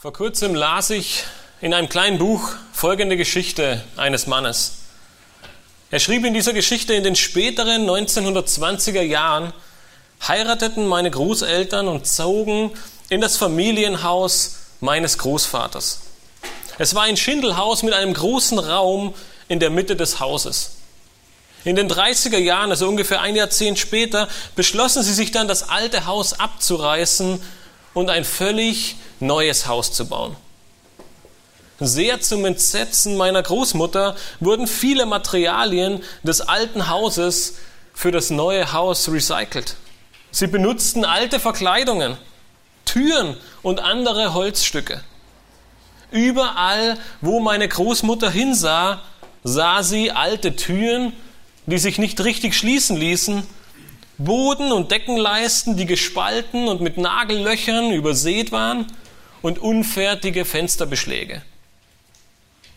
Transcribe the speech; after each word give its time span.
Vor 0.00 0.14
kurzem 0.14 0.54
las 0.54 0.88
ich 0.88 1.24
in 1.60 1.74
einem 1.74 1.90
kleinen 1.90 2.16
Buch 2.16 2.52
folgende 2.72 3.18
Geschichte 3.18 3.84
eines 3.98 4.26
Mannes. 4.26 4.76
Er 5.90 5.98
schrieb 5.98 6.24
in 6.24 6.32
dieser 6.32 6.54
Geschichte, 6.54 6.94
in 6.94 7.04
den 7.04 7.16
späteren 7.16 7.86
1920er 7.86 9.02
Jahren 9.02 9.52
heirateten 10.26 10.86
meine 10.86 11.10
Großeltern 11.10 11.86
und 11.86 12.06
zogen 12.06 12.70
in 13.10 13.20
das 13.20 13.36
Familienhaus 13.36 14.56
meines 14.80 15.18
Großvaters. 15.18 16.00
Es 16.78 16.94
war 16.94 17.02
ein 17.02 17.18
Schindelhaus 17.18 17.82
mit 17.82 17.92
einem 17.92 18.14
großen 18.14 18.58
Raum 18.58 19.14
in 19.48 19.60
der 19.60 19.68
Mitte 19.68 19.96
des 19.96 20.18
Hauses. 20.18 20.76
In 21.62 21.76
den 21.76 21.90
30er 21.90 22.38
Jahren, 22.38 22.70
also 22.70 22.88
ungefähr 22.88 23.20
ein 23.20 23.36
Jahrzehnt 23.36 23.78
später, 23.78 24.28
beschlossen 24.56 25.02
sie 25.02 25.12
sich 25.12 25.30
dann, 25.30 25.46
das 25.46 25.68
alte 25.68 26.06
Haus 26.06 26.40
abzureißen 26.40 27.38
und 27.94 28.10
ein 28.10 28.24
völlig 28.24 28.96
neues 29.18 29.66
Haus 29.66 29.92
zu 29.92 30.06
bauen. 30.06 30.36
Sehr 31.78 32.20
zum 32.20 32.44
Entsetzen 32.44 33.16
meiner 33.16 33.42
Großmutter 33.42 34.14
wurden 34.38 34.66
viele 34.66 35.06
Materialien 35.06 36.02
des 36.22 36.42
alten 36.42 36.88
Hauses 36.88 37.54
für 37.94 38.12
das 38.12 38.30
neue 38.30 38.72
Haus 38.72 39.08
recycelt. 39.08 39.76
Sie 40.30 40.46
benutzten 40.46 41.04
alte 41.04 41.40
Verkleidungen, 41.40 42.16
Türen 42.84 43.36
und 43.62 43.80
andere 43.80 44.34
Holzstücke. 44.34 45.02
Überall, 46.10 46.98
wo 47.20 47.40
meine 47.40 47.66
Großmutter 47.66 48.30
hinsah, 48.30 49.02
sah 49.42 49.82
sie 49.82 50.10
alte 50.10 50.56
Türen, 50.56 51.12
die 51.66 51.78
sich 51.78 51.98
nicht 51.98 52.22
richtig 52.22 52.54
schließen 52.54 52.96
ließen, 52.96 53.46
Boden 54.24 54.70
und 54.70 54.90
Deckenleisten, 54.90 55.76
die 55.76 55.86
gespalten 55.86 56.68
und 56.68 56.80
mit 56.80 56.98
Nagellöchern 56.98 57.90
übersät 57.92 58.52
waren, 58.52 58.86
und 59.42 59.58
unfertige 59.58 60.44
Fensterbeschläge. 60.44 61.42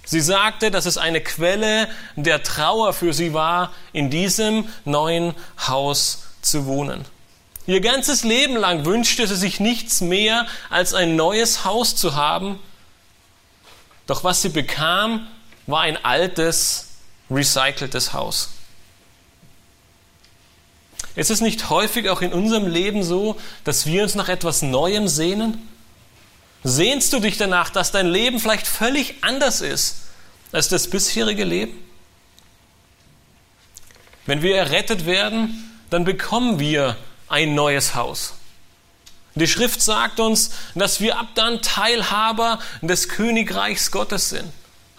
Sie 0.05 0.21
sagte, 0.21 0.71
dass 0.71 0.85
es 0.85 0.97
eine 0.97 1.21
Quelle 1.21 1.87
der 2.15 2.43
Trauer 2.43 2.93
für 2.93 3.13
sie 3.13 3.33
war, 3.33 3.71
in 3.93 4.09
diesem 4.09 4.67
neuen 4.85 5.33
Haus 5.67 6.25
zu 6.41 6.65
wohnen. 6.65 7.05
Ihr 7.65 7.79
ganzes 7.79 8.23
Leben 8.23 8.57
lang 8.57 8.85
wünschte 8.85 9.25
sie 9.27 9.35
sich 9.35 9.59
nichts 9.61 10.01
mehr, 10.01 10.45
als 10.69 10.93
ein 10.93 11.15
neues 11.15 11.63
Haus 11.63 11.95
zu 11.95 12.15
haben. 12.15 12.59
Doch 14.05 14.25
was 14.25 14.41
sie 14.41 14.49
bekam, 14.49 15.27
war 15.67 15.81
ein 15.81 16.03
altes, 16.03 16.89
recyceltes 17.31 18.11
Haus. 18.11 18.52
Ist 21.15 21.29
es 21.29 21.41
nicht 21.41 21.69
häufig 21.69 22.09
auch 22.09 22.21
in 22.21 22.33
unserem 22.33 22.67
Leben 22.67 23.03
so, 23.03 23.37
dass 23.63 23.85
wir 23.85 24.03
uns 24.03 24.15
nach 24.15 24.29
etwas 24.29 24.61
Neuem 24.61 25.07
sehnen? 25.07 25.69
Sehnst 26.63 27.13
du 27.13 27.19
dich 27.19 27.37
danach, 27.37 27.69
dass 27.69 27.91
dein 27.91 28.07
Leben 28.07 28.39
vielleicht 28.39 28.67
völlig 28.67 29.15
anders 29.21 29.61
ist 29.61 29.97
als 30.51 30.69
das 30.69 30.89
bisherige 30.89 31.43
Leben? 31.43 31.77
Wenn 34.25 34.41
wir 34.41 34.55
errettet 34.55 35.05
werden, 35.05 35.69
dann 35.89 36.05
bekommen 36.05 36.59
wir 36.59 36.95
ein 37.27 37.53
neues 37.53 37.93
Haus. 37.95 38.35
Die 39.35 39.47
Schrift 39.47 39.81
sagt 39.81 40.19
uns, 40.19 40.51
dass 40.75 41.01
wir 41.01 41.19
ab 41.19 41.27
dann 41.35 41.61
Teilhaber 41.61 42.59
des 42.81 43.09
Königreichs 43.09 43.91
Gottes 43.91 44.29
sind. 44.29 44.51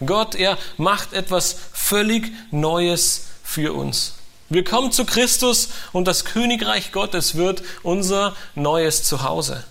Gott, 0.05 0.35
er 0.35 0.59
macht 0.77 1.13
etwas 1.13 1.57
völlig 1.73 2.33
Neues 2.51 3.27
für 3.45 3.73
uns. 3.73 4.15
Wir 4.49 4.65
kommen 4.65 4.93
zu 4.93 5.05
Christus 5.05 5.71
und 5.93 6.07
das 6.07 6.25
Königreich 6.25 6.93
Gottes 6.93 7.35
wird 7.35 7.63
unser 7.83 8.37
neues 8.55 9.05
Zuhause. 9.05 9.65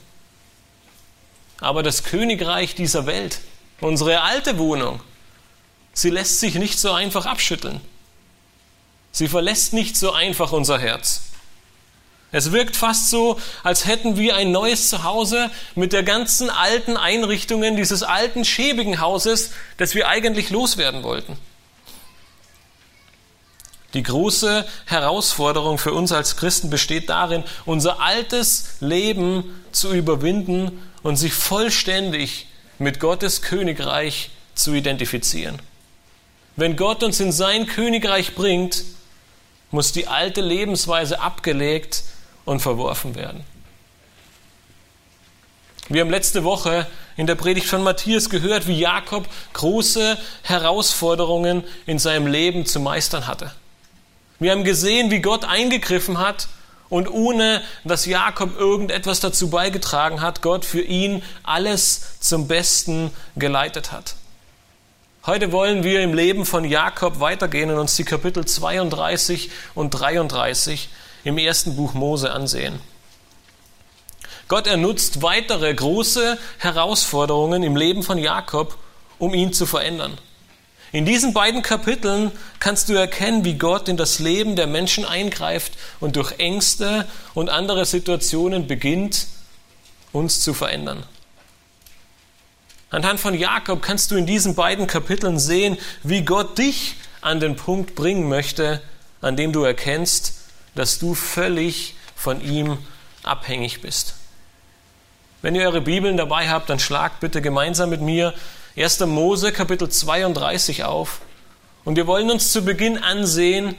Aber 1.59 1.83
das 1.83 2.03
Königreich 2.03 2.75
dieser 2.75 3.05
Welt, 3.05 3.39
unsere 3.79 4.21
alte 4.21 4.57
Wohnung, 4.57 4.99
sie 5.93 6.09
lässt 6.09 6.39
sich 6.39 6.55
nicht 6.55 6.79
so 6.79 6.91
einfach 6.91 7.25
abschütteln. 7.25 7.79
Sie 9.11 9.27
verlässt 9.27 9.73
nicht 9.73 9.95
so 9.95 10.11
einfach 10.11 10.51
unser 10.51 10.79
Herz. 10.79 11.21
Es 12.31 12.51
wirkt 12.51 12.75
fast 12.75 13.11
so, 13.11 13.39
als 13.61 13.85
hätten 13.85 14.17
wir 14.17 14.35
ein 14.35 14.51
neues 14.51 14.89
Zuhause 14.89 15.51
mit 15.75 15.93
der 15.93 16.01
ganzen 16.01 16.49
alten 16.49 16.97
Einrichtungen 16.97 17.75
dieses 17.75 18.01
alten, 18.01 18.43
schäbigen 18.43 18.99
Hauses, 18.99 19.51
das 19.77 19.93
wir 19.93 20.07
eigentlich 20.07 20.49
loswerden 20.49 21.03
wollten. 21.03 21.37
Die 23.93 24.03
große 24.03 24.65
Herausforderung 24.85 25.77
für 25.77 25.93
uns 25.93 26.11
als 26.11 26.35
Christen 26.35 26.69
besteht 26.69 27.09
darin, 27.09 27.43
unser 27.65 27.99
altes 27.99 28.75
Leben 28.79 29.63
zu 29.71 29.93
überwinden 29.93 30.81
und 31.03 31.17
sich 31.17 31.33
vollständig 31.33 32.47
mit 32.79 32.99
Gottes 32.99 33.41
Königreich 33.41 34.31
zu 34.55 34.73
identifizieren. 34.73 35.61
Wenn 36.55 36.75
Gott 36.75 37.03
uns 37.03 37.19
in 37.19 37.31
sein 37.31 37.67
Königreich 37.67 38.35
bringt, 38.35 38.83
muss 39.71 39.91
die 39.91 40.07
alte 40.07 40.41
Lebensweise 40.41 41.19
abgelegt 41.19 42.03
und 42.45 42.61
verworfen 42.61 43.15
werden. 43.15 43.43
Wir 45.89 46.01
haben 46.01 46.11
letzte 46.11 46.43
Woche 46.43 46.87
in 47.17 47.27
der 47.27 47.35
Predigt 47.35 47.67
von 47.67 47.83
Matthias 47.83 48.29
gehört, 48.29 48.67
wie 48.67 48.79
Jakob 48.79 49.27
große 49.53 50.17
Herausforderungen 50.43 51.63
in 51.85 51.99
seinem 51.99 52.27
Leben 52.27 52.65
zu 52.65 52.79
meistern 52.79 53.27
hatte. 53.27 53.51
Wir 54.39 54.51
haben 54.51 54.63
gesehen, 54.63 55.11
wie 55.11 55.21
Gott 55.21 55.45
eingegriffen 55.45 56.17
hat 56.17 56.47
und 56.89 57.09
ohne 57.09 57.61
dass 57.83 58.05
Jakob 58.05 58.57
irgendetwas 58.57 59.19
dazu 59.19 59.49
beigetragen 59.49 60.21
hat, 60.21 60.41
Gott 60.41 60.65
für 60.65 60.81
ihn 60.81 61.23
alles 61.43 62.19
zum 62.19 62.47
Besten 62.47 63.11
geleitet 63.35 63.91
hat. 63.91 64.15
Heute 65.25 65.51
wollen 65.51 65.83
wir 65.83 66.01
im 66.01 66.13
Leben 66.13 66.45
von 66.45 66.65
Jakob 66.65 67.19
weitergehen 67.19 67.71
und 67.71 67.79
uns 67.79 67.95
die 67.95 68.03
Kapitel 68.03 68.45
32 68.45 69.49
und 69.73 69.91
33 69.91 70.89
im 71.23 71.37
ersten 71.37 71.77
Buch 71.77 71.93
Mose 71.93 72.31
ansehen. 72.31 72.79
Gott 74.49 74.67
ernutzt 74.67 75.21
weitere 75.21 75.73
große 75.73 76.37
Herausforderungen 76.57 77.63
im 77.63 77.77
Leben 77.77 78.03
von 78.03 78.17
Jakob, 78.17 78.77
um 79.17 79.33
ihn 79.33 79.53
zu 79.53 79.65
verändern. 79.65 80.17
In 80.93 81.05
diesen 81.05 81.33
beiden 81.33 81.63
Kapiteln 81.63 82.31
kannst 82.59 82.87
du 82.87 82.93
erkennen, 82.93 83.43
wie 83.43 83.55
Gott 83.55 83.89
in 83.89 83.97
das 83.97 84.19
Leben 84.19 84.55
der 84.55 84.67
Menschen 84.67 85.05
eingreift 85.05 85.73
und 85.99 86.15
durch 86.15 86.37
Ängste 86.37 87.07
und 87.33 87.49
andere 87.49 87.85
Situationen 87.85 88.67
beginnt, 88.67 89.25
uns 90.11 90.41
zu 90.41 90.53
verändern. 90.53 91.03
Anhand 92.91 93.19
von 93.19 93.33
Jakob 93.33 93.81
kannst 93.81 94.11
du 94.11 94.15
in 94.15 94.27
diesen 94.27 94.53
beiden 94.53 94.85
Kapiteln 94.85 95.39
sehen, 95.39 95.79
wie 96.03 96.21
Gott 96.21 96.59
dich 96.59 96.93
an 97.21 97.39
den 97.39 97.55
Punkt 97.55 97.95
bringen 97.95 98.29
möchte, 98.29 98.79
an 99.19 99.35
dem 99.35 99.51
du 99.51 99.63
erkennst, 99.63 100.35
dass 100.75 100.99
du 100.99 101.15
völlig 101.15 101.95
von 102.15 102.39
ihm 102.39 102.77
abhängig 103.23 103.81
bist. 103.81 104.13
Wenn 105.41 105.55
ihr 105.55 105.63
eure 105.63 105.81
Bibeln 105.81 106.17
dabei 106.17 106.49
habt, 106.49 106.69
dann 106.69 106.77
schlagt 106.77 107.19
bitte 107.19 107.41
gemeinsam 107.41 107.89
mit 107.89 108.01
mir 108.01 108.35
1. 108.75 109.01
Mose 109.01 109.51
Kapitel 109.51 109.87
32 109.87 110.83
auf. 110.83 111.21
Und 111.85 111.95
wir 111.95 112.07
wollen 112.07 112.31
uns 112.31 112.51
zu 112.51 112.63
Beginn 112.63 112.97
ansehen, 112.97 113.75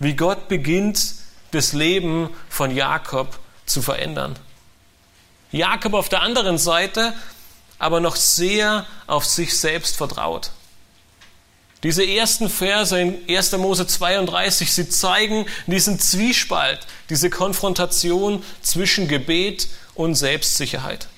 wie 0.00 0.14
Gott 0.14 0.48
beginnt, 0.48 1.14
das 1.52 1.72
Leben 1.72 2.30
von 2.48 2.74
Jakob 2.74 3.38
zu 3.64 3.80
verändern. 3.80 4.36
Jakob 5.52 5.94
auf 5.94 6.08
der 6.08 6.22
anderen 6.22 6.58
Seite 6.58 7.14
aber 7.78 8.00
noch 8.00 8.16
sehr 8.16 8.86
auf 9.06 9.24
sich 9.24 9.56
selbst 9.56 9.96
vertraut. 9.96 10.50
Diese 11.84 12.04
ersten 12.04 12.48
Verse 12.48 12.98
in 12.98 13.18
1. 13.28 13.52
Mose 13.58 13.86
32, 13.86 14.72
sie 14.72 14.88
zeigen 14.88 15.46
diesen 15.66 16.00
Zwiespalt, 16.00 16.80
diese 17.10 17.30
Konfrontation 17.30 18.42
zwischen 18.62 19.06
Gebet 19.06 19.68
und 19.94 20.14
Selbstsicherheit. 20.14 21.08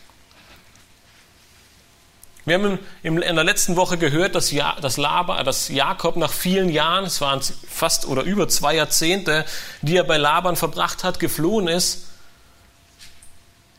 Wir 2.47 2.55
haben 2.55 2.79
in 3.03 3.21
der 3.21 3.43
letzten 3.43 3.75
Woche 3.75 3.99
gehört, 3.99 4.37
dass, 4.37 4.53
ja, 4.53 4.77
dass, 4.81 4.99
Laban, 4.99 5.45
dass 5.45 5.69
Jakob 5.69 6.15
nach 6.15 6.33
vielen 6.33 6.69
Jahren, 6.69 7.05
es 7.05 7.21
waren 7.21 7.41
fast 7.69 8.07
oder 8.07 8.23
über 8.23 8.47
zwei 8.47 8.77
Jahrzehnte, 8.77 9.45
die 9.83 9.97
er 9.97 10.05
bei 10.05 10.17
Laban 10.17 10.55
verbracht 10.55 11.03
hat, 11.03 11.19
geflohen 11.19 11.67
ist. 11.67 12.07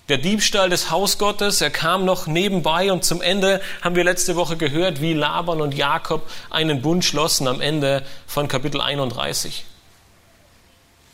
Der 0.09 0.17
Diebstahl 0.17 0.69
des 0.69 0.91
Hausgottes, 0.91 1.61
er 1.61 1.69
kam 1.69 2.03
noch 2.03 2.27
nebenbei 2.27 2.91
und 2.91 3.05
zum 3.05 3.21
Ende 3.21 3.61
haben 3.81 3.95
wir 3.95 4.03
letzte 4.03 4.35
Woche 4.35 4.57
gehört, 4.57 5.01
wie 5.01 5.13
Laban 5.13 5.61
und 5.61 5.73
Jakob 5.73 6.29
einen 6.49 6.81
Bund 6.81 7.05
schlossen 7.05 7.47
am 7.47 7.61
Ende 7.61 8.03
von 8.25 8.49
Kapitel 8.49 8.81
31. 8.81 9.63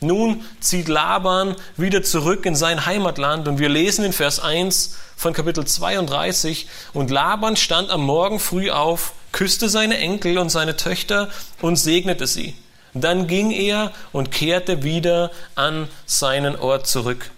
Nun 0.00 0.44
zieht 0.58 0.88
Laban 0.88 1.54
wieder 1.76 2.02
zurück 2.02 2.46
in 2.46 2.56
sein 2.56 2.84
Heimatland 2.84 3.46
und 3.46 3.60
wir 3.60 3.68
lesen 3.68 4.04
in 4.04 4.12
Vers 4.12 4.40
1 4.40 4.96
von 5.16 5.32
Kapitel 5.32 5.66
32 5.66 6.66
und 6.92 7.10
Laban 7.10 7.56
stand 7.56 7.90
am 7.90 8.04
Morgen 8.04 8.40
früh 8.40 8.70
auf, 8.70 9.12
küsste 9.32 9.68
seine 9.68 9.98
Enkel 9.98 10.38
und 10.38 10.50
seine 10.50 10.76
Töchter 10.76 11.30
und 11.60 11.76
segnete 11.76 12.26
sie. 12.26 12.54
Dann 12.94 13.26
ging 13.26 13.50
er 13.50 13.92
und 14.12 14.30
kehrte 14.30 14.82
wieder 14.82 15.30
an 15.56 15.88
seinen 16.06 16.56
Ort 16.56 16.86
zurück. 16.86 17.30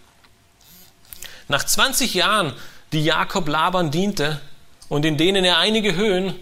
Nach 1.49 1.65
20 1.65 2.15
Jahren, 2.15 2.53
die 2.93 3.05
Jakob 3.05 3.49
Laban 3.49 3.91
diente, 3.91 4.41
und 4.89 5.05
in 5.05 5.17
denen 5.17 5.45
er 5.45 5.59
einige 5.59 5.97
Höhen, 5.97 6.35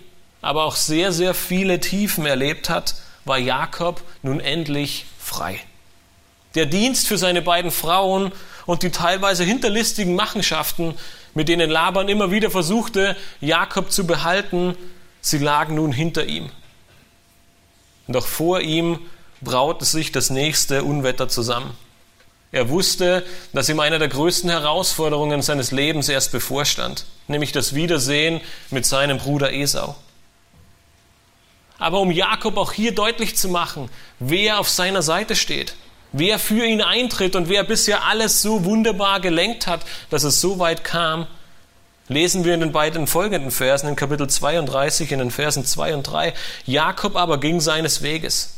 aber 0.42 0.64
auch 0.64 0.76
sehr, 0.76 1.12
sehr 1.12 1.34
viele 1.34 1.80
Tiefen 1.80 2.26
erlebt 2.26 2.68
hat, 2.68 2.96
war 3.24 3.38
Jakob 3.38 4.02
nun 4.22 4.40
endlich 4.40 5.06
frei. 5.18 5.60
Der 6.54 6.66
Dienst 6.66 7.06
für 7.06 7.18
seine 7.18 7.42
beiden 7.42 7.70
Frauen 7.70 8.32
und 8.66 8.82
die 8.82 8.90
teilweise 8.90 9.44
hinterlistigen 9.44 10.14
Machenschaften, 10.14 10.94
mit 11.34 11.48
denen 11.48 11.70
Laban 11.70 12.08
immer 12.08 12.30
wieder 12.30 12.50
versuchte, 12.50 13.16
Jakob 13.40 13.90
zu 13.90 14.06
behalten, 14.06 14.76
sie 15.20 15.38
lagen 15.38 15.74
nun 15.74 15.92
hinter 15.92 16.26
ihm. 16.26 16.50
Doch 18.06 18.26
vor 18.26 18.60
ihm 18.60 18.98
braute 19.40 19.84
sich 19.84 20.12
das 20.12 20.30
nächste 20.30 20.84
Unwetter 20.84 21.28
zusammen. 21.28 21.76
Er 22.52 22.68
wusste, 22.68 23.26
dass 23.52 23.68
ihm 23.68 23.80
eine 23.80 23.98
der 23.98 24.08
größten 24.08 24.48
Herausforderungen 24.48 25.42
seines 25.42 25.72
Lebens 25.72 26.08
erst 26.08 26.30
bevorstand, 26.30 27.04
nämlich 27.26 27.50
das 27.50 27.74
Wiedersehen 27.74 28.40
mit 28.70 28.86
seinem 28.86 29.18
Bruder 29.18 29.52
Esau. 29.52 29.96
Aber 31.78 31.98
um 31.98 32.12
Jakob 32.12 32.56
auch 32.56 32.72
hier 32.72 32.94
deutlich 32.94 33.36
zu 33.36 33.48
machen, 33.48 33.90
wer 34.20 34.60
auf 34.60 34.68
seiner 34.68 35.02
Seite 35.02 35.34
steht, 35.34 35.74
wer 36.14 36.38
für 36.38 36.64
ihn 36.64 36.80
eintritt 36.80 37.34
und 37.36 37.48
wer 37.48 37.64
bisher 37.64 38.04
alles 38.04 38.40
so 38.40 38.64
wunderbar 38.64 39.20
gelenkt 39.20 39.66
hat, 39.66 39.80
dass 40.10 40.22
es 40.22 40.40
so 40.40 40.60
weit 40.60 40.84
kam, 40.84 41.26
lesen 42.08 42.44
wir 42.44 42.54
in 42.54 42.60
den 42.60 42.72
beiden 42.72 43.06
folgenden 43.06 43.50
Versen, 43.50 43.88
in 43.88 43.96
Kapitel 43.96 44.28
32, 44.28 45.10
in 45.10 45.18
den 45.18 45.30
Versen 45.32 45.66
2 45.66 45.94
und 45.94 46.04
3. 46.04 46.32
Jakob 46.66 47.16
aber 47.16 47.38
ging 47.38 47.60
seines 47.60 48.02
Weges. 48.02 48.54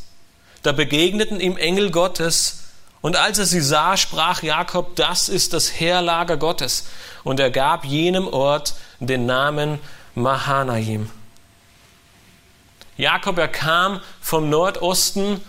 Da 0.62 0.72
begegneten 0.72 1.40
ihm 1.40 1.56
Engel 1.56 1.90
Gottes, 1.90 2.62
und 3.00 3.16
als 3.16 3.38
er 3.38 3.46
sie 3.46 3.60
sah, 3.60 3.96
sprach 3.96 4.42
Jakob, 4.42 4.96
das 4.96 5.28
ist 5.28 5.52
das 5.52 5.80
Heerlager 5.80 6.36
Gottes. 6.36 6.88
Und 7.24 7.38
er 7.38 7.50
gab 7.50 7.84
jenem 7.84 8.26
Ort 8.26 8.74
den 8.98 9.26
Namen 9.26 9.78
Mahanaim. 10.14 11.08
Jakob, 12.96 13.38
er 13.38 13.48
kam 13.48 14.00
vom 14.20 14.50
Nordosten 14.50 15.40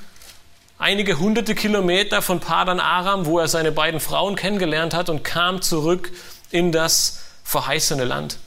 einige 0.77 1.19
hunderte 1.19 1.56
Kilometer 1.56 2.21
von 2.21 2.39
Padan 2.39 2.79
Aram, 2.79 3.25
wo 3.25 3.39
er 3.39 3.47
seine 3.47 3.71
beiden 3.71 4.00
Frauen 4.00 4.35
kennengelernt 4.35 4.94
hat, 4.94 5.09
und 5.09 5.24
kam 5.24 5.62
zurück 5.62 6.12
in 6.51 6.71
das 6.71 7.24
verheißene 7.44 8.06
Land. 8.06 8.38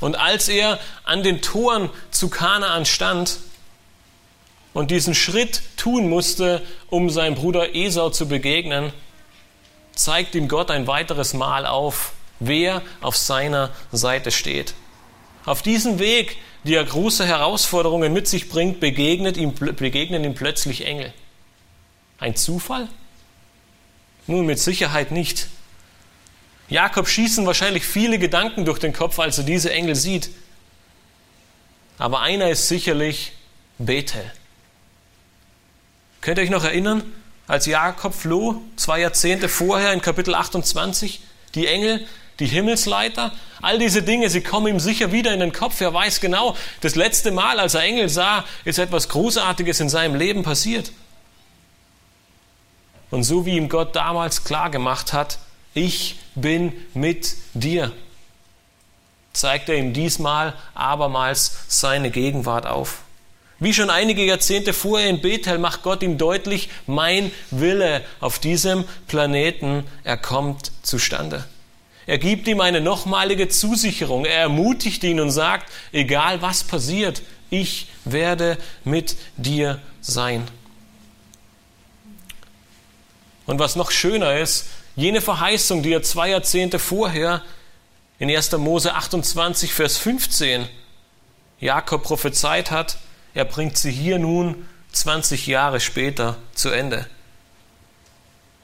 Und 0.00 0.16
als 0.16 0.48
er 0.48 0.80
an 1.04 1.22
den 1.22 1.42
Toren 1.42 1.88
zu 2.10 2.28
Kanaan 2.28 2.84
stand 2.84 3.38
und 4.74 4.90
diesen 4.90 5.14
Schritt 5.14 5.62
tun 5.76 6.08
musste, 6.08 6.62
um 6.88 7.08
seinem 7.08 7.36
Bruder 7.36 7.74
Esau 7.74 8.10
zu 8.10 8.26
begegnen, 8.26 8.92
zeigt 9.94 10.34
ihm 10.34 10.48
Gott 10.48 10.70
ein 10.70 10.86
weiteres 10.86 11.34
Mal 11.34 11.66
auf, 11.66 12.12
wer 12.40 12.82
auf 13.00 13.16
seiner 13.16 13.70
Seite 13.92 14.32
steht. 14.32 14.74
Auf 15.44 15.62
diesem 15.62 15.98
Weg 15.98 16.38
die 16.64 16.74
er 16.74 16.84
große 16.84 17.26
Herausforderungen 17.26 18.12
mit 18.12 18.28
sich 18.28 18.48
bringt, 18.48 18.80
begegnet 18.80 19.36
ihm, 19.36 19.54
begegnen 19.54 20.22
ihm 20.24 20.34
plötzlich 20.34 20.86
Engel. 20.86 21.12
Ein 22.18 22.36
Zufall? 22.36 22.88
Nun, 24.28 24.46
mit 24.46 24.60
Sicherheit 24.60 25.10
nicht. 25.10 25.48
Jakob 26.68 27.08
schießen 27.08 27.44
wahrscheinlich 27.44 27.84
viele 27.84 28.18
Gedanken 28.18 28.64
durch 28.64 28.78
den 28.78 28.92
Kopf, 28.92 29.18
als 29.18 29.38
er 29.38 29.44
diese 29.44 29.72
Engel 29.72 29.96
sieht. 29.96 30.30
Aber 31.98 32.20
einer 32.20 32.48
ist 32.48 32.68
sicherlich 32.68 33.32
Bethel. 33.78 34.24
Könnt 36.20 36.38
ihr 36.38 36.44
euch 36.44 36.50
noch 36.50 36.64
erinnern, 36.64 37.02
als 37.48 37.66
Jakob 37.66 38.14
floh, 38.14 38.62
zwei 38.76 39.00
Jahrzehnte 39.00 39.48
vorher 39.48 39.92
in 39.92 40.00
Kapitel 40.00 40.36
28, 40.36 41.20
die 41.56 41.66
Engel 41.66 42.06
die 42.42 42.48
Himmelsleiter, 42.48 43.30
all 43.60 43.78
diese 43.78 44.02
Dinge, 44.02 44.28
sie 44.28 44.40
kommen 44.40 44.66
ihm 44.66 44.80
sicher 44.80 45.12
wieder 45.12 45.32
in 45.32 45.38
den 45.38 45.52
Kopf. 45.52 45.80
Er 45.80 45.94
weiß 45.94 46.20
genau, 46.20 46.56
das 46.80 46.96
letzte 46.96 47.30
Mal, 47.30 47.60
als 47.60 47.74
er 47.74 47.82
Engel 47.82 48.08
sah, 48.08 48.44
ist 48.64 48.80
etwas 48.80 49.08
Großartiges 49.08 49.78
in 49.78 49.88
seinem 49.88 50.16
Leben 50.16 50.42
passiert. 50.42 50.90
Und 53.12 53.22
so 53.22 53.46
wie 53.46 53.56
ihm 53.56 53.68
Gott 53.68 53.94
damals 53.94 54.42
klar 54.42 54.70
gemacht 54.70 55.12
hat, 55.12 55.38
ich 55.72 56.16
bin 56.34 56.72
mit 56.94 57.36
dir, 57.54 57.92
zeigt 59.32 59.68
er 59.68 59.76
ihm 59.76 59.92
diesmal 59.92 60.54
abermals 60.74 61.58
seine 61.68 62.10
Gegenwart 62.10 62.66
auf. 62.66 63.02
Wie 63.60 63.72
schon 63.72 63.88
einige 63.90 64.24
Jahrzehnte 64.24 64.72
vorher 64.72 65.08
in 65.08 65.20
Bethel 65.20 65.58
macht 65.58 65.84
Gott 65.84 66.02
ihm 66.02 66.18
deutlich, 66.18 66.70
mein 66.88 67.30
Wille 67.52 68.02
auf 68.18 68.40
diesem 68.40 68.82
Planeten, 69.06 69.84
er 70.02 70.16
kommt 70.16 70.72
zustande. 70.82 71.44
Er 72.06 72.18
gibt 72.18 72.48
ihm 72.48 72.60
eine 72.60 72.80
nochmalige 72.80 73.48
Zusicherung. 73.48 74.24
Er 74.24 74.40
ermutigt 74.40 75.04
ihn 75.04 75.20
und 75.20 75.30
sagt, 75.30 75.70
egal 75.92 76.42
was 76.42 76.64
passiert, 76.64 77.22
ich 77.50 77.88
werde 78.04 78.58
mit 78.84 79.16
dir 79.36 79.80
sein. 80.00 80.48
Und 83.46 83.58
was 83.58 83.76
noch 83.76 83.90
schöner 83.90 84.38
ist, 84.38 84.66
jene 84.96 85.20
Verheißung, 85.20 85.82
die 85.82 85.92
er 85.92 86.02
zwei 86.02 86.30
Jahrzehnte 86.30 86.78
vorher 86.78 87.42
in 88.18 88.30
1. 88.30 88.52
Mose 88.52 88.94
28, 88.94 89.72
Vers 89.72 89.98
15 89.98 90.68
Jakob 91.60 92.02
prophezeit 92.02 92.70
hat, 92.70 92.98
er 93.34 93.44
bringt 93.44 93.78
sie 93.78 93.92
hier 93.92 94.18
nun 94.18 94.66
20 94.92 95.46
Jahre 95.46 95.80
später 95.80 96.36
zu 96.54 96.70
Ende. 96.70 97.06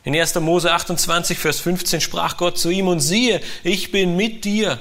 In 0.04 0.14
1. 0.14 0.36
Mose 0.36 0.72
28, 0.72 1.38
Vers 1.38 1.60
15 1.60 2.00
sprach 2.00 2.36
Gott 2.36 2.58
zu 2.58 2.70
ihm, 2.70 2.88
und 2.88 3.00
siehe, 3.00 3.40
ich 3.64 3.90
bin 3.90 4.16
mit 4.16 4.44
dir, 4.44 4.78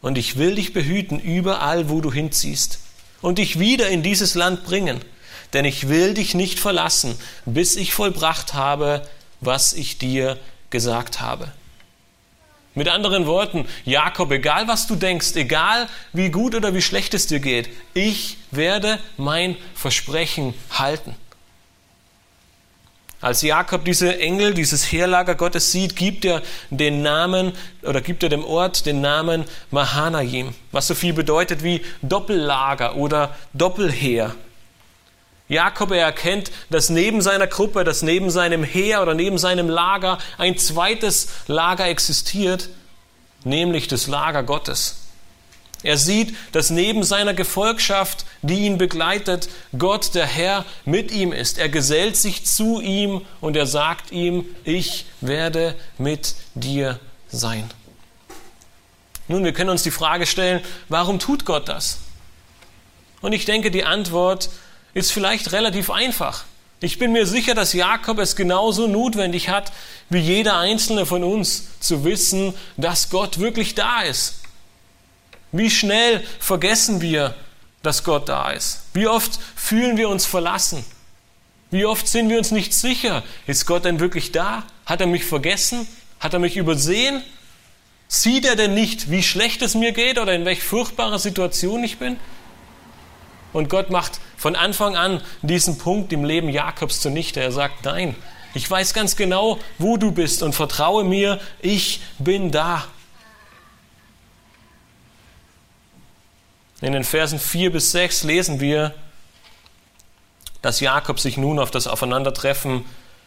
und 0.00 0.16
ich 0.16 0.36
will 0.36 0.54
dich 0.54 0.72
behüten 0.72 1.18
überall, 1.18 1.88
wo 1.88 2.00
du 2.00 2.12
hinziehst, 2.12 2.78
und 3.20 3.38
dich 3.38 3.58
wieder 3.58 3.88
in 3.88 4.02
dieses 4.02 4.34
Land 4.34 4.64
bringen, 4.64 5.00
denn 5.52 5.64
ich 5.64 5.88
will 5.88 6.14
dich 6.14 6.34
nicht 6.34 6.60
verlassen, 6.60 7.18
bis 7.46 7.76
ich 7.76 7.92
vollbracht 7.92 8.54
habe, 8.54 9.06
was 9.40 9.72
ich 9.72 9.98
dir 9.98 10.38
gesagt 10.70 11.20
habe. 11.20 11.52
Mit 12.74 12.86
anderen 12.88 13.26
Worten, 13.26 13.66
Jakob, 13.84 14.30
egal 14.30 14.68
was 14.68 14.86
du 14.86 14.94
denkst, 14.94 15.34
egal 15.34 15.88
wie 16.12 16.30
gut 16.30 16.54
oder 16.54 16.74
wie 16.74 16.82
schlecht 16.82 17.12
es 17.12 17.26
dir 17.26 17.40
geht, 17.40 17.68
ich 17.92 18.36
werde 18.52 19.00
mein 19.16 19.56
Versprechen 19.74 20.54
halten. 20.70 21.16
Als 23.20 23.42
Jakob 23.42 23.84
diese 23.84 24.20
Engel, 24.20 24.54
dieses 24.54 24.92
Heerlager 24.92 25.34
Gottes 25.34 25.72
sieht, 25.72 25.96
gibt 25.96 26.24
er 26.24 26.40
den 26.70 27.02
Namen 27.02 27.52
oder 27.82 28.00
gibt 28.00 28.22
er 28.22 28.28
dem 28.28 28.44
Ort 28.44 28.86
den 28.86 29.00
Namen 29.00 29.44
Mahanaim, 29.72 30.54
was 30.70 30.86
so 30.86 30.94
viel 30.94 31.12
bedeutet 31.12 31.64
wie 31.64 31.84
Doppellager 32.02 32.94
oder 32.94 33.36
Doppelheer. 33.54 34.36
Jakob 35.48 35.90
er 35.90 36.04
erkennt, 36.04 36.52
dass 36.70 36.90
neben 36.90 37.20
seiner 37.20 37.48
Gruppe, 37.48 37.82
dass 37.82 38.02
neben 38.02 38.30
seinem 38.30 38.62
Heer 38.62 39.02
oder 39.02 39.14
neben 39.14 39.38
seinem 39.38 39.68
Lager 39.68 40.18
ein 40.36 40.56
zweites 40.56 41.28
Lager 41.48 41.88
existiert, 41.88 42.68
nämlich 43.44 43.88
das 43.88 44.06
Lager 44.06 44.44
Gottes. 44.44 45.07
Er 45.82 45.96
sieht, 45.96 46.34
dass 46.52 46.70
neben 46.70 47.04
seiner 47.04 47.34
Gefolgschaft, 47.34 48.24
die 48.42 48.66
ihn 48.66 48.78
begleitet, 48.78 49.48
Gott 49.78 50.14
der 50.14 50.26
Herr 50.26 50.64
mit 50.84 51.12
ihm 51.12 51.32
ist. 51.32 51.58
Er 51.58 51.68
gesellt 51.68 52.16
sich 52.16 52.44
zu 52.44 52.80
ihm 52.80 53.24
und 53.40 53.56
er 53.56 53.66
sagt 53.66 54.10
ihm, 54.10 54.44
ich 54.64 55.06
werde 55.20 55.76
mit 55.96 56.34
dir 56.54 56.98
sein. 57.28 57.70
Nun, 59.28 59.44
wir 59.44 59.52
können 59.52 59.70
uns 59.70 59.82
die 59.82 59.90
Frage 59.90 60.26
stellen, 60.26 60.62
warum 60.88 61.18
tut 61.18 61.44
Gott 61.44 61.68
das? 61.68 61.98
Und 63.20 63.32
ich 63.32 63.44
denke, 63.44 63.70
die 63.70 63.84
Antwort 63.84 64.48
ist 64.94 65.12
vielleicht 65.12 65.52
relativ 65.52 65.90
einfach. 65.90 66.44
Ich 66.80 66.98
bin 66.98 67.12
mir 67.12 67.26
sicher, 67.26 67.54
dass 67.54 67.72
Jakob 67.72 68.18
es 68.18 68.36
genauso 68.36 68.86
notwendig 68.86 69.48
hat, 69.48 69.72
wie 70.10 70.20
jeder 70.20 70.58
einzelne 70.58 71.06
von 71.06 71.24
uns, 71.24 71.66
zu 71.80 72.04
wissen, 72.04 72.54
dass 72.76 73.10
Gott 73.10 73.38
wirklich 73.38 73.74
da 73.74 74.02
ist 74.02 74.37
wie 75.52 75.70
schnell 75.70 76.24
vergessen 76.38 77.00
wir, 77.00 77.34
dass 77.82 78.04
Gott 78.04 78.28
da 78.28 78.50
ist? 78.50 78.82
Wie 78.92 79.06
oft 79.06 79.38
fühlen 79.56 79.96
wir 79.96 80.08
uns 80.08 80.26
verlassen? 80.26 80.84
Wie 81.70 81.84
oft 81.84 82.08
sind 82.08 82.28
wir 82.28 82.38
uns 82.38 82.50
nicht 82.50 82.72
sicher, 82.72 83.22
ist 83.46 83.66
Gott 83.66 83.84
denn 83.84 84.00
wirklich 84.00 84.32
da? 84.32 84.64
Hat 84.86 85.00
er 85.00 85.06
mich 85.06 85.24
vergessen? 85.24 85.86
Hat 86.18 86.32
er 86.32 86.38
mich 86.38 86.56
übersehen? 86.56 87.22
Sieht 88.08 88.46
er 88.46 88.56
denn 88.56 88.72
nicht, 88.72 89.10
wie 89.10 89.22
schlecht 89.22 89.60
es 89.60 89.74
mir 89.74 89.92
geht 89.92 90.18
oder 90.18 90.32
in 90.34 90.46
welch 90.46 90.62
furchtbarer 90.62 91.18
Situation 91.18 91.84
ich 91.84 91.98
bin? 91.98 92.16
Und 93.52 93.68
Gott 93.68 93.90
macht 93.90 94.20
von 94.36 94.56
Anfang 94.56 94.96
an 94.96 95.20
diesen 95.42 95.78
Punkt 95.78 96.12
im 96.12 96.24
Leben 96.24 96.48
Jakobs 96.48 97.00
zunichte. 97.00 97.40
Er 97.40 97.52
sagt, 97.52 97.84
nein, 97.84 98.14
ich 98.54 98.70
weiß 98.70 98.94
ganz 98.94 99.16
genau, 99.16 99.58
wo 99.78 99.96
du 99.98 100.10
bist 100.10 100.42
und 100.42 100.54
vertraue 100.54 101.04
mir, 101.04 101.38
ich 101.60 102.00
bin 102.18 102.50
da. 102.50 102.84
In 106.80 106.92
den 106.92 107.04
Versen 107.04 107.38
4 107.38 107.72
bis 107.72 107.90
6 107.90 108.22
lesen 108.22 108.60
wir, 108.60 108.94
dass 110.62 110.80
Jakob 110.80 111.18
sich 111.18 111.36
nun 111.36 111.58
auf 111.58 111.70
das 111.70 111.86
Aufeinandertreffen 111.86 112.84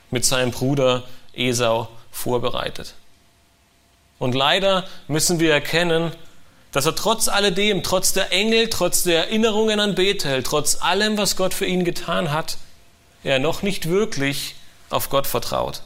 mit 0.10 0.25
seinem 0.25 0.51
Bruder 0.51 1.03
Esau 1.34 1.89
vorbereitet. 2.12 2.93
Und 4.20 4.36
leider 4.36 4.86
müssen 5.08 5.39
wir 5.39 5.51
erkennen, 5.51 6.12
dass 6.72 6.86
er 6.86 6.96
trotz 6.96 7.27
alledem, 7.27 7.84
trotz 7.84 8.13
der 8.13 8.31
Engel, 8.31 8.70
trotz 8.70 9.03
der 9.03 9.25
Erinnerungen 9.25 9.79
an 9.79 9.96
Bethel, 9.96 10.43
trotz 10.43 10.81
allem, 10.81 11.17
was 11.17 11.36
Gott 11.36 11.53
für 11.53 11.65
ihn 11.65 11.84
getan 11.84 12.31
hat, 12.31 12.58
er 13.24 13.39
noch 13.39 13.62
nicht 13.62 13.89
wirklich 13.89 14.55
auf 14.89 15.10
Gott 15.10 15.27
vertraut. 15.27 15.81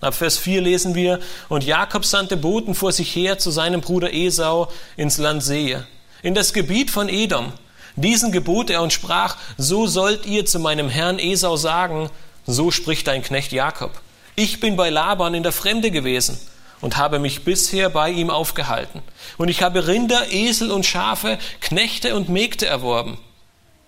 Ab 0.00 0.14
Vers 0.14 0.36
4 0.36 0.60
lesen 0.60 0.94
wir, 0.94 1.20
und 1.48 1.64
Jakob 1.64 2.04
sandte 2.04 2.36
Boten 2.36 2.74
vor 2.74 2.92
sich 2.92 3.14
her 3.16 3.38
zu 3.38 3.50
seinem 3.50 3.80
Bruder 3.80 4.12
Esau 4.12 4.70
ins 4.96 5.16
Land 5.16 5.42
Sehe, 5.42 5.86
in 6.24 6.34
das 6.34 6.54
Gebiet 6.54 6.90
von 6.90 7.08
Edom. 7.08 7.52
Diesen 7.96 8.32
gebot 8.32 8.70
er 8.70 8.82
und 8.82 8.92
sprach, 8.92 9.36
so 9.58 9.86
sollt 9.86 10.26
ihr 10.26 10.46
zu 10.46 10.58
meinem 10.58 10.88
Herrn 10.88 11.18
Esau 11.18 11.56
sagen, 11.56 12.10
so 12.46 12.70
spricht 12.70 13.06
dein 13.06 13.22
Knecht 13.22 13.52
Jakob. 13.52 13.92
Ich 14.34 14.58
bin 14.58 14.74
bei 14.74 14.88
Laban 14.88 15.34
in 15.34 15.42
der 15.42 15.52
Fremde 15.52 15.90
gewesen 15.90 16.40
und 16.80 16.96
habe 16.96 17.18
mich 17.18 17.44
bisher 17.44 17.90
bei 17.90 18.10
ihm 18.10 18.30
aufgehalten. 18.30 19.02
Und 19.36 19.48
ich 19.48 19.62
habe 19.62 19.86
Rinder, 19.86 20.32
Esel 20.32 20.72
und 20.72 20.86
Schafe, 20.86 21.38
Knechte 21.60 22.16
und 22.16 22.30
Mägde 22.30 22.66
erworben. 22.66 23.18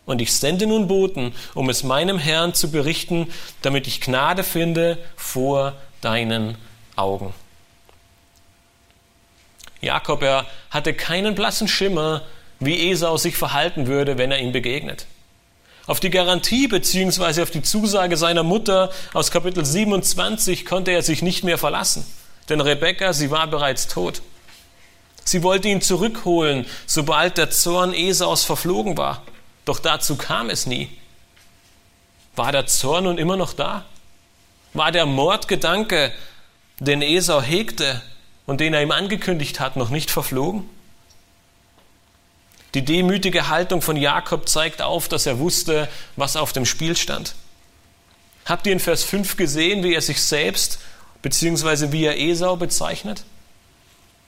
Und 0.05 0.21
ich 0.21 0.33
sende 0.35 0.67
nun 0.67 0.89
Boten, 0.89 1.35
um 1.55 1.71
es 1.71 1.83
meinem 1.83 2.19
Herrn 2.19 2.53
zu 2.53 2.71
berichten, 2.71 3.33
damit 3.63 3.87
ich 3.87 4.03
Gnade 4.03 4.45
finde 4.45 4.99
vor 5.17 5.73
deinen 6.03 6.57
Augen. 6.97 7.33
Jakob, 9.87 10.23
er 10.23 10.47
hatte 10.71 10.95
keinen 10.95 11.35
blassen 11.35 11.69
Schimmer, 11.69 12.23
wie 12.61 12.91
Esau 12.91 13.17
sich 13.17 13.37
verhalten 13.37 13.87
würde, 13.87 14.19
wenn 14.19 14.31
er 14.31 14.39
ihm 14.39 14.53
begegnet. 14.53 15.07
Auf 15.87 16.01
die 16.01 16.11
Garantie 16.11 16.67
bzw. 16.67 17.43
auf 17.43 17.51
die 17.51 17.63
Zusage 17.63 18.17
seiner 18.17 18.43
Mutter 18.43 18.91
aus 19.13 19.31
Kapitel 19.31 19.65
27 19.65 20.67
konnte 20.67 20.91
er 20.91 21.03
sich 21.03 21.23
nicht 21.23 21.45
mehr 21.45 21.59
verlassen, 21.59 22.05
denn 22.49 22.61
Rebekka, 22.61 23.13
sie 23.13 23.31
war 23.31 23.47
bereits 23.47 23.87
tot. 23.87 24.21
Sie 25.25 25.43
wollte 25.43 25.69
ihn 25.69 25.83
zurückholen, 25.83 26.67
sobald 26.87 27.39
der 27.39 27.51
Zorn 27.51 27.95
Esaus 27.95 28.45
verflogen 28.45 28.97
war, 28.97 29.23
doch 29.65 29.79
dazu 29.79 30.17
kam 30.17 30.51
es 30.51 30.67
nie. 30.67 30.91
War 32.35 32.53
der 32.53 32.67
Zorn 32.67 33.05
nun 33.05 33.19
immer 33.19 33.37
noch 33.37 33.53
da? 33.53 33.85
War 34.75 34.93
der 34.93 35.07
Mordgedanke, 35.07 36.13
den 36.81 37.01
Esau 37.01 37.41
hegte 37.41 38.03
und 38.47 38.61
den 38.61 38.75
er 38.75 38.83
ihm 38.83 38.93
angekündigt 38.93 39.61
hat, 39.61 39.77
noch 39.77 39.91
nicht 39.91 40.11
verflogen? 40.11 40.69
Die 42.75 42.85
demütige 42.85 43.49
Haltung 43.49 43.81
von 43.83 43.97
Jakob 43.97 44.49
zeigt 44.49 44.83
auf, 44.83 45.09
dass 45.09 45.27
er 45.27 45.39
wusste, 45.39 45.89
was 46.17 46.37
auf 46.37 46.53
dem 46.53 46.67
Spiel 46.67 46.97
stand. 46.97 47.35
Habt 48.45 48.67
ihr 48.67 48.73
in 48.73 48.81
Vers 48.81 49.03
5 49.03 49.37
gesehen, 49.37 49.83
wie 49.83 49.95
er 49.95 50.03
sich 50.03 50.23
selbst 50.23 50.79
bzw. 51.23 51.91
wie 51.93 52.05
er 52.05 52.21
Esau 52.21 52.57
bezeichnet? 52.57 53.25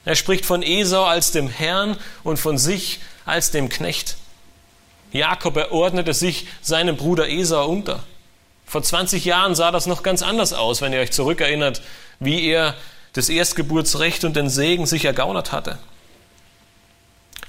Er 0.05 0.15
spricht 0.15 0.47
von 0.47 0.63
Esau 0.63 1.05
als 1.05 1.31
dem 1.31 1.49
Herrn 1.49 1.97
und 2.25 2.39
von 2.39 2.59
sich 2.59 3.01
als 3.27 3.51
dem 3.51 3.69
Knecht. 3.69 4.17
Jakob 5.13 5.57
erordnete 5.57 6.15
sich 6.15 6.47
seinem 6.63 6.97
Bruder 6.97 7.29
Esau 7.29 7.69
unter. 7.69 8.03
Vor 8.67 8.83
20 8.83 9.25
Jahren 9.25 9.55
sah 9.55 9.71
das 9.71 9.87
noch 9.87 10.03
ganz 10.03 10.23
anders 10.23 10.53
aus, 10.53 10.81
wenn 10.81 10.93
ihr 10.93 11.01
euch 11.01 11.13
zurückerinnert, 11.13 11.83
wie 12.21 12.47
er 12.47 12.75
das 13.19 13.29
Erstgeburtsrecht 13.29 14.25
und 14.25 14.37
den 14.37 14.49
Segen 14.49 14.87
sich 14.87 15.05
ergaunert 15.05 15.51
hatte. 15.51 15.79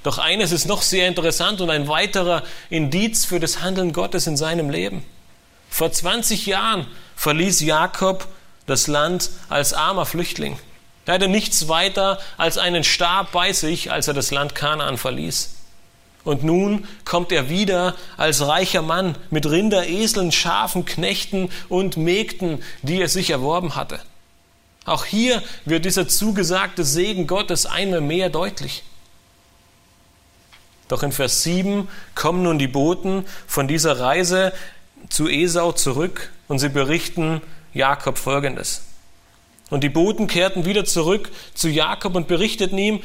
Doch 0.02 0.18
eines 0.18 0.50
ist 0.50 0.66
noch 0.66 0.82
sehr 0.82 1.06
interessant 1.06 1.60
und 1.60 1.70
ein 1.70 1.86
weiterer 1.86 2.42
Indiz 2.70 3.24
für 3.24 3.38
das 3.38 3.60
Handeln 3.60 3.92
Gottes 3.92 4.26
in 4.26 4.36
seinem 4.36 4.70
Leben. 4.70 5.04
Vor 5.68 5.92
20 5.92 6.46
Jahren 6.46 6.86
verließ 7.14 7.60
Jakob 7.60 8.26
das 8.66 8.88
Land 8.88 9.30
als 9.48 9.72
armer 9.72 10.06
Flüchtling. 10.06 10.58
Er 11.06 11.14
hatte 11.14 11.28
nichts 11.28 11.68
weiter 11.68 12.18
als 12.36 12.58
einen 12.58 12.82
Stab 12.82 13.32
bei 13.32 13.52
sich, 13.52 13.92
als 13.92 14.08
er 14.08 14.14
das 14.14 14.30
Land 14.30 14.54
Kanaan 14.54 14.98
verließ. 14.98 15.54
Und 16.24 16.44
nun 16.44 16.86
kommt 17.04 17.32
er 17.32 17.48
wieder 17.48 17.94
als 18.16 18.46
reicher 18.46 18.82
Mann 18.82 19.16
mit 19.30 19.46
Rinder, 19.46 19.86
Eseln, 19.86 20.32
Schafen, 20.32 20.84
Knechten 20.84 21.50
und 21.68 21.96
Mägden, 21.96 22.62
die 22.82 23.00
er 23.00 23.08
sich 23.08 23.30
erworben 23.30 23.76
hatte. 23.76 24.00
Auch 24.84 25.04
hier 25.04 25.42
wird 25.64 25.84
dieser 25.84 26.08
zugesagte 26.08 26.84
Segen 26.84 27.26
Gottes 27.26 27.66
einmal 27.66 28.00
mehr 28.00 28.30
deutlich. 28.30 28.82
Doch 30.88 31.02
in 31.02 31.12
Vers 31.12 31.42
7 31.44 31.88
kommen 32.14 32.42
nun 32.42 32.58
die 32.58 32.66
Boten 32.66 33.24
von 33.46 33.68
dieser 33.68 34.00
Reise 34.00 34.52
zu 35.08 35.28
Esau 35.28 35.72
zurück 35.72 36.32
und 36.48 36.58
sie 36.58 36.68
berichten 36.68 37.40
Jakob 37.72 38.18
Folgendes. 38.18 38.82
Und 39.70 39.84
die 39.84 39.88
Boten 39.88 40.26
kehrten 40.26 40.64
wieder 40.64 40.84
zurück 40.84 41.30
zu 41.54 41.68
Jakob 41.68 42.16
und 42.16 42.26
berichteten 42.26 42.76
ihm, 42.76 43.02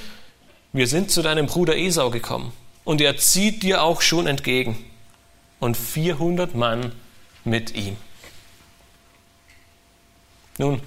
wir 0.74 0.88
sind 0.88 1.12
zu 1.12 1.22
deinem 1.22 1.46
Bruder 1.46 1.78
Esau 1.78 2.10
gekommen 2.10 2.52
und 2.84 3.02
er 3.02 3.18
zieht 3.18 3.62
dir 3.62 3.84
auch 3.84 4.02
schon 4.02 4.28
entgegen. 4.28 4.84
Und 5.60 5.78
400 5.78 6.56
Mann 6.56 6.92
mit 7.44 7.76
ihm. 7.76 7.96
Nun, 10.58 10.82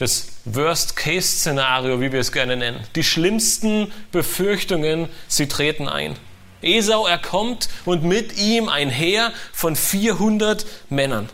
das 0.00 0.28
Worst-Case-Szenario, 0.46 2.00
wie 2.00 2.10
wir 2.10 2.20
es 2.20 2.32
gerne 2.32 2.56
nennen. 2.56 2.82
Die 2.96 3.04
schlimmsten 3.04 3.92
Befürchtungen, 4.12 5.10
sie 5.28 5.46
treten 5.46 5.88
ein. 5.88 6.16
Esau, 6.62 7.06
er 7.06 7.18
kommt 7.18 7.68
und 7.84 8.02
mit 8.02 8.38
ihm 8.38 8.70
ein 8.70 8.88
Heer 8.88 9.30
von 9.52 9.76
400 9.76 10.64
Männern. 10.88 11.28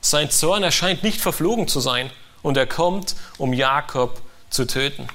Sein 0.00 0.30
Zorn 0.30 0.62
erscheint 0.62 1.02
nicht 1.02 1.20
verflogen 1.20 1.66
zu 1.66 1.80
sein 1.80 2.10
und 2.42 2.56
er 2.56 2.66
kommt, 2.68 3.16
um 3.38 3.52
Jakob 3.52 4.22
zu 4.48 4.64
töten. 4.64 5.08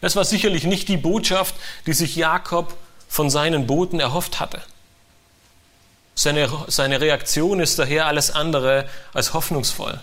Das 0.00 0.16
war 0.16 0.24
sicherlich 0.24 0.64
nicht 0.64 0.88
die 0.88 0.96
Botschaft, 0.96 1.54
die 1.86 1.92
sich 1.92 2.16
Jakob 2.16 2.76
von 3.08 3.30
seinen 3.30 3.68
Boten 3.68 4.00
erhofft 4.00 4.40
hatte. 4.40 4.60
Seine, 6.20 6.50
seine 6.68 7.00
Reaktion 7.00 7.60
ist 7.60 7.78
daher 7.78 8.04
alles 8.04 8.30
andere 8.30 8.84
als 9.14 9.32
hoffnungsvoll. 9.32 9.98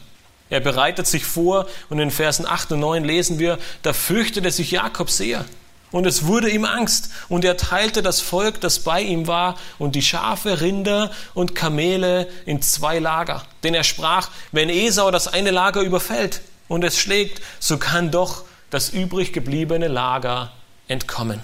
Er 0.50 0.59
bereitet 0.59 1.05
sich 1.05 1.24
vor 1.24 1.67
und 1.91 2.00
in 2.00 2.09
Versen 2.09 2.47
8 2.47 2.71
und 2.71 2.79
9 2.79 3.03
lesen 3.03 3.38
wir, 3.38 3.59
da 3.83 3.93
fürchtete 3.93 4.50
sich 4.50 4.71
Jakob 4.71 5.12
sehr 5.12 5.45
und 5.91 6.07
es 6.07 6.25
wurde 6.25 6.50
ihm 6.50 6.65
Angst 6.65 7.12
und 7.29 7.45
er 7.45 7.55
teilte 7.55 8.01
das 8.01 8.19
Volk, 8.19 8.59
das 8.62 8.79
bei 8.79 9.00
ihm 9.00 9.27
war 9.27 9.59
und 9.77 9.93
die 9.93 10.01
Schafe, 10.01 10.59
Rinder 10.59 11.12
und 11.36 11.53
Kamele 11.53 12.27
in 12.47 12.63
zwei 12.63 12.97
Lager. 12.97 13.45
Denn 13.62 13.75
er 13.75 13.83
sprach, 13.83 14.31
wenn 14.51 14.69
Esau 14.69 15.12
das 15.12 15.27
eine 15.27 15.51
Lager 15.51 15.81
überfällt 15.81 16.41
und 16.67 16.83
es 16.83 16.97
schlägt, 16.97 17.43
so 17.59 17.77
kann 17.77 18.09
doch 18.09 18.43
das 18.71 18.89
übrig 18.89 19.33
gebliebene 19.33 19.88
Lager 19.88 20.51
entkommen. 20.88 21.43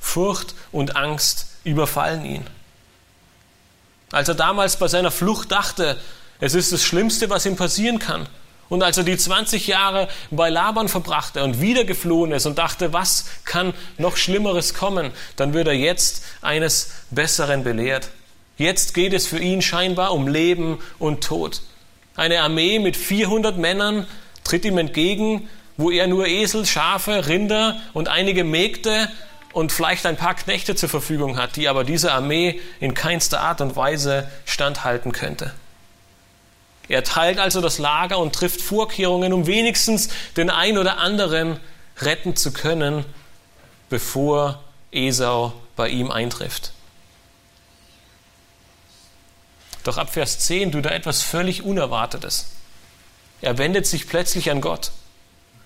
Furcht 0.00 0.54
und 0.70 0.96
Angst 0.96 1.53
überfallen 1.64 2.24
ihn. 2.24 2.46
Als 4.12 4.28
er 4.28 4.34
damals 4.34 4.76
bei 4.78 4.88
seiner 4.88 5.10
Flucht 5.10 5.50
dachte, 5.50 5.98
es 6.40 6.54
ist 6.54 6.72
das 6.72 6.84
Schlimmste, 6.84 7.30
was 7.30 7.46
ihm 7.46 7.56
passieren 7.56 7.98
kann. 7.98 8.28
Und 8.68 8.82
als 8.82 8.96
er 8.96 9.04
die 9.04 9.16
20 9.16 9.66
Jahre 9.66 10.08
bei 10.30 10.48
Laban 10.50 10.88
verbrachte 10.88 11.42
und 11.44 11.60
wieder 11.60 11.84
geflohen 11.84 12.32
ist 12.32 12.46
und 12.46 12.58
dachte, 12.58 12.92
was 12.92 13.26
kann 13.44 13.74
noch 13.98 14.16
Schlimmeres 14.16 14.74
kommen, 14.74 15.10
dann 15.36 15.52
wird 15.52 15.68
er 15.68 15.74
jetzt 15.74 16.24
eines 16.40 16.90
Besseren 17.10 17.62
belehrt. 17.62 18.08
Jetzt 18.56 18.94
geht 18.94 19.12
es 19.12 19.26
für 19.26 19.38
ihn 19.38 19.62
scheinbar 19.62 20.12
um 20.12 20.28
Leben 20.28 20.78
und 20.98 21.24
Tod. 21.24 21.62
Eine 22.16 22.40
Armee 22.40 22.78
mit 22.78 22.96
400 22.96 23.58
Männern 23.58 24.06
tritt 24.44 24.64
ihm 24.64 24.78
entgegen, 24.78 25.48
wo 25.76 25.90
er 25.90 26.06
nur 26.06 26.26
Esel, 26.26 26.64
Schafe, 26.64 27.26
Rinder 27.26 27.80
und 27.92 28.08
einige 28.08 28.44
Mägde 28.44 29.08
und 29.54 29.70
vielleicht 29.72 30.04
ein 30.04 30.16
paar 30.16 30.34
Knechte 30.34 30.74
zur 30.74 30.88
Verfügung 30.88 31.38
hat, 31.38 31.54
die 31.56 31.68
aber 31.68 31.84
dieser 31.84 32.12
Armee 32.12 32.60
in 32.80 32.92
keinster 32.92 33.40
Art 33.40 33.60
und 33.60 33.76
Weise 33.76 34.28
standhalten 34.44 35.12
könnte. 35.12 35.54
Er 36.88 37.04
teilt 37.04 37.38
also 37.38 37.60
das 37.60 37.78
Lager 37.78 38.18
und 38.18 38.34
trifft 38.34 38.60
Vorkehrungen, 38.60 39.32
um 39.32 39.46
wenigstens 39.46 40.08
den 40.36 40.50
ein 40.50 40.76
oder 40.76 40.98
anderen 40.98 41.60
retten 41.98 42.36
zu 42.36 42.52
können, 42.52 43.04
bevor 43.88 44.62
Esau 44.90 45.52
bei 45.76 45.88
ihm 45.88 46.10
eintrifft. 46.10 46.72
Doch 49.84 49.98
ab 49.98 50.12
Vers 50.12 50.40
10 50.40 50.72
tut 50.72 50.86
er 50.86 50.94
etwas 50.94 51.22
völlig 51.22 51.62
Unerwartetes. 51.62 52.50
Er 53.40 53.56
wendet 53.58 53.86
sich 53.86 54.08
plötzlich 54.08 54.50
an 54.50 54.60
Gott. 54.60 54.90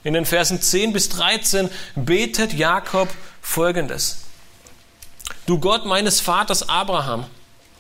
In 0.05 0.14
den 0.14 0.26
Versen 0.26 0.62
10 0.62 0.93
bis 0.93 1.09
13 1.09 1.69
betet 1.97 2.52
Jakob 2.52 3.09
folgendes. 3.43 4.19
Du 5.47 5.59
Gott 5.59 5.87
meines 5.87 6.21
Vaters 6.21 6.69
Abraham 6.69 7.25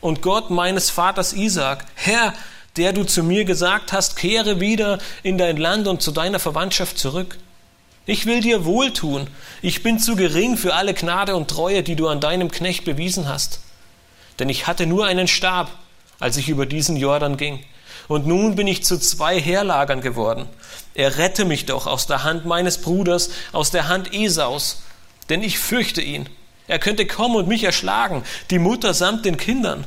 und 0.00 0.20
Gott 0.20 0.50
meines 0.50 0.90
Vaters 0.90 1.32
Isaak, 1.32 1.84
Herr, 1.94 2.34
der 2.76 2.92
du 2.92 3.04
zu 3.04 3.22
mir 3.22 3.44
gesagt 3.44 3.92
hast, 3.92 4.16
kehre 4.16 4.60
wieder 4.60 4.98
in 5.22 5.38
dein 5.38 5.56
Land 5.56 5.86
und 5.86 6.02
zu 6.02 6.10
deiner 6.10 6.38
Verwandtschaft 6.38 6.98
zurück. 6.98 7.38
Ich 8.04 8.26
will 8.26 8.40
dir 8.40 8.64
wohltun. 8.64 9.28
Ich 9.62 9.82
bin 9.82 9.98
zu 9.98 10.16
gering 10.16 10.56
für 10.56 10.74
alle 10.74 10.94
Gnade 10.94 11.36
und 11.36 11.48
Treue, 11.48 11.82
die 11.82 11.94
du 11.94 12.08
an 12.08 12.20
deinem 12.20 12.50
Knecht 12.50 12.84
bewiesen 12.84 13.28
hast. 13.28 13.60
Denn 14.38 14.48
ich 14.48 14.66
hatte 14.66 14.86
nur 14.86 15.06
einen 15.06 15.28
Stab, 15.28 15.70
als 16.18 16.36
ich 16.36 16.48
über 16.48 16.66
diesen 16.66 16.96
Jordan 16.96 17.36
ging 17.36 17.64
und 18.08 18.26
nun 18.26 18.56
bin 18.56 18.66
ich 18.66 18.84
zu 18.84 18.98
zwei 18.98 19.38
Heerlagern 19.40 20.00
geworden. 20.00 20.46
Er 20.94 21.18
rette 21.18 21.44
mich 21.44 21.66
doch 21.66 21.86
aus 21.86 22.06
der 22.06 22.24
Hand 22.24 22.46
meines 22.46 22.78
Bruders, 22.78 23.30
aus 23.52 23.70
der 23.70 23.88
Hand 23.88 24.12
Esaus, 24.14 24.82
denn 25.28 25.42
ich 25.42 25.58
fürchte 25.58 26.00
ihn. 26.00 26.28
Er 26.66 26.78
könnte 26.78 27.06
kommen 27.06 27.36
und 27.36 27.48
mich 27.48 27.64
erschlagen, 27.64 28.24
die 28.50 28.58
Mutter 28.58 28.94
samt 28.94 29.24
den 29.24 29.36
Kindern. 29.36 29.86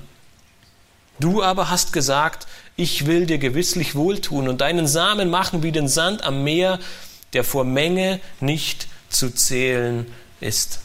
Du 1.20 1.44
aber 1.44 1.70
hast 1.70 1.94
gesagt, 1.94 2.48
ich 2.76 3.06
will 3.06 3.26
dir 3.26 3.38
gewisslich 3.38 3.96
wohltun 3.96 4.48
und 4.48 4.62
deinen 4.62 4.88
Samen 4.88 5.30
machen 5.30 5.62
wie 5.62 5.72
den 5.72 5.88
Sand 5.88 6.24
am 6.24 6.44
Meer, 6.44 6.80
der 7.34 7.44
vor 7.44 7.64
Menge 7.64 8.20
nicht 8.40 8.88
zu 9.10 9.30
zählen 9.30 10.12
ist. 10.40 10.80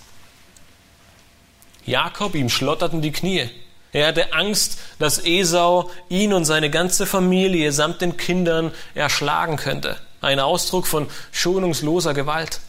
Jakob, 1.87 2.35
ihm 2.35 2.51
schlotterten 2.51 3.01
die 3.01 3.13
Knie. 3.13 3.49
Er 3.97 4.09
hatte 4.09 4.35
Angst, 4.35 4.77
dass 4.99 5.25
Esau 5.25 5.91
ihn 6.11 6.35
und 6.35 6.45
seine 6.45 6.69
ganze 6.69 7.07
Familie 7.07 7.73
samt 7.73 8.03
den 8.03 8.19
Kindern 8.19 8.71
erschlagen 8.95 9.57
könnte. 9.57 9.97
Ein 10.21 10.39
Ausdruck 10.39 10.87
von 10.87 11.09
schonungsloser 11.33 12.13
Gewalt. 12.13 12.61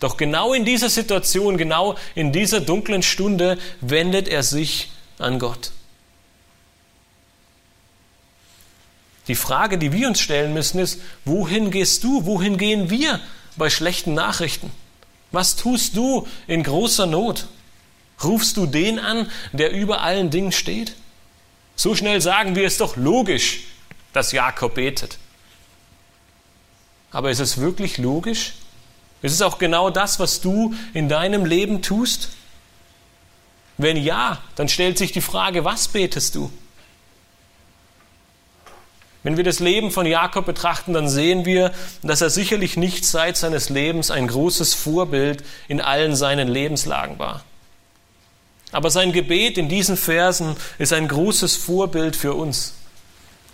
Doch 0.00 0.16
genau 0.16 0.52
in 0.52 0.64
dieser 0.64 0.88
Situation, 0.88 1.56
genau 1.58 1.94
in 2.16 2.32
dieser 2.32 2.60
dunklen 2.60 3.04
Stunde 3.04 3.56
wendet 3.80 4.26
er 4.26 4.42
sich 4.42 4.90
an 5.20 5.38
Gott. 5.38 5.70
Die 9.28 9.36
Frage, 9.36 9.78
die 9.78 9.92
wir 9.92 10.08
uns 10.08 10.18
stellen 10.18 10.52
müssen, 10.52 10.80
ist, 10.80 11.00
wohin 11.24 11.70
gehst 11.70 12.02
du, 12.02 12.26
wohin 12.26 12.58
gehen 12.58 12.90
wir 12.90 13.20
bei 13.54 13.70
schlechten 13.70 14.14
Nachrichten? 14.14 14.72
Was 15.30 15.54
tust 15.54 15.96
du 15.96 16.26
in 16.48 16.64
großer 16.64 17.06
Not? 17.06 17.46
Rufst 18.22 18.56
du 18.56 18.66
den 18.66 18.98
an, 18.98 19.30
der 19.52 19.72
über 19.72 20.02
allen 20.02 20.30
Dingen 20.30 20.52
steht? 20.52 20.94
So 21.76 21.94
schnell 21.94 22.20
sagen 22.20 22.54
wir 22.54 22.66
es 22.66 22.76
doch 22.76 22.96
logisch, 22.96 23.60
dass 24.12 24.32
Jakob 24.32 24.74
betet. 24.74 25.18
Aber 27.10 27.30
ist 27.30 27.40
es 27.40 27.58
wirklich 27.58 27.98
logisch? 27.98 28.54
Ist 29.22 29.32
es 29.32 29.42
auch 29.42 29.58
genau 29.58 29.90
das, 29.90 30.18
was 30.18 30.40
du 30.40 30.74
in 30.94 31.08
deinem 31.08 31.44
Leben 31.44 31.82
tust? 31.82 32.30
Wenn 33.78 33.96
ja, 33.96 34.42
dann 34.56 34.68
stellt 34.68 34.98
sich 34.98 35.12
die 35.12 35.20
Frage, 35.20 35.64
was 35.64 35.88
betest 35.88 36.34
du? 36.34 36.52
Wenn 39.22 39.36
wir 39.36 39.44
das 39.44 39.60
Leben 39.60 39.90
von 39.90 40.06
Jakob 40.06 40.46
betrachten, 40.46 40.94
dann 40.94 41.08
sehen 41.08 41.44
wir, 41.44 41.72
dass 42.02 42.22
er 42.22 42.30
sicherlich 42.30 42.76
nicht 42.76 43.04
seit 43.04 43.36
seines 43.36 43.68
Lebens 43.68 44.10
ein 44.10 44.26
großes 44.26 44.72
Vorbild 44.72 45.44
in 45.68 45.80
allen 45.80 46.16
seinen 46.16 46.48
Lebenslagen 46.48 47.18
war. 47.18 47.44
Aber 48.72 48.90
sein 48.90 49.12
Gebet 49.12 49.58
in 49.58 49.68
diesen 49.68 49.96
Versen 49.96 50.56
ist 50.78 50.92
ein 50.92 51.08
großes 51.08 51.56
Vorbild 51.56 52.16
für 52.16 52.34
uns. 52.34 52.74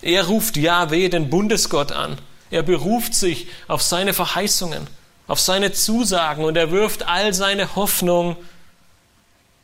Er 0.03 0.27
ruft 0.27 0.57
Yahweh, 0.57 1.09
den 1.09 1.31
Bundesgott, 1.31 1.93
an. 1.93 2.19
Er 2.51 2.63
beruft 2.63 3.15
sich 3.15 3.49
auf 3.67 3.83
seine 3.83 4.15
Verheißungen, 4.15 4.87
auf 5.27 5.41
seine 5.41 5.73
Zusagen 5.73 6.45
und 6.45 6.57
er 6.57 6.71
wirft 6.71 7.09
all 7.09 7.35
seine 7.35 7.75
Hoffnung 7.77 8.37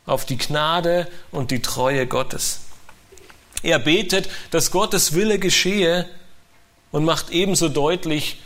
auf 0.05 0.25
die 0.25 0.37
Gnade 0.37 1.07
und 1.31 1.51
die 1.51 1.61
Treue 1.61 2.07
Gottes. 2.07 2.59
Er 3.61 3.79
betet, 3.79 4.29
dass 4.51 4.71
Gottes 4.71 5.13
Wille 5.13 5.39
geschehe 5.39 6.09
und 6.91 7.05
macht 7.05 7.29
ebenso 7.29 7.69
deutlich, 7.69 8.41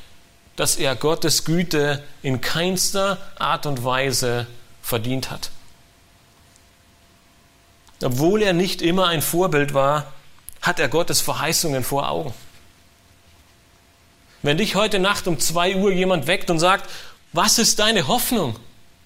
dass 0.56 0.76
er 0.76 0.96
Gottes 0.96 1.46
Güte 1.46 2.04
in 2.22 2.42
keinster 2.42 3.18
Art 3.38 3.66
und 3.66 3.84
Weise 3.84 4.46
verdient 4.82 5.32
hat. 5.32 5.50
Obwohl 8.04 8.42
er 8.42 8.54
nicht 8.54 8.82
immer 8.82 9.08
ein 9.08 9.22
Vorbild 9.22 9.74
war, 9.74 10.14
hat 10.62 10.80
er 10.80 10.88
Gottes 10.88 11.22
Verheißungen 11.22 11.84
vor 11.84 12.10
Augen. 12.10 12.34
Wenn 14.44 14.58
dich 14.58 14.76
heute 14.76 15.00
Nacht 15.00 15.28
um 15.28 15.40
zwei 15.40 15.76
Uhr 15.76 15.92
jemand 15.92 16.28
weckt 16.28 16.50
und 16.50 16.60
sagt, 16.60 16.90
was 17.34 17.60
ist 17.60 17.80
deine 17.80 18.08
Hoffnung? 18.08 18.56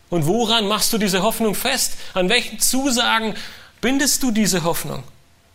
Und 0.10 0.28
woran 0.28 0.68
machst 0.68 0.92
du 0.92 0.98
diese 0.98 1.22
Hoffnung 1.24 1.56
fest? 1.56 1.94
An 2.14 2.28
welchen 2.30 2.60
Zusagen 2.60 3.36
bindest 3.80 4.22
du 4.24 4.32
diese 4.32 4.64
Hoffnung? 4.64 5.04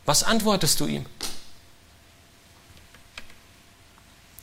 Was 0.07 0.23
antwortest 0.23 0.81
du 0.81 0.87
ihm? 0.87 1.05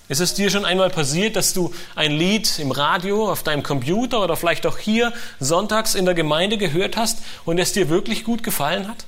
Ist 0.10 0.20
es 0.20 0.34
dir 0.34 0.50
schon 0.50 0.66
einmal 0.66 0.89
passiert, 0.89 1.36
dass 1.36 1.54
du 1.54 1.74
ein 1.96 2.12
Lied 2.12 2.60
im 2.60 2.72
Radio, 2.72 3.32
auf 3.32 3.44
deinem 3.44 3.63
Computer 3.63 4.22
oder 4.22 4.36
vielleicht 4.36 4.66
auch 4.66 4.78
hier 4.78 5.13
sonntags 5.39 5.96
in 5.96 6.06
der 6.06 6.13
Gemeinde 6.13 6.58
gehört 6.58 6.98
hast 6.98 7.20
und 7.46 7.58
es 7.58 7.72
dir 7.72 7.89
wirklich 7.89 8.24
gut 8.24 8.44
gefallen 8.44 8.88
hat? 8.88 9.06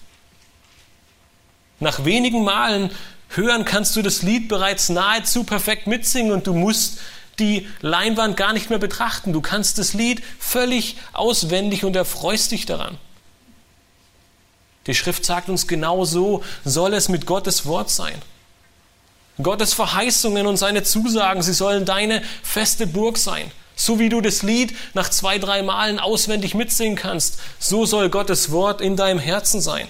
Nach 1.82 2.06
wenigen 2.06 2.44
Malen 2.46 2.92
hören 3.30 3.66
kannst 3.66 3.96
du 3.98 4.02
das 4.02 4.22
Lied 4.22 4.48
bereits 4.48 4.88
nahezu 4.88 5.44
perfekt 5.44 5.88
mitsingen 5.88 6.32
und 6.32 6.48
du 6.48 6.54
musst 6.54 7.00
die 7.40 7.68
Leinwand 7.82 8.38
gar 8.38 8.54
nicht 8.54 8.70
mehr 8.70 8.80
betrachten. 8.80 9.34
Du 9.34 9.42
kannst 9.42 9.78
das 9.78 9.94
Lied 9.94 10.24
völlig 10.40 10.96
auswendig 11.12 11.84
und 11.84 11.96
erfreust 11.98 12.52
dich 12.52 12.66
daran. 12.66 12.98
Die 14.88 14.96
Schrift 14.96 15.26
sagt 15.26 15.50
uns 15.50 15.68
genau 15.68 16.06
so, 16.06 16.44
soll 16.64 16.94
es 16.94 17.10
mit 17.10 17.26
Gottes 17.26 17.66
Wort 17.66 17.90
sein. 17.90 18.22
Gottes 19.42 19.74
Verheißungen 19.74 20.48
und 20.48 20.58
seine 20.58 20.84
Zusagen, 20.84 21.42
sie 21.42 21.54
sollen 21.54 21.86
deine 21.86 22.22
feste 22.42 22.88
Burg 22.88 23.18
sein. 23.18 23.52
So 23.76 24.00
wie 24.00 24.08
du 24.08 24.22
das 24.22 24.44
Lied 24.44 24.74
nach 24.94 25.10
zwei, 25.10 25.38
drei 25.38 25.62
Malen 25.62 26.00
auswendig 26.00 26.54
mitsingen 26.56 26.96
kannst, 26.96 27.40
so 27.60 27.86
soll 27.86 28.10
Gottes 28.10 28.52
Wort 28.52 28.80
in 28.80 28.96
deinem 28.96 29.20
Herzen 29.20 29.60
sein. 29.60 29.88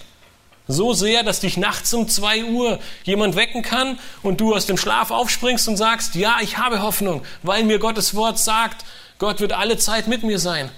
So 0.68 0.94
sehr, 0.94 1.22
dass 1.22 1.42
dich 1.42 1.58
nachts 1.58 1.94
um 1.94 2.10
zwei 2.10 2.44
Uhr 2.44 2.80
jemand 3.04 3.36
wecken 3.36 3.62
kann 3.62 4.00
und 4.24 4.42
du 4.42 4.56
aus 4.56 4.66
dem 4.66 4.78
Schlaf 4.78 5.12
aufspringst 5.12 5.68
und 5.68 5.78
sagst, 5.78 6.16
ja, 6.16 6.38
ich 6.42 6.58
habe 6.58 6.82
Hoffnung, 6.82 7.22
weil 7.44 7.64
mir 7.64 7.78
Gottes 7.78 8.16
Wort 8.16 8.40
sagt, 8.40 8.84
Gott 9.20 9.40
wird 9.40 9.54
alle 9.54 9.78
Zeit 9.78 10.08
mit 10.08 10.24
mir 10.24 10.40
sein. 10.40 10.72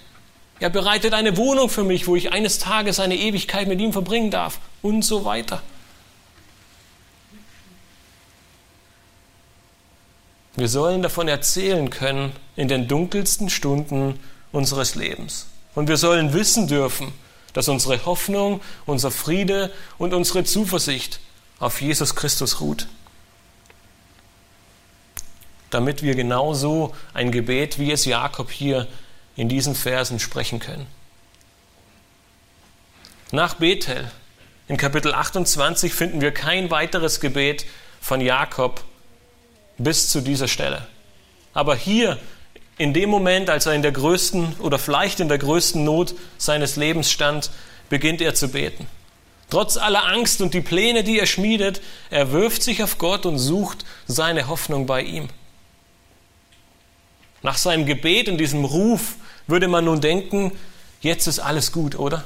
Er 0.59 0.69
bereitet 0.69 1.13
eine 1.13 1.37
Wohnung 1.37 1.69
für 1.69 1.85
mich, 1.85 2.07
wo 2.07 2.17
ich 2.17 2.33
eines 2.33 2.59
Tages 2.59 2.99
eine 2.99 3.15
Ewigkeit 3.15 3.67
mit 3.67 3.79
ihm 3.79 3.93
verbringen 3.93 4.31
darf 4.31 4.59
und 4.81 5.03
so 5.03 5.23
weiter. 5.23 5.61
Wir 10.57 10.67
sollen 10.67 11.03
davon 11.03 11.27
erzählen 11.27 11.91
können 11.91 12.33
in 12.55 12.67
den 12.67 12.87
dunkelsten 12.87 13.49
Stunden 13.49 14.19
unseres 14.51 14.95
Lebens. 14.95 15.45
Und 15.75 15.87
wir 15.87 15.97
sollen 15.97 16.33
wissen 16.33 16.67
dürfen, 16.67 17.13
dass 17.53 17.69
unsere 17.69 18.03
Hoffnung, 18.05 18.59
unser 18.87 19.11
Friede 19.11 19.71
und 19.99 20.15
unsere 20.15 20.43
Zuversicht 20.43 21.19
auf 21.59 21.79
Jesus 21.79 22.15
Christus 22.15 22.59
ruht. 22.59 22.87
Damit 25.69 26.01
wir 26.01 26.15
genauso 26.15 26.95
ein 27.13 27.31
Gebet, 27.31 27.77
wie 27.77 27.91
es 27.91 28.05
Jakob 28.05 28.49
hier 28.49 28.87
in 29.35 29.49
diesen 29.49 29.75
Versen 29.75 30.19
sprechen 30.19 30.57
können. 30.57 30.87
Nach 33.31 33.53
Bethel 33.53 34.09
in 34.67 34.77
Kapitel 34.77 35.13
28 35.13 35.93
finden 35.93 36.19
wir 36.19 36.31
kein 36.31 36.71
weiteres 36.71 37.19
Gebet 37.19 37.67
von 38.01 38.21
Jakob 38.21 38.83
bis 39.77 40.09
zu 40.09 40.21
dieser 40.21 40.47
Stelle. 40.47 40.87
Aber 41.53 41.75
hier, 41.75 42.19
in 42.77 42.93
dem 42.93 43.09
Moment, 43.09 43.49
als 43.49 43.65
er 43.65 43.73
in 43.73 43.81
der 43.81 43.91
größten 43.91 44.57
oder 44.59 44.77
vielleicht 44.77 45.19
in 45.19 45.27
der 45.27 45.37
größten 45.37 45.83
Not 45.83 46.13
seines 46.37 46.75
Lebens 46.75 47.11
stand, 47.11 47.49
beginnt 47.89 48.21
er 48.21 48.35
zu 48.35 48.49
beten. 48.49 48.87
Trotz 49.49 49.77
aller 49.77 50.05
Angst 50.05 50.41
und 50.41 50.53
die 50.53 50.61
Pläne, 50.61 51.03
die 51.03 51.19
er 51.19 51.25
schmiedet, 51.25 51.81
er 52.09 52.31
wirft 52.31 52.61
sich 52.61 52.83
auf 52.83 52.97
Gott 52.97 53.25
und 53.25 53.39
sucht 53.39 53.85
seine 54.05 54.47
Hoffnung 54.47 54.85
bei 54.85 55.01
ihm. 55.01 55.29
Nach 57.43 57.57
seinem 57.57 57.85
Gebet 57.85 58.27
und 58.27 58.37
diesem 58.37 58.65
Ruf 58.65 59.15
würde 59.47 59.67
man 59.67 59.85
nun 59.85 60.01
denken, 60.01 60.51
jetzt 61.01 61.27
ist 61.27 61.39
alles 61.39 61.71
gut, 61.71 61.97
oder? 61.97 62.25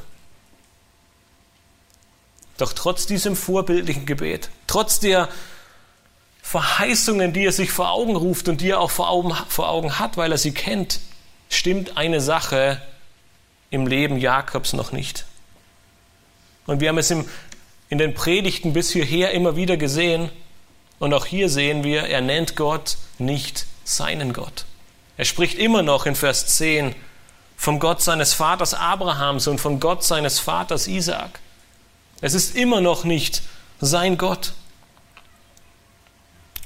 Doch 2.57 2.73
trotz 2.73 3.05
diesem 3.05 3.35
vorbildlichen 3.35 4.05
Gebet, 4.05 4.49
trotz 4.67 4.99
der 4.99 5.29
Verheißungen, 6.41 7.33
die 7.33 7.45
er 7.45 7.51
sich 7.51 7.71
vor 7.71 7.91
Augen 7.91 8.15
ruft 8.15 8.49
und 8.49 8.61
die 8.61 8.69
er 8.69 8.79
auch 8.79 8.91
vor 8.91 9.09
Augen, 9.09 9.33
vor 9.47 9.69
Augen 9.69 9.99
hat, 9.99 10.17
weil 10.17 10.31
er 10.31 10.37
sie 10.37 10.53
kennt, 10.53 10.99
stimmt 11.49 11.97
eine 11.97 12.21
Sache 12.21 12.81
im 13.69 13.87
Leben 13.87 14.17
Jakobs 14.17 14.73
noch 14.73 14.91
nicht. 14.91 15.25
Und 16.65 16.79
wir 16.79 16.89
haben 16.89 16.97
es 16.97 17.11
im, 17.11 17.27
in 17.89 17.97
den 17.97 18.13
Predigten 18.13 18.73
bis 18.73 18.91
hierher 18.91 19.31
immer 19.31 19.55
wieder 19.55 19.77
gesehen. 19.77 20.29
Und 20.99 21.13
auch 21.13 21.25
hier 21.25 21.49
sehen 21.49 21.83
wir, 21.83 22.03
er 22.03 22.21
nennt 22.21 22.55
Gott 22.55 22.97
nicht 23.17 23.65
seinen 23.83 24.33
Gott. 24.33 24.65
Er 25.17 25.25
spricht 25.25 25.57
immer 25.57 25.83
noch 25.83 26.05
in 26.05 26.15
Vers 26.15 26.57
10 26.57 26.95
vom 27.57 27.79
Gott 27.79 28.01
seines 28.01 28.33
Vaters 28.33 28.73
Abrahams 28.73 29.47
und 29.47 29.59
vom 29.59 29.79
Gott 29.79 30.03
seines 30.03 30.39
Vaters 30.39 30.87
Isaak. 30.87 31.39
Es 32.21 32.33
ist 32.33 32.55
immer 32.55 32.81
noch 32.81 33.03
nicht 33.03 33.41
sein 33.79 34.17
Gott. 34.17 34.53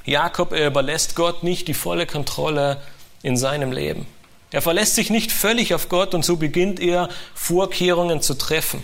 Jakob 0.05 0.53
er 0.53 0.67
überlässt 0.67 1.15
Gott 1.15 1.43
nicht 1.43 1.67
die 1.67 1.73
volle 1.73 2.05
Kontrolle 2.05 2.81
in 3.23 3.37
seinem 3.37 3.71
Leben. 3.71 4.05
Er 4.51 4.61
verlässt 4.61 4.95
sich 4.95 5.09
nicht 5.09 5.31
völlig 5.31 5.73
auf 5.73 5.89
Gott 5.89 6.13
und 6.13 6.23
so 6.23 6.37
beginnt 6.37 6.79
er 6.79 7.09
Vorkehrungen 7.33 8.21
zu 8.21 8.35
treffen. 8.35 8.83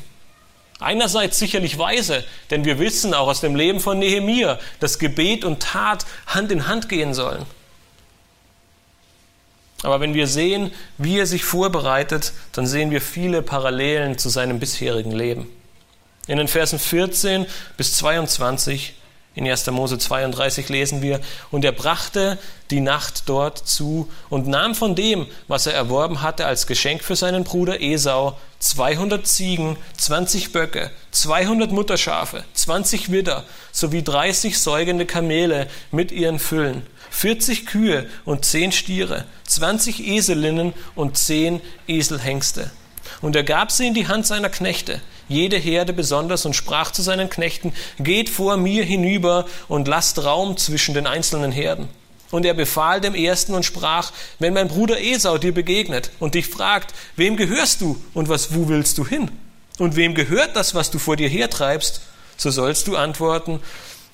Einerseits 0.80 1.38
sicherlich 1.38 1.78
weise, 1.78 2.24
denn 2.50 2.66
wir 2.66 2.80
wissen 2.80 3.14
auch 3.14 3.28
aus 3.28 3.40
dem 3.40 3.56
Leben 3.56 3.80
von 3.80 4.00
Nehemia, 4.00 4.60
dass 4.80 4.98
Gebet 4.98 5.46
und 5.46 5.62
Tat 5.62 6.06
Hand 6.26 6.52
in 6.52 6.68
Hand 6.68 6.90
gehen 6.90 7.14
sollen. 7.14 7.46
Aber 9.84 10.00
wenn 10.00 10.14
wir 10.14 10.28
sehen, 10.28 10.72
wie 10.98 11.20
er 11.20 11.28
sich 11.28 11.44
vorbereitet, 11.44 12.34
dann 12.52 12.68
sehen 12.68 12.92
wir 12.92 13.02
viele 13.02 13.42
Parallelen 13.42 14.18
zu 14.18 14.30
seinem 14.30 14.60
bisherigen 14.60 15.12
Leben. 15.12 15.48
In 16.28 16.38
den 16.38 16.48
Versen 16.48 16.80
14 16.80 17.46
bis 17.78 17.98
22 17.98 18.96
in 19.34 19.48
1. 19.48 19.68
Mose 19.68 19.98
32 19.98 20.68
lesen 20.70 21.02
wir, 21.02 21.22
und 21.52 21.64
er 21.64 21.72
brachte 21.72 22.38
die 22.70 22.82
Nacht 22.82 23.24
dort 23.28 23.58
zu 23.58 24.10
und 24.30 24.48
nahm 24.48 24.76
von 24.76 24.96
dem, 24.96 25.26
was 25.48 25.68
er 25.68 25.74
erworben 25.74 26.22
hatte 26.22 26.46
als 26.46 26.68
Geschenk 26.68 27.04
für 27.04 27.16
seinen 27.16 27.44
Bruder 27.44 27.82
Esau, 27.82 28.38
200 28.60 29.26
Ziegen, 29.26 29.78
20 29.98 30.52
Böcke, 30.52 30.92
200 31.12 31.72
Mutterschafe, 31.72 32.44
20 32.54 33.12
Widder 33.12 33.46
sowie 33.72 34.04
30 34.04 34.60
säugende 34.60 35.06
Kamele 35.06 35.68
mit 35.92 36.12
ihren 36.12 36.38
Füllen, 36.40 36.84
40 37.10 37.66
Kühe 37.66 38.08
und 38.26 38.46
10 38.46 38.72
Stiere, 38.72 39.26
20 39.48 40.06
Eselinnen 40.06 40.74
und 40.96 41.18
10 41.18 41.62
Eselhengste. 41.88 42.70
Und 43.22 43.36
er 43.36 43.44
gab 43.44 43.72
sie 43.72 43.88
in 43.88 43.94
die 43.94 44.08
Hand 44.08 44.26
seiner 44.26 44.50
Knechte, 44.50 45.02
jede 45.32 45.58
Herde 45.58 45.94
besonders, 45.94 46.46
und 46.46 46.56
sprach 46.56 46.92
zu 46.92 47.02
seinen 47.02 47.30
Knechten, 47.30 47.74
geht 48.00 48.30
vor 48.30 48.58
mir 48.58 48.84
hinüber 48.84 49.46
und 49.68 49.88
lasst 49.88 50.24
Raum 50.24 50.58
zwischen 50.58 50.94
den 50.94 51.08
einzelnen 51.08 51.52
Herden. 51.52 51.88
Und 52.32 52.46
er 52.46 52.54
befahl 52.54 53.02
dem 53.02 53.16
Ersten 53.16 53.54
und 53.54 53.66
sprach, 53.66 54.12
wenn 54.40 54.54
mein 54.54 54.70
Bruder 54.70 55.02
Esau 55.02 55.38
dir 55.38 55.54
begegnet 55.54 56.12
und 56.20 56.36
dich 56.36 56.48
fragt, 56.48 56.94
wem 57.16 57.36
gehörst 57.36 57.82
du 57.82 58.02
und 58.14 58.30
was, 58.30 58.56
wo 58.56 58.70
willst 58.70 58.98
du 58.98 59.06
hin? 59.06 59.32
Und 59.80 59.96
wem 59.96 60.16
gehört 60.16 60.56
das, 60.56 60.74
was 60.76 60.92
du 60.92 61.00
vor 61.00 61.18
dir 61.18 61.28
hertreibst? 61.28 62.02
So 62.38 62.50
sollst 62.50 62.88
du 62.88 62.96
antworten, 62.96 63.60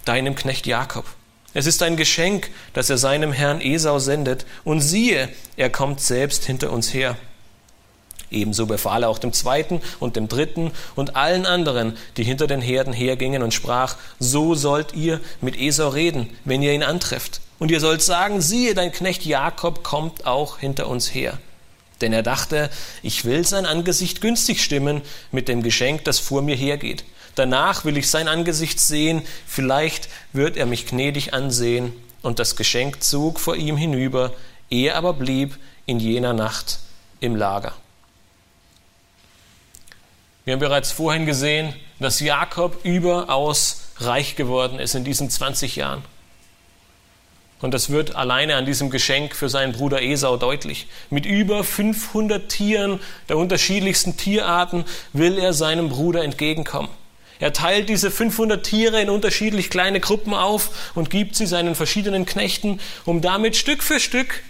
deinem 0.06 0.36
Knecht 0.36 0.66
Jakob. 0.66 1.06
Es 1.54 1.66
ist 1.66 1.82
ein 1.84 1.98
Geschenk, 1.98 2.50
das 2.74 2.90
er 2.90 2.98
seinem 2.98 3.32
Herrn 3.32 3.62
Esau 3.62 4.00
sendet, 4.00 4.46
und 4.64 4.82
siehe, 4.82 5.30
er 5.56 5.70
kommt 5.70 6.02
selbst 6.02 6.46
hinter 6.46 6.72
uns 6.72 6.94
her. 6.94 7.18
Ebenso 8.30 8.66
befahl 8.66 9.04
er 9.04 9.10
auch 9.10 9.20
dem 9.20 9.32
zweiten 9.32 9.82
und 10.00 10.16
dem 10.16 10.28
dritten 10.28 10.72
und 10.96 11.16
allen 11.16 11.46
anderen, 11.46 11.98
die 12.18 12.24
hinter 12.24 12.48
den 12.48 12.62
Herden 12.62 12.94
hergingen 12.94 13.42
und 13.42 13.54
sprach, 13.54 13.96
so 14.20 14.54
sollt 14.54 14.94
ihr 14.94 15.22
mit 15.40 15.58
Esau 15.60 15.90
reden, 15.90 16.30
wenn 16.44 16.62
ihr 16.62 16.74
ihn 16.74 16.84
antrefft. 16.84 17.40
Und 17.60 17.72
ihr 17.72 17.80
sollt 17.80 18.02
sagen, 18.02 18.42
siehe, 18.42 18.74
dein 18.74 18.92
Knecht 18.92 19.26
Jakob 19.26 19.84
kommt 19.84 20.28
auch 20.28 20.60
hinter 20.60 20.88
uns 20.88 21.14
her. 21.14 21.38
Denn 22.02 22.14
er 22.14 22.22
dachte, 22.22 22.70
ich 23.02 23.26
will 23.26 23.46
sein 23.46 23.66
Angesicht 23.66 24.22
günstig 24.22 24.64
stimmen 24.64 25.02
mit 25.32 25.48
dem 25.48 25.64
Geschenk, 25.64 26.04
das 26.04 26.20
vor 26.20 26.42
mir 26.42 26.56
hergeht. 26.56 27.04
Danach 27.36 27.86
will 27.86 27.98
ich 27.98 28.10
sein 28.10 28.28
Angesicht 28.28 28.80
sehen, 28.80 29.22
vielleicht 29.48 30.10
wird 30.34 30.58
er 30.58 30.66
mich 30.66 30.86
gnädig 30.86 31.34
ansehen. 31.34 31.94
Und 32.22 32.40
das 32.40 32.56
Geschenk 32.56 33.04
zog 33.04 33.40
vor 33.40 33.56
ihm 33.56 33.78
hinüber, 33.78 34.34
er 34.70 34.96
aber 34.96 35.14
blieb 35.14 35.58
in 35.86 36.00
jener 36.00 36.34
Nacht 36.34 36.80
im 37.20 37.36
Lager. 37.36 37.74
Wir 40.48 40.54
haben 40.54 40.62
bereits 40.62 40.94
vorhin 40.94 41.26
gesehen, 41.26 41.74
dass 42.00 42.22
Jakob 42.22 42.86
überaus 42.86 43.82
reich 43.98 44.38
geworden 44.38 44.80
ist 44.80 44.96
in 44.96 45.04
diesen 45.04 45.30
20 45.30 45.76
Jahren. 45.76 46.06
Und 47.60 47.74
das 47.74 47.90
wird 47.90 48.16
alleine 48.16 48.56
an 48.56 48.66
diesem 48.66 48.90
Geschenk 48.90 49.36
für 49.36 49.50
seinen 49.50 49.74
Bruder 49.74 50.02
Esau 50.02 50.38
deutlich. 50.38 50.88
Mit 51.10 51.26
über 51.26 51.66
500 51.66 52.48
Tieren 52.48 53.02
der 53.28 53.38
unterschiedlichsten 53.38 54.16
Tierarten 54.16 54.86
will 55.12 55.38
er 55.38 55.52
seinem 55.52 55.90
Bruder 55.90 56.24
entgegenkommen. 56.24 56.92
Er 57.40 57.52
teilt 57.52 57.90
diese 57.90 58.10
500 58.10 58.66
Tiere 58.66 59.02
in 59.02 59.10
unterschiedlich 59.10 59.70
kleine 59.70 60.00
Gruppen 60.00 60.34
auf 60.34 60.94
und 60.96 61.10
gibt 61.10 61.36
sie 61.36 61.46
seinen 61.46 61.76
verschiedenen 61.76 62.26
Knechten, 62.26 62.80
um 63.04 63.20
damit 63.20 63.58
Stück 63.58 63.84
für 63.84 64.00
Stück 64.00 64.44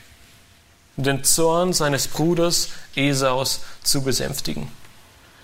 den 0.96 1.24
Zorn 1.24 1.74
seines 1.74 2.08
Bruders 2.08 2.70
Esaus 2.96 3.62
zu 3.82 4.04
besänftigen. 4.04 4.72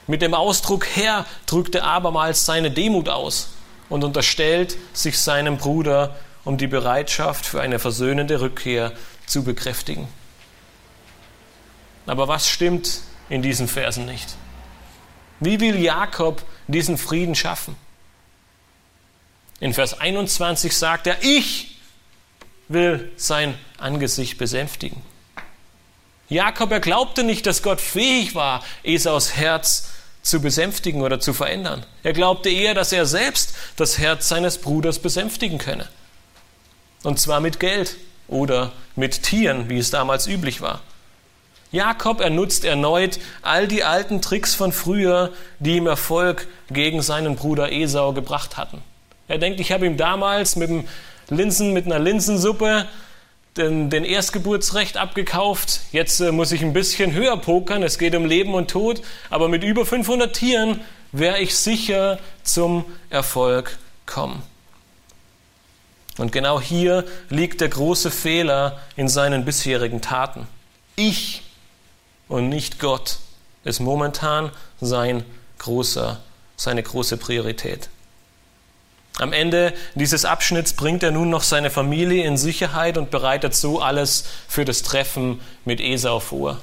Mit 0.08 0.22
dem 0.22 0.34
Ausdruck 0.34 0.86
Herr 0.86 1.26
drückt 1.46 1.76
er 1.76 1.86
abermals 1.86 2.46
seine 2.46 2.72
Demut 2.72 3.10
aus 3.10 3.54
und 3.90 4.04
unterstellt 4.04 4.76
sich 4.92 5.18
seinem 5.18 5.58
Bruder, 5.58 6.16
um 6.44 6.58
die 6.58 6.68
Bereitschaft 6.68 7.46
für 7.46 7.62
eine 7.62 7.80
versöhnende 7.80 8.42
Rückkehr 8.42 8.92
zu 9.26 9.44
bekräftigen. 9.44 10.08
Aber 12.06 12.28
was 12.28 12.50
stimmt 12.50 13.02
in 13.30 13.42
diesen 13.42 13.68
Versen 13.68 14.06
nicht? 14.06 14.36
Wie 15.40 15.60
will 15.60 15.80
Jakob 15.80 16.44
diesen 16.68 16.98
Frieden 16.98 17.36
schaffen? 17.36 17.76
In 19.60 19.74
Vers 19.74 20.00
21 20.00 20.76
sagt 20.76 21.08
er, 21.08 21.24
ich 21.24 21.78
will 22.68 23.12
sein 23.16 23.58
Angesicht 23.78 24.38
besänftigen. 24.38 25.02
Jakob, 26.34 26.72
er 26.72 26.80
glaubte 26.80 27.24
nicht, 27.24 27.46
dass 27.46 27.62
Gott 27.62 27.80
fähig 27.80 28.36
war, 28.36 28.64
Esaus 28.84 29.36
Herz 29.36 29.90
zu 30.24 30.42
besänftigen 30.42 31.02
oder 31.02 31.20
zu 31.20 31.34
verändern. 31.34 31.86
Er 32.02 32.14
glaubte 32.14 32.50
eher, 32.50 32.74
dass 32.74 32.92
er 32.92 33.06
selbst 33.06 33.54
das 33.76 34.00
Herz 34.00 34.30
seines 34.30 34.58
Bruders 34.58 35.00
besänftigen 35.00 35.58
könne. 35.60 35.88
Und 37.04 37.20
zwar 37.20 37.40
mit 37.40 37.60
Geld 37.60 37.98
oder 38.28 38.72
mit 38.96 39.24
Tieren, 39.24 39.70
wie 39.70 39.78
es 39.78 39.92
damals 39.92 40.28
üblich 40.28 40.62
war. 40.62 40.82
Jakob 41.72 42.22
er 42.22 42.30
nutzt 42.30 42.66
erneut 42.66 43.20
all 43.42 43.68
die 43.68 43.84
alten 43.84 44.22
Tricks 44.22 44.56
von 44.56 44.72
früher, 44.72 45.32
die 45.60 45.78
ihm 45.78 45.88
Erfolg 45.88 46.48
gegen 46.70 47.02
seinen 47.02 47.36
Bruder 47.36 47.72
Esau 47.72 48.14
gebracht 48.14 48.58
hatten. 48.58 48.82
Er 49.28 49.40
denkt, 49.40 49.60
ich 49.60 49.72
habe 49.72 49.86
ihm 49.86 49.98
damals 49.98 50.56
mit, 50.56 50.70
dem 50.70 50.88
Linsen, 51.30 51.74
mit 51.74 51.86
einer 51.86 52.00
Linsensuppe 52.00 52.88
den, 53.58 53.90
den 53.90 54.04
Erstgeburtsrecht 54.04 54.98
abgekauft. 54.98 55.82
Jetzt 55.92 56.20
äh, 56.20 56.32
muss 56.32 56.52
ich 56.52 56.62
ein 56.62 56.74
bisschen 56.74 57.14
höher 57.14 57.38
pokern. 57.38 57.84
Es 57.84 57.98
geht 57.98 58.16
um 58.16 58.26
Leben 58.26 58.54
und 58.54 58.72
Tod. 58.72 59.02
Aber 59.30 59.48
mit 59.48 59.64
über 59.64 59.86
500 59.86 60.34
Tieren 60.34 60.82
werde 61.12 61.40
ich 61.40 61.56
sicher 61.56 62.20
zum 62.44 62.86
Erfolg 63.10 63.78
kommen. 64.06 64.42
Und 66.18 66.32
genau 66.32 66.62
hier 66.62 67.06
liegt 67.30 67.62
der 67.62 67.70
große 67.70 68.12
Fehler 68.12 68.80
in 68.96 69.08
seinen 69.08 69.46
bisherigen 69.46 70.02
Taten. 70.02 70.48
Ich 70.96 71.42
und 72.28 72.50
nicht 72.50 72.80
Gott 72.80 73.18
ist 73.64 73.80
momentan 73.80 74.52
sein 74.80 75.24
großer, 75.58 76.20
seine 76.56 76.84
große 76.84 77.18
Priorität. 77.18 77.90
Am 79.20 79.32
Ende 79.32 79.74
dieses 79.94 80.26
Abschnitts 80.26 80.74
bringt 80.74 81.04
er 81.04 81.12
nun 81.12 81.30
noch 81.30 81.44
seine 81.44 81.70
Familie 81.70 82.26
in 82.26 82.36
Sicherheit 82.36 82.98
und 82.98 83.12
bereitet 83.12 83.54
so 83.54 83.80
alles 83.80 84.26
für 84.48 84.66
das 84.66 84.82
Treffen 84.82 85.40
mit 85.66 85.80
Esau 85.80 86.20
vor. 86.20 86.60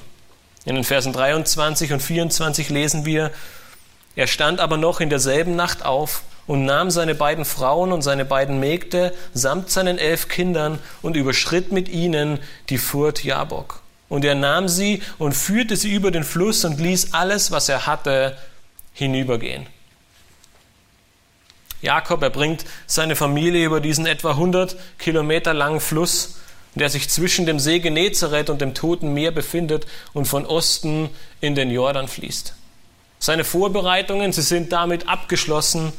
In 0.65 0.75
den 0.75 0.83
Versen 0.83 1.13
23 1.13 1.93
und 1.93 2.01
24 2.01 2.69
lesen 2.69 3.05
wir, 3.05 3.31
er 4.15 4.27
stand 4.27 4.59
aber 4.59 4.75
noch 4.75 4.99
in 4.99 5.09
derselben 5.09 5.55
Nacht 5.55 5.85
auf 5.85 6.23
und 6.45 6.65
nahm 6.65 6.91
seine 6.91 7.15
beiden 7.15 7.45
Frauen 7.45 7.93
und 7.93 8.01
seine 8.01 8.25
beiden 8.25 8.59
Mägde 8.59 9.13
samt 9.33 9.69
seinen 9.69 9.97
elf 9.97 10.27
Kindern 10.27 10.79
und 11.01 11.15
überschritt 11.15 11.71
mit 11.71 11.87
ihnen 11.87 12.39
die 12.69 12.77
Furt 12.77 13.23
Jabok. 13.23 13.81
Und 14.09 14.25
er 14.25 14.35
nahm 14.35 14.67
sie 14.67 15.01
und 15.17 15.33
führte 15.33 15.77
sie 15.77 15.93
über 15.93 16.11
den 16.11 16.25
Fluss 16.25 16.65
und 16.65 16.81
ließ 16.81 17.13
alles, 17.13 17.51
was 17.51 17.69
er 17.69 17.87
hatte, 17.87 18.37
hinübergehen. 18.93 19.65
Jakob, 21.81 22.21
er 22.21 22.29
bringt 22.29 22.65
seine 22.85 23.15
Familie 23.15 23.65
über 23.65 23.81
diesen 23.81 24.05
etwa 24.05 24.31
100 24.31 24.75
Kilometer 24.99 25.53
langen 25.53 25.79
Fluss, 25.79 26.37
der 26.75 26.89
sich 26.89 27.09
zwischen 27.09 27.45
dem 27.45 27.59
See 27.59 27.79
Genezareth 27.79 28.49
und 28.49 28.61
dem 28.61 28.73
Toten 28.73 29.13
Meer 29.13 29.31
befindet 29.31 29.87
und 30.13 30.25
von 30.25 30.45
Osten 30.45 31.09
in 31.41 31.55
den 31.55 31.71
Jordan 31.71 32.07
fließt. 32.07 32.55
Seine 33.19 33.43
Vorbereitungen, 33.43 34.31
sie 34.31 34.41
sind 34.41 34.71
damit 34.71 35.07
abgeschlossen 35.07 35.91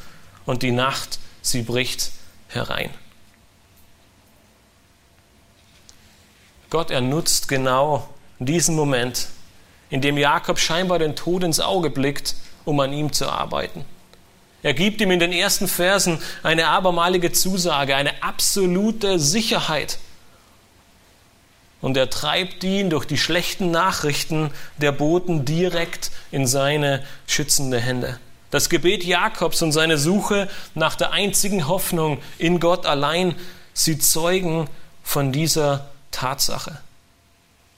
und 0.46 0.62
die 0.62 0.72
Nacht, 0.72 1.18
sie 1.42 1.62
bricht 1.62 2.10
herein. 2.48 2.90
Gott, 6.70 6.90
er 6.90 7.02
nutzt 7.02 7.48
genau 7.48 8.08
diesen 8.38 8.74
Moment, 8.74 9.28
in 9.90 10.00
dem 10.00 10.16
Jakob 10.16 10.58
scheinbar 10.58 10.98
den 10.98 11.16
Tod 11.16 11.42
ins 11.42 11.60
Auge 11.60 11.90
blickt, 11.90 12.34
um 12.64 12.80
an 12.80 12.92
ihm 12.92 13.12
zu 13.12 13.28
arbeiten. 13.28 13.84
Er 14.62 14.74
gibt 14.74 15.00
ihm 15.00 15.10
in 15.10 15.18
den 15.18 15.32
ersten 15.32 15.66
Versen 15.66 16.20
eine 16.42 16.68
abermalige 16.68 17.32
Zusage, 17.32 17.96
eine 17.96 18.22
absolute 18.22 19.18
Sicherheit. 19.18 19.98
Und 21.80 21.96
er 21.96 22.10
treibt 22.10 22.62
ihn 22.62 22.88
durch 22.90 23.04
die 23.04 23.18
schlechten 23.18 23.72
Nachrichten 23.72 24.52
der 24.76 24.92
Boten 24.92 25.44
direkt 25.44 26.12
in 26.30 26.46
seine 26.46 27.04
schützende 27.26 27.80
Hände. 27.80 28.20
Das 28.52 28.68
Gebet 28.68 29.02
Jakobs 29.02 29.62
und 29.62 29.72
seine 29.72 29.98
Suche 29.98 30.48
nach 30.74 30.94
der 30.94 31.10
einzigen 31.10 31.66
Hoffnung 31.66 32.22
in 32.38 32.60
Gott 32.60 32.86
allein, 32.86 33.34
sie 33.72 33.98
zeugen 33.98 34.68
von 35.02 35.32
dieser 35.32 35.90
Tatsache. 36.12 36.78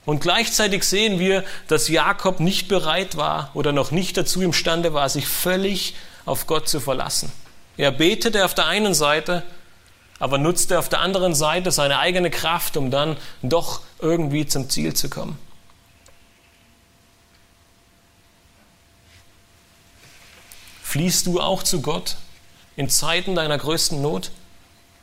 Und 0.05 0.21
gleichzeitig 0.21 0.83
sehen 0.83 1.19
wir, 1.19 1.43
dass 1.67 1.87
Jakob 1.87 2.39
nicht 2.39 2.67
bereit 2.67 3.17
war 3.17 3.49
oder 3.53 3.71
noch 3.71 3.91
nicht 3.91 4.17
dazu 4.17 4.41
imstande 4.41 4.93
war, 4.93 5.09
sich 5.09 5.27
völlig 5.27 5.95
auf 6.25 6.47
Gott 6.47 6.69
zu 6.69 6.79
verlassen. 6.79 7.31
Er 7.77 7.91
betete 7.91 8.45
auf 8.45 8.53
der 8.53 8.67
einen 8.67 8.93
Seite, 8.93 9.43
aber 10.19 10.37
nutzte 10.37 10.79
auf 10.79 10.89
der 10.89 11.01
anderen 11.01 11.35
Seite 11.35 11.71
seine 11.71 11.99
eigene 11.99 12.29
Kraft, 12.29 12.77
um 12.77 12.91
dann 12.91 13.17
doch 13.41 13.81
irgendwie 13.99 14.45
zum 14.45 14.69
Ziel 14.69 14.93
zu 14.93 15.09
kommen. 15.09 15.37
Fließt 20.83 21.25
du 21.25 21.41
auch 21.41 21.63
zu 21.63 21.81
Gott 21.81 22.15
in 22.77 22.89
Zeiten 22.89 23.35
deiner 23.35 23.57
größten 23.57 24.01
Not? 24.01 24.31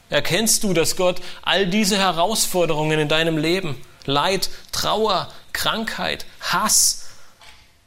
Erkennst 0.08 0.64
du, 0.64 0.72
dass 0.72 0.96
Gott 0.96 1.20
all 1.42 1.66
diese 1.66 1.98
Herausforderungen 1.98 2.98
in 2.98 3.08
deinem 3.08 3.36
Leben, 3.36 3.76
Leid, 4.06 4.50
Trauer, 4.72 5.28
Krankheit, 5.52 6.26
Hass, 6.40 7.06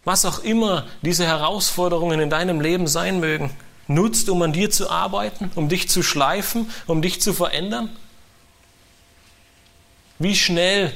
was 0.03 0.25
auch 0.25 0.39
immer 0.39 0.85
diese 1.01 1.25
Herausforderungen 1.25 2.19
in 2.19 2.29
deinem 2.29 2.61
Leben 2.61 2.87
sein 2.87 3.19
mögen, 3.19 3.55
nutzt, 3.87 4.29
um 4.29 4.41
an 4.41 4.53
dir 4.53 4.69
zu 4.69 4.89
arbeiten, 4.89 5.51
um 5.55 5.69
dich 5.69 5.89
zu 5.89 6.03
schleifen, 6.03 6.69
um 6.87 7.01
dich 7.01 7.21
zu 7.21 7.33
verändern? 7.33 7.89
Wie 10.19 10.35
schnell 10.35 10.93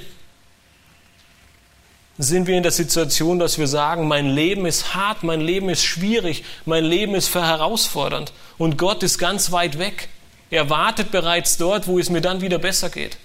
sind 2.17 2.47
wir 2.47 2.58
in 2.58 2.63
der 2.63 2.71
Situation, 2.71 3.39
dass 3.39 3.58
wir 3.58 3.67
sagen, 3.67 4.08
mein 4.08 4.29
Leben 4.29 4.65
ist 4.65 4.93
hart, 4.93 5.23
mein 5.23 5.41
Leben 5.41 5.69
ist 5.69 5.84
schwierig, 5.84 6.43
mein 6.65 6.84
Leben 6.84 7.15
ist 7.15 7.34
herausfordernd 7.34 8.34
und 8.58 8.77
Gott 8.77 9.03
ist 9.03 9.17
ganz 9.17 9.51
weit 9.51 9.79
weg. 9.79 10.10
Er 10.51 10.69
wartet 10.69 11.12
bereits 11.12 11.58
dort, 11.58 11.88
wo 11.88 11.97
es 11.97 12.10
mir 12.10 12.21
dann 12.21 12.41
wieder 12.41 12.58
besser 12.58 12.89
geht. 12.89 13.17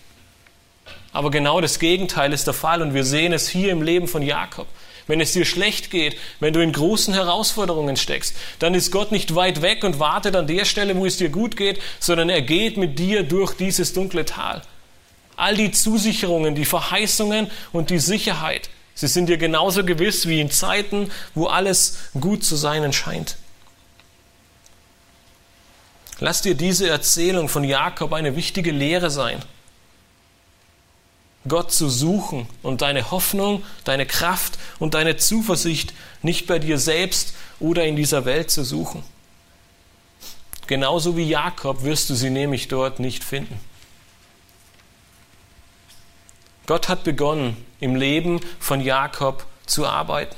Aber 1.14 1.30
genau 1.30 1.60
das 1.62 1.78
Gegenteil 1.78 2.32
ist 2.32 2.46
der 2.46 2.54
Fall 2.54 2.82
und 2.82 2.92
wir 2.92 3.04
sehen 3.04 3.32
es 3.32 3.48
hier 3.48 3.70
im 3.70 3.82
Leben 3.82 4.08
von 4.08 4.20
Jakob. 4.20 4.66
Wenn 5.06 5.20
es 5.20 5.32
dir 5.32 5.44
schlecht 5.44 5.90
geht, 5.90 6.16
wenn 6.40 6.52
du 6.52 6.60
in 6.60 6.72
großen 6.72 7.14
Herausforderungen 7.14 7.96
steckst, 7.96 8.34
dann 8.58 8.74
ist 8.74 8.90
Gott 8.90 9.12
nicht 9.12 9.34
weit 9.34 9.62
weg 9.62 9.84
und 9.84 10.00
wartet 10.00 10.34
an 10.34 10.46
der 10.46 10.64
Stelle, 10.64 10.96
wo 10.96 11.06
es 11.06 11.16
dir 11.16 11.28
gut 11.28 11.56
geht, 11.56 11.80
sondern 12.00 12.30
er 12.30 12.42
geht 12.42 12.76
mit 12.76 12.98
dir 12.98 13.22
durch 13.22 13.54
dieses 13.54 13.92
dunkle 13.92 14.24
Tal. 14.24 14.62
All 15.36 15.54
die 15.54 15.70
Zusicherungen, 15.70 16.54
die 16.54 16.64
Verheißungen 16.64 17.50
und 17.72 17.90
die 17.90 17.98
Sicherheit, 17.98 18.68
Sie 18.96 19.08
sind 19.08 19.28
dir 19.28 19.38
genauso 19.38 19.84
gewiss 19.84 20.28
wie 20.28 20.40
in 20.40 20.50
Zeiten, 20.50 21.10
wo 21.34 21.46
alles 21.46 21.98
gut 22.20 22.44
zu 22.44 22.54
sein 22.54 22.92
scheint. 22.92 23.36
Lass 26.20 26.42
dir 26.42 26.54
diese 26.54 26.88
Erzählung 26.88 27.48
von 27.48 27.64
Jakob 27.64 28.12
eine 28.12 28.36
wichtige 28.36 28.70
Lehre 28.70 29.10
sein. 29.10 29.42
Gott 31.46 31.72
zu 31.72 31.90
suchen 31.90 32.46
und 32.62 32.82
deine 32.82 33.10
Hoffnung, 33.10 33.62
deine 33.84 34.06
Kraft 34.06 34.58
und 34.78 34.94
deine 34.94 35.16
Zuversicht 35.16 35.92
nicht 36.22 36.46
bei 36.46 36.58
dir 36.58 36.78
selbst 36.78 37.34
oder 37.60 37.84
in 37.84 37.96
dieser 37.96 38.24
Welt 38.24 38.50
zu 38.50 38.64
suchen. 38.64 39.02
Genauso 40.66 41.16
wie 41.16 41.28
Jakob 41.28 41.82
wirst 41.82 42.08
du 42.08 42.14
sie 42.14 42.30
nämlich 42.30 42.68
dort 42.68 42.98
nicht 42.98 43.22
finden. 43.22 43.60
Gott 46.66 46.88
hat 46.88 47.04
begonnen, 47.04 47.56
im 47.80 47.94
Leben 47.94 48.40
von 48.58 48.80
Jakob 48.80 49.44
zu 49.66 49.86
arbeiten. 49.86 50.36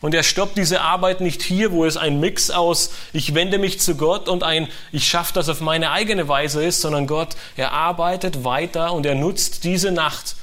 Und 0.00 0.14
er 0.14 0.22
stoppt 0.22 0.56
diese 0.56 0.80
Arbeit 0.80 1.20
nicht 1.20 1.42
hier, 1.42 1.72
wo 1.72 1.84
es 1.84 1.96
ein 1.96 2.20
Mix 2.20 2.50
aus 2.50 2.90
ich 3.12 3.34
wende 3.34 3.58
mich 3.58 3.80
zu 3.80 3.96
Gott 3.96 4.28
und 4.28 4.42
ein 4.42 4.68
ich 4.92 5.06
schaffe 5.06 5.34
das 5.34 5.48
auf 5.48 5.60
meine 5.60 5.90
eigene 5.90 6.26
Weise 6.26 6.64
ist, 6.64 6.80
sondern 6.80 7.06
Gott, 7.06 7.36
er 7.56 7.72
arbeitet 7.72 8.44
weiter 8.44 8.92
und 8.92 9.04
er 9.04 9.14
nutzt 9.14 9.64
diese 9.64 9.92
Nacht, 9.92 10.36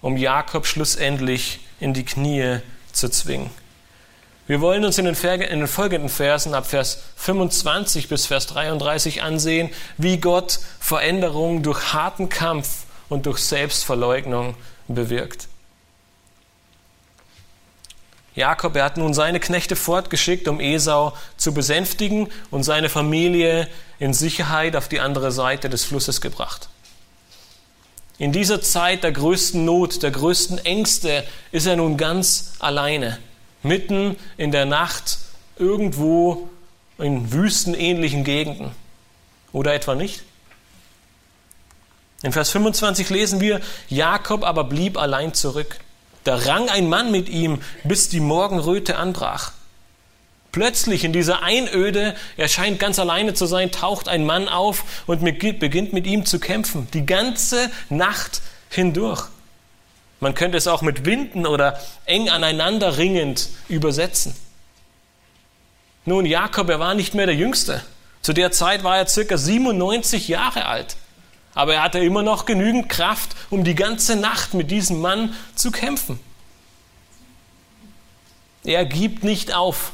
um 0.00 0.16
Jakob 0.16 0.66
schlussendlich 0.66 1.60
in 1.80 1.94
die 1.94 2.04
Knie 2.04 2.60
zu 2.92 3.08
zwingen. 3.08 3.50
Wir 4.46 4.60
wollen 4.60 4.84
uns 4.84 4.98
in 4.98 5.06
den, 5.06 5.14
in 5.14 5.58
den, 5.60 5.66
folgenden 5.66 6.10
Versen 6.10 6.54
ab 6.54 6.66
Vers 6.66 7.02
25 7.16 8.08
bis 8.08 8.26
Vers 8.26 8.46
33 8.48 9.22
ansehen, 9.22 9.70
wie 9.96 10.18
Gott 10.18 10.60
Veränderungen 10.78 11.62
durch 11.62 11.94
harten 11.94 12.28
Kampf 12.28 12.84
und 13.08 13.24
durch 13.24 13.38
Selbstverleugnung 13.38 14.54
bewirkt. 14.86 15.48
Jakob, 18.34 18.74
er 18.74 18.84
hat 18.84 18.96
nun 18.96 19.14
seine 19.14 19.38
Knechte 19.38 19.76
fortgeschickt, 19.76 20.48
um 20.48 20.60
Esau 20.60 21.12
zu 21.36 21.54
besänftigen 21.54 22.28
und 22.50 22.64
seine 22.64 22.88
Familie 22.88 23.68
in 23.98 24.12
Sicherheit 24.12 24.74
auf 24.74 24.88
die 24.88 25.00
andere 25.00 25.30
Seite 25.30 25.70
des 25.70 25.84
Flusses 25.84 26.20
gebracht. 26.20 26.68
In 28.18 28.32
dieser 28.32 28.60
Zeit 28.60 29.04
der 29.04 29.12
größten 29.12 29.64
Not, 29.64 30.02
der 30.02 30.10
größten 30.10 30.58
Ängste 30.58 31.24
ist 31.52 31.66
er 31.66 31.76
nun 31.76 31.96
ganz 31.96 32.54
alleine 32.58 33.18
mitten 33.62 34.16
in 34.36 34.52
der 34.52 34.66
Nacht 34.66 35.18
irgendwo 35.58 36.48
in 36.98 37.32
wüstenähnlichen 37.32 38.24
Gegenden. 38.24 38.72
Oder 39.52 39.74
etwa 39.74 39.94
nicht? 39.94 40.22
In 42.22 42.32
Vers 42.32 42.50
25 42.50 43.10
lesen 43.10 43.40
wir, 43.40 43.60
Jakob 43.88 44.44
aber 44.44 44.64
blieb 44.64 44.96
allein 44.96 45.34
zurück. 45.34 45.78
Da 46.24 46.36
rang 46.36 46.68
ein 46.68 46.88
Mann 46.88 47.10
mit 47.10 47.28
ihm, 47.28 47.60
bis 47.84 48.08
die 48.08 48.20
Morgenröte 48.20 48.96
anbrach. 48.96 49.52
Plötzlich 50.52 51.04
in 51.04 51.12
dieser 51.12 51.42
Einöde, 51.42 52.14
er 52.36 52.48
scheint 52.48 52.78
ganz 52.78 52.98
alleine 52.98 53.34
zu 53.34 53.46
sein, 53.46 53.72
taucht 53.72 54.08
ein 54.08 54.24
Mann 54.24 54.48
auf 54.48 54.84
und 55.06 55.22
beginnt 55.22 55.92
mit 55.92 56.06
ihm 56.06 56.24
zu 56.24 56.38
kämpfen. 56.38 56.88
Die 56.94 57.04
ganze 57.04 57.70
Nacht 57.90 58.40
hindurch. 58.70 59.26
Man 60.20 60.34
könnte 60.34 60.56
es 60.56 60.66
auch 60.66 60.80
mit 60.80 61.04
Winden 61.04 61.46
oder 61.46 61.80
eng 62.06 62.30
aneinander 62.30 62.98
ringend 62.98 63.48
übersetzen. 63.68 64.34
Nun, 66.06 66.24
Jakob, 66.24 66.70
er 66.70 66.78
war 66.78 66.94
nicht 66.94 67.14
mehr 67.14 67.26
der 67.26 67.34
Jüngste. 67.34 67.82
Zu 68.22 68.32
der 68.32 68.52
Zeit 68.52 68.84
war 68.84 68.96
er 68.96 69.06
circa 69.06 69.36
97 69.36 70.28
Jahre 70.28 70.66
alt. 70.66 70.96
Aber 71.54 71.74
er 71.74 71.82
hatte 71.82 72.00
immer 72.00 72.22
noch 72.22 72.46
genügend 72.46 72.88
Kraft, 72.88 73.36
um 73.50 73.64
die 73.64 73.74
ganze 73.74 74.16
Nacht 74.16 74.54
mit 74.54 74.70
diesem 74.70 75.00
Mann 75.00 75.34
zu 75.54 75.70
kämpfen. 75.70 76.18
Er 78.64 78.84
gibt 78.84 79.24
nicht 79.24 79.54
auf. 79.54 79.92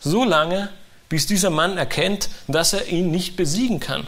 So 0.00 0.24
lange, 0.24 0.70
bis 1.08 1.26
dieser 1.26 1.50
Mann 1.50 1.78
erkennt, 1.78 2.28
dass 2.48 2.72
er 2.72 2.88
ihn 2.88 3.10
nicht 3.10 3.36
besiegen 3.36 3.80
kann. 3.80 4.06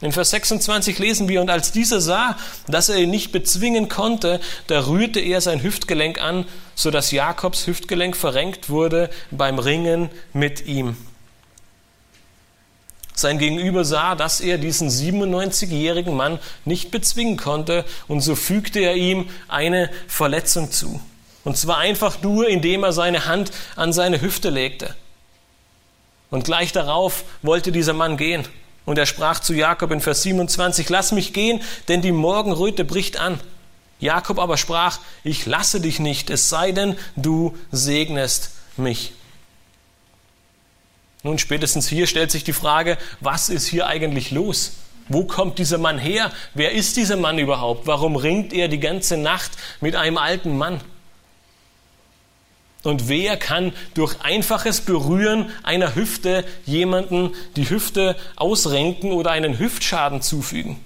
In 0.00 0.12
Vers 0.12 0.30
26 0.30 0.98
lesen 0.98 1.28
wir, 1.28 1.40
und 1.40 1.50
als 1.50 1.72
dieser 1.72 2.00
sah, 2.00 2.36
dass 2.66 2.88
er 2.88 2.98
ihn 2.98 3.10
nicht 3.10 3.32
bezwingen 3.32 3.88
konnte, 3.88 4.40
da 4.66 4.86
rührte 4.86 5.20
er 5.20 5.40
sein 5.40 5.62
Hüftgelenk 5.62 6.20
an, 6.20 6.46
so 6.74 6.90
dass 6.90 7.10
Jakobs 7.10 7.66
Hüftgelenk 7.66 8.16
verrenkt 8.16 8.68
wurde 8.68 9.08
beim 9.30 9.58
Ringen 9.58 10.10
mit 10.32 10.66
ihm. 10.66 10.96
Sein 13.16 13.38
Gegenüber 13.38 13.84
sah, 13.84 14.16
dass 14.16 14.40
er 14.40 14.58
diesen 14.58 14.90
97-jährigen 14.90 16.14
Mann 16.14 16.40
nicht 16.64 16.90
bezwingen 16.90 17.36
konnte, 17.36 17.84
und 18.08 18.20
so 18.20 18.34
fügte 18.34 18.80
er 18.80 18.96
ihm 18.96 19.28
eine 19.46 19.88
Verletzung 20.08 20.72
zu. 20.72 21.00
Und 21.44 21.56
zwar 21.56 21.78
einfach 21.78 22.20
nur, 22.22 22.48
indem 22.48 22.82
er 22.82 22.92
seine 22.92 23.26
Hand 23.26 23.52
an 23.76 23.92
seine 23.92 24.20
Hüfte 24.20 24.50
legte. 24.50 24.94
Und 26.30 26.44
gleich 26.44 26.72
darauf 26.72 27.24
wollte 27.42 27.70
dieser 27.70 27.92
Mann 27.92 28.16
gehen. 28.16 28.44
Und 28.84 28.98
er 28.98 29.06
sprach 29.06 29.38
zu 29.38 29.54
Jakob 29.54 29.92
in 29.92 30.00
Vers 30.00 30.22
27, 30.22 30.88
lass 30.88 31.12
mich 31.12 31.32
gehen, 31.32 31.60
denn 31.88 32.02
die 32.02 32.12
Morgenröte 32.12 32.84
bricht 32.84 33.18
an. 33.18 33.38
Jakob 34.00 34.38
aber 34.38 34.56
sprach, 34.56 34.98
ich 35.22 35.46
lasse 35.46 35.80
dich 35.80 36.00
nicht, 36.00 36.30
es 36.30 36.48
sei 36.48 36.72
denn, 36.72 36.96
du 37.14 37.56
segnest 37.70 38.50
mich. 38.76 39.12
Nun, 41.24 41.38
spätestens 41.38 41.88
hier 41.88 42.06
stellt 42.06 42.30
sich 42.30 42.44
die 42.44 42.52
Frage, 42.52 42.98
was 43.20 43.48
ist 43.48 43.66
hier 43.66 43.86
eigentlich 43.86 44.30
los? 44.30 44.74
Wo 45.08 45.24
kommt 45.24 45.58
dieser 45.58 45.78
Mann 45.78 45.98
her? 45.98 46.30
Wer 46.52 46.72
ist 46.72 46.96
dieser 46.98 47.16
Mann 47.16 47.38
überhaupt? 47.38 47.86
Warum 47.86 48.16
ringt 48.16 48.52
er 48.52 48.68
die 48.68 48.78
ganze 48.78 49.16
Nacht 49.16 49.52
mit 49.80 49.96
einem 49.96 50.18
alten 50.18 50.56
Mann? 50.56 50.80
Und 52.82 53.08
wer 53.08 53.38
kann 53.38 53.72
durch 53.94 54.20
einfaches 54.20 54.82
Berühren 54.82 55.50
einer 55.62 55.94
Hüfte 55.94 56.44
jemanden 56.66 57.34
die 57.56 57.70
Hüfte 57.70 58.16
ausrenken 58.36 59.12
oder 59.12 59.30
einen 59.30 59.58
Hüftschaden 59.58 60.20
zufügen? 60.20 60.78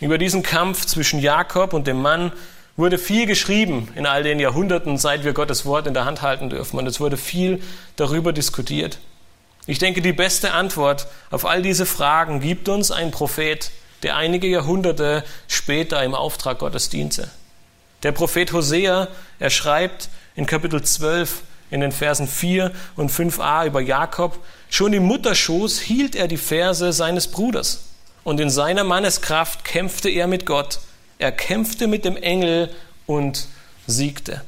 Über 0.00 0.16
diesen 0.16 0.42
Kampf 0.42 0.86
zwischen 0.86 1.20
Jakob 1.20 1.74
und 1.74 1.86
dem 1.86 2.00
Mann 2.00 2.32
wurde 2.76 2.98
viel 2.98 3.26
geschrieben 3.26 3.88
in 3.94 4.06
all 4.06 4.22
den 4.22 4.40
Jahrhunderten, 4.40 4.98
seit 4.98 5.24
wir 5.24 5.32
Gottes 5.32 5.64
Wort 5.64 5.86
in 5.86 5.94
der 5.94 6.04
Hand 6.04 6.22
halten 6.22 6.50
dürfen. 6.50 6.78
Und 6.78 6.86
es 6.86 7.00
wurde 7.00 7.16
viel 7.16 7.62
darüber 7.96 8.32
diskutiert. 8.32 8.98
Ich 9.66 9.78
denke, 9.78 10.02
die 10.02 10.12
beste 10.12 10.52
Antwort 10.52 11.06
auf 11.30 11.46
all 11.46 11.62
diese 11.62 11.86
Fragen 11.86 12.40
gibt 12.40 12.68
uns 12.68 12.90
ein 12.90 13.10
Prophet, 13.10 13.70
der 14.02 14.16
einige 14.16 14.46
Jahrhunderte 14.46 15.24
später 15.48 16.02
im 16.02 16.14
Auftrag 16.14 16.58
Gottes 16.58 16.90
diente. 16.90 17.30
Der 18.02 18.12
Prophet 18.12 18.52
Hosea, 18.52 19.08
er 19.38 19.50
schreibt 19.50 20.10
in 20.34 20.44
Kapitel 20.46 20.82
12 20.82 21.42
in 21.70 21.80
den 21.80 21.92
Versen 21.92 22.28
4 22.28 22.72
und 22.96 23.10
5a 23.10 23.66
über 23.66 23.80
Jakob, 23.80 24.38
schon 24.68 24.92
im 24.92 25.04
Mutterschoß 25.04 25.80
hielt 25.80 26.14
er 26.14 26.28
die 26.28 26.36
Verse 26.36 26.92
seines 26.92 27.28
Bruders. 27.28 27.84
und 28.24 28.40
in 28.40 28.50
seiner 28.50 28.84
Manneskraft 28.84 29.64
kämpfte 29.64 30.08
er 30.08 30.26
mit 30.26 30.46
Gott. 30.46 30.80
Er 31.18 31.32
kämpfte 31.32 31.86
mit 31.86 32.04
dem 32.04 32.16
Engel 32.16 32.74
und 33.06 33.46
siegte. 33.86 34.42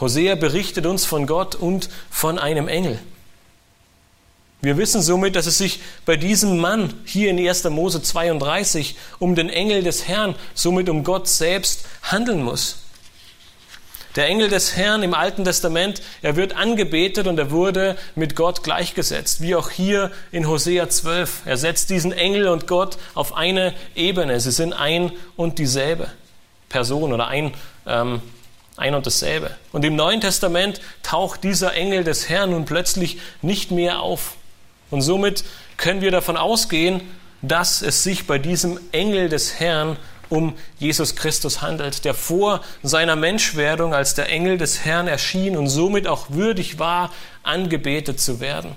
Hosea 0.00 0.34
berichtet 0.34 0.86
uns 0.86 1.04
von 1.04 1.26
Gott 1.26 1.54
und 1.54 1.88
von 2.10 2.38
einem 2.38 2.68
Engel. 2.68 2.98
Wir 4.60 4.76
wissen 4.76 5.02
somit, 5.02 5.36
dass 5.36 5.46
es 5.46 5.58
sich 5.58 5.80
bei 6.04 6.16
diesem 6.16 6.58
Mann 6.58 6.94
hier 7.04 7.30
in 7.30 7.38
1. 7.38 7.64
Mose 7.64 8.02
32 8.02 8.96
um 9.18 9.34
den 9.34 9.48
Engel 9.48 9.82
des 9.82 10.08
Herrn, 10.08 10.34
somit 10.54 10.88
um 10.88 11.04
Gott 11.04 11.28
selbst 11.28 11.86
handeln 12.02 12.42
muss. 12.42 12.85
Der 14.16 14.26
Engel 14.28 14.48
des 14.48 14.76
Herrn 14.76 15.02
im 15.02 15.12
Alten 15.12 15.44
Testament, 15.44 16.00
er 16.22 16.36
wird 16.36 16.56
angebetet 16.56 17.26
und 17.26 17.38
er 17.38 17.50
wurde 17.50 17.96
mit 18.14 18.34
Gott 18.34 18.62
gleichgesetzt, 18.62 19.42
wie 19.42 19.54
auch 19.54 19.68
hier 19.68 20.10
in 20.32 20.48
Hosea 20.48 20.88
12. 20.88 21.42
Er 21.44 21.58
setzt 21.58 21.90
diesen 21.90 22.12
Engel 22.12 22.48
und 22.48 22.66
Gott 22.66 22.96
auf 23.14 23.36
eine 23.36 23.74
Ebene. 23.94 24.40
Sie 24.40 24.52
sind 24.52 24.72
ein 24.72 25.12
und 25.36 25.58
dieselbe 25.58 26.08
Person 26.70 27.12
oder 27.12 27.28
ein, 27.28 27.52
ähm, 27.86 28.22
ein 28.78 28.94
und 28.94 29.04
dasselbe. 29.04 29.50
Und 29.72 29.84
im 29.84 29.96
Neuen 29.96 30.22
Testament 30.22 30.80
taucht 31.02 31.44
dieser 31.44 31.74
Engel 31.74 32.02
des 32.02 32.30
Herrn 32.30 32.52
nun 32.52 32.64
plötzlich 32.64 33.18
nicht 33.42 33.70
mehr 33.70 34.00
auf. 34.00 34.36
Und 34.90 35.02
somit 35.02 35.44
können 35.76 36.00
wir 36.00 36.10
davon 36.10 36.38
ausgehen, 36.38 37.02
dass 37.42 37.82
es 37.82 38.02
sich 38.02 38.26
bei 38.26 38.38
diesem 38.38 38.80
Engel 38.92 39.28
des 39.28 39.60
Herrn 39.60 39.98
um 40.28 40.54
Jesus 40.78 41.16
Christus 41.16 41.62
handelt, 41.62 42.04
der 42.04 42.14
vor 42.14 42.62
seiner 42.82 43.16
Menschwerdung 43.16 43.94
als 43.94 44.14
der 44.14 44.28
Engel 44.28 44.58
des 44.58 44.84
Herrn 44.84 45.08
erschien 45.08 45.56
und 45.56 45.68
somit 45.68 46.06
auch 46.06 46.30
würdig 46.30 46.78
war, 46.78 47.12
angebetet 47.42 48.20
zu 48.20 48.40
werden. 48.40 48.76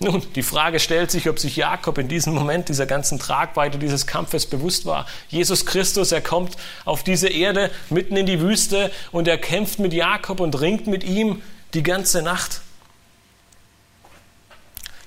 Nun, 0.00 0.22
die 0.36 0.44
Frage 0.44 0.78
stellt 0.78 1.10
sich, 1.10 1.28
ob 1.28 1.40
sich 1.40 1.56
Jakob 1.56 1.98
in 1.98 2.06
diesem 2.06 2.32
Moment 2.32 2.68
dieser 2.68 2.86
ganzen 2.86 3.18
Tragweite 3.18 3.78
dieses 3.78 4.06
Kampfes 4.06 4.46
bewusst 4.46 4.86
war. 4.86 5.06
Jesus 5.28 5.66
Christus, 5.66 6.12
er 6.12 6.20
kommt 6.20 6.56
auf 6.84 7.02
diese 7.02 7.28
Erde 7.28 7.70
mitten 7.90 8.16
in 8.16 8.26
die 8.26 8.40
Wüste 8.40 8.92
und 9.10 9.26
er 9.26 9.38
kämpft 9.38 9.80
mit 9.80 9.92
Jakob 9.92 10.38
und 10.38 10.60
ringt 10.60 10.86
mit 10.86 11.02
ihm 11.02 11.42
die 11.74 11.82
ganze 11.82 12.22
Nacht. 12.22 12.60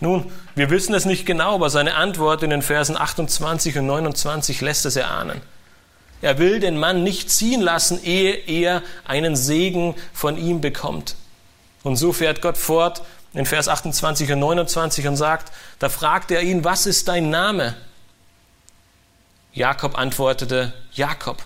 Nun, 0.02 0.32
wir 0.56 0.72
wissen 0.72 0.96
es 0.96 1.06
nicht 1.06 1.28
genau, 1.28 1.56
aber 1.56 1.70
seine 1.70 1.94
Antwort 1.94 2.42
in 2.42 2.50
den 2.50 2.64
Versen 2.64 2.98
28 2.98 3.78
und 3.78 3.86
29 3.86 4.60
lässt 4.62 4.86
es 4.86 4.96
erahnen. 4.96 5.42
Er 6.24 6.40
will 6.40 6.60
den 6.60 6.78
Mann 6.78 7.04
nicht 7.04 7.30
ziehen 7.30 7.62
lassen, 7.62 8.04
ehe 8.04 8.34
er 8.34 8.82
einen 9.06 9.36
Segen 9.36 9.96
von 10.12 10.38
ihm 10.38 10.60
bekommt. 10.60 11.16
Und 11.84 11.98
so 11.98 12.14
fährt 12.14 12.42
Gott 12.42 12.58
fort 12.58 13.04
in 13.34 13.46
Vers 13.46 13.68
28 13.68 14.32
und 14.32 14.40
29 14.40 15.08
und 15.08 15.18
sagt, 15.18 15.52
da 15.78 15.88
fragt 15.88 16.32
er 16.32 16.42
ihn, 16.42 16.64
was 16.64 16.88
ist 16.88 17.08
dein 17.08 17.30
Name? 17.30 17.76
Jakob 19.54 19.98
antwortete, 19.98 20.74
Jakob. 20.94 21.44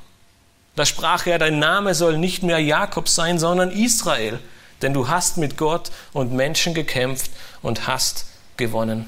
Da 0.78 0.86
sprach 0.86 1.26
er, 1.28 1.40
dein 1.40 1.60
Name 1.60 1.94
soll 1.94 2.18
nicht 2.18 2.42
mehr 2.42 2.60
Jakob 2.60 3.10
sein, 3.10 3.38
sondern 3.38 3.70
Israel, 3.72 4.40
denn 4.82 4.94
du 4.94 5.10
hast 5.10 5.38
mit 5.38 5.58
Gott 5.58 5.92
und 6.14 6.32
Menschen 6.32 6.74
gekämpft 6.74 7.32
und 7.62 7.88
hast 7.88 8.28
gewonnen. 8.58 9.08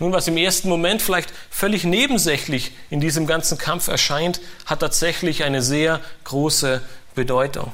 Nun, 0.00 0.12
was 0.12 0.26
im 0.26 0.36
ersten 0.36 0.68
Moment 0.68 1.02
vielleicht 1.02 1.32
völlig 1.50 1.84
nebensächlich 1.84 2.72
in 2.90 3.00
diesem 3.00 3.26
ganzen 3.26 3.58
Kampf 3.58 3.88
erscheint, 3.88 4.40
hat 4.66 4.80
tatsächlich 4.80 5.44
eine 5.44 5.62
sehr 5.62 6.00
große 6.24 6.82
Bedeutung. 7.14 7.72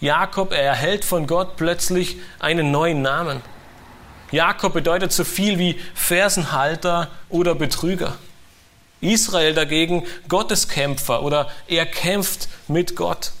Jakob, 0.00 0.52
er 0.52 0.62
erhält 0.62 1.04
von 1.04 1.26
Gott 1.26 1.56
plötzlich 1.56 2.16
einen 2.38 2.70
neuen 2.70 3.02
Namen. 3.02 3.42
Jakob 4.30 4.72
bedeutet 4.72 5.12
so 5.12 5.24
viel 5.24 5.58
wie 5.58 5.78
Fersenhalter 5.94 7.08
oder 7.28 7.54
Betrüger. 7.54 8.16
Israel 9.00 9.54
dagegen 9.54 10.06
Gotteskämpfer 10.28 11.22
oder 11.22 11.50
er 11.66 11.84
kämpft 11.84 12.48
mit 12.68 12.96
Gott. 12.96 13.32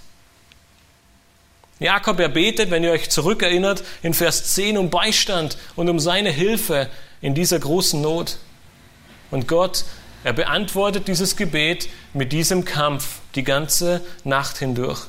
Jakob, 1.80 2.20
er 2.20 2.28
betet, 2.28 2.70
wenn 2.70 2.84
ihr 2.84 2.92
euch 2.92 3.08
zurückerinnert, 3.08 3.82
in 4.02 4.12
Vers 4.12 4.54
10 4.54 4.76
um 4.76 4.90
Beistand 4.90 5.56
und 5.76 5.88
um 5.88 5.98
seine 5.98 6.30
Hilfe 6.30 6.90
in 7.22 7.34
dieser 7.34 7.58
großen 7.58 8.00
Not. 8.00 8.36
Und 9.30 9.48
Gott, 9.48 9.84
er 10.22 10.34
beantwortet 10.34 11.08
dieses 11.08 11.36
Gebet 11.36 11.88
mit 12.12 12.32
diesem 12.32 12.66
Kampf 12.66 13.20
die 13.34 13.44
ganze 13.44 14.02
Nacht 14.24 14.58
hindurch. 14.58 15.06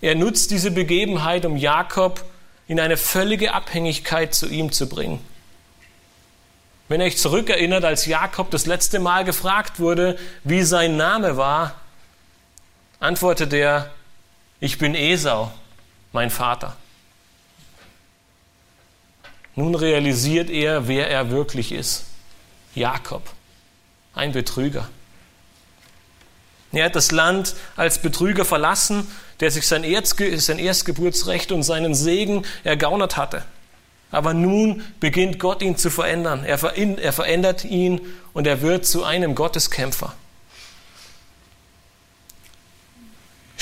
Er 0.00 0.16
nutzt 0.16 0.50
diese 0.50 0.72
Begebenheit, 0.72 1.46
um 1.46 1.56
Jakob 1.56 2.24
in 2.66 2.80
eine 2.80 2.96
völlige 2.96 3.54
Abhängigkeit 3.54 4.34
zu 4.34 4.48
ihm 4.48 4.72
zu 4.72 4.88
bringen. 4.88 5.24
Wenn 6.88 7.00
ihr 7.00 7.06
euch 7.06 7.16
zurückerinnert, 7.16 7.84
als 7.84 8.06
Jakob 8.06 8.50
das 8.50 8.66
letzte 8.66 8.98
Mal 8.98 9.24
gefragt 9.24 9.78
wurde, 9.78 10.18
wie 10.42 10.62
sein 10.62 10.96
Name 10.96 11.36
war, 11.36 11.76
antwortet 12.98 13.52
er, 13.52 13.90
ich 14.60 14.78
bin 14.78 14.94
Esau, 14.94 15.52
mein 16.12 16.30
Vater. 16.30 16.76
Nun 19.56 19.74
realisiert 19.74 20.50
er, 20.50 20.88
wer 20.88 21.08
er 21.08 21.30
wirklich 21.30 21.72
ist. 21.72 22.06
Jakob, 22.74 23.22
ein 24.14 24.32
Betrüger. 24.32 24.88
Er 26.72 26.86
hat 26.86 26.96
das 26.96 27.12
Land 27.12 27.54
als 27.76 28.02
Betrüger 28.02 28.44
verlassen, 28.44 29.06
der 29.40 29.50
sich 29.50 29.66
sein, 29.66 29.84
Erzge 29.84 30.38
sein 30.40 30.58
Erstgeburtsrecht 30.58 31.52
und 31.52 31.62
seinen 31.62 31.94
Segen 31.94 32.44
ergaunert 32.64 33.16
hatte. 33.16 33.44
Aber 34.10 34.34
nun 34.34 34.84
beginnt 35.00 35.38
Gott 35.38 35.62
ihn 35.62 35.76
zu 35.76 35.90
verändern. 35.90 36.44
Er, 36.44 36.58
verändert 36.58 37.64
ihn 37.64 38.00
und 38.32 38.46
er 38.46 38.60
wird 38.60 38.86
zu 38.86 39.04
einem 39.04 39.34
Gotteskämpfer. 39.34 40.14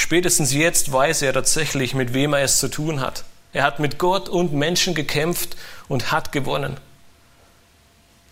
Spätestens 0.03 0.53
jetzt 0.53 0.91
weiß 0.91 1.23
er 1.23 1.33
tatsächlich, 1.33 1.95
mit 1.95 2.13
wem 2.13 2.35
er 2.35 2.43
es 2.43 2.59
zu 2.59 2.67
tun 2.67 3.01
hat. 3.01 3.23
Er 3.53 3.63
hat 3.63 3.79
mit 3.79 3.99
Gott 3.99 4.29
und 4.29 4.53
Menschen 4.53 4.97
gekämpft 4.97 5.57
und 5.87 6.11
hat 6.11 6.33
gewonnen. 6.33 6.77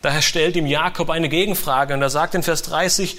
Daher 0.02 0.20
stellt 0.20 0.56
ihm 0.56 0.66
Jakob 0.66 1.10
eine 1.10 1.28
Gegenfrage 1.28 1.94
und 1.94 2.02
er 2.02 2.10
sagt 2.10 2.34
in 2.34 2.42
Vers 2.42 2.62
30, 2.62 3.18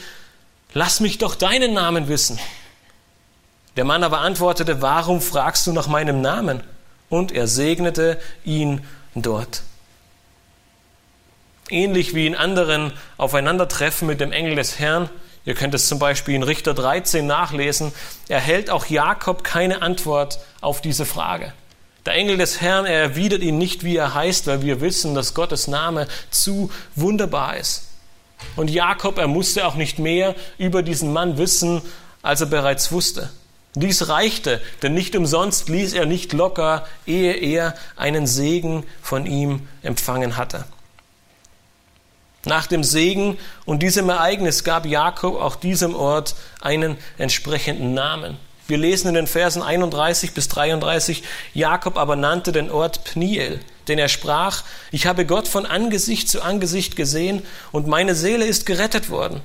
lass 0.73 0.99
mich 0.99 1.17
doch 1.17 1.35
deinen 1.35 1.73
Namen 1.73 2.09
wissen. 2.09 2.39
Der 3.77 3.85
Mann 3.85 4.03
aber 4.03 4.19
antwortete, 4.19 4.81
warum 4.81 5.21
fragst 5.21 5.65
du 5.65 5.71
nach 5.71 5.87
meinem 5.87 6.19
Namen? 6.19 6.61
Und 7.07 7.31
er 7.31 7.47
segnete 7.47 8.19
ihn 8.43 8.85
dort. 9.15 9.63
Ähnlich 11.69 12.13
wie 12.13 12.27
in 12.27 12.35
anderen 12.35 12.91
Aufeinandertreffen 13.15 14.09
mit 14.09 14.19
dem 14.19 14.33
Engel 14.33 14.55
des 14.55 14.77
Herrn 14.77 15.09
Ihr 15.45 15.55
könnt 15.55 15.73
es 15.73 15.87
zum 15.87 15.99
Beispiel 15.99 16.35
in 16.35 16.43
Richter 16.43 16.73
13 16.73 17.25
nachlesen. 17.25 17.91
Erhält 18.29 18.69
auch 18.69 18.85
Jakob 18.85 19.43
keine 19.43 19.81
Antwort 19.81 20.39
auf 20.61 20.81
diese 20.81 21.05
Frage. 21.05 21.53
Der 22.05 22.13
Engel 22.13 22.37
des 22.37 22.61
Herrn, 22.61 22.85
er 22.85 22.99
erwidert 23.01 23.41
ihn 23.41 23.57
nicht, 23.57 23.83
wie 23.83 23.95
er 23.95 24.13
heißt, 24.13 24.47
weil 24.47 24.61
wir 24.61 24.81
wissen, 24.81 25.13
dass 25.13 25.33
Gottes 25.33 25.67
Name 25.67 26.07
zu 26.31 26.71
wunderbar 26.95 27.57
ist. 27.57 27.87
Und 28.55 28.71
Jakob, 28.71 29.17
er 29.19 29.27
musste 29.27 29.67
auch 29.67 29.75
nicht 29.75 29.99
mehr 29.99 30.35
über 30.57 30.81
diesen 30.81 31.13
Mann 31.13 31.37
wissen, 31.37 31.81
als 32.23 32.41
er 32.41 32.47
bereits 32.47 32.91
wusste. 32.91 33.29
Dies 33.75 34.09
reichte, 34.09 34.61
denn 34.81 34.93
nicht 34.93 35.15
umsonst 35.15 35.69
ließ 35.69 35.93
er 35.93 36.05
nicht 36.05 36.33
locker, 36.33 36.85
ehe 37.05 37.33
er 37.33 37.75
einen 37.95 38.27
Segen 38.27 38.83
von 39.01 39.25
ihm 39.25 39.67
empfangen 39.81 40.37
hatte. 40.37 40.65
Nach 42.45 42.65
dem 42.65 42.83
Segen 42.83 43.37
und 43.65 43.83
diesem 43.83 44.09
Ereignis 44.09 44.63
gab 44.63 44.85
Jakob 44.85 45.39
auch 45.39 45.55
diesem 45.55 45.95
Ort 45.95 46.35
einen 46.59 46.97
entsprechenden 47.17 47.93
Namen. 47.93 48.37
Wir 48.67 48.77
lesen 48.77 49.09
in 49.09 49.15
den 49.15 49.27
Versen 49.27 49.61
31 49.61 50.33
bis 50.33 50.47
33, 50.47 51.23
Jakob 51.53 51.97
aber 51.97 52.15
nannte 52.15 52.51
den 52.51 52.71
Ort 52.71 53.03
Pniel, 53.03 53.59
denn 53.87 53.99
er 53.99 54.07
sprach, 54.07 54.63
ich 54.91 55.05
habe 55.05 55.25
Gott 55.25 55.47
von 55.47 55.65
Angesicht 55.65 56.29
zu 56.29 56.41
Angesicht 56.41 56.95
gesehen 56.95 57.45
und 57.71 57.87
meine 57.87 58.15
Seele 58.15 58.45
ist 58.45 58.65
gerettet 58.65 59.09
worden. 59.09 59.41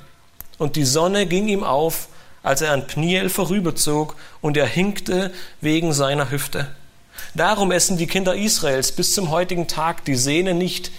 Und 0.57 0.75
die 0.75 0.85
Sonne 0.85 1.27
ging 1.27 1.47
ihm 1.49 1.63
auf, 1.63 2.07
als 2.41 2.61
er 2.61 2.71
an 2.71 2.87
Pniel 2.87 3.29
vorüberzog, 3.29 4.15
und 4.41 4.57
er 4.57 4.65
hinkte 4.65 5.31
wegen 5.61 5.93
seiner 5.93 6.31
Hüfte. 6.31 6.67
Darum 7.35 7.71
essen 7.71 7.97
die 7.97 8.07
Kinder 8.07 8.35
Israels 8.35 8.91
bis 8.91 9.13
zum 9.13 9.29
heutigen 9.29 9.67
Tag 9.67 10.05
die 10.05 10.15
Sehne 10.15 10.53
nicht, 10.53 10.91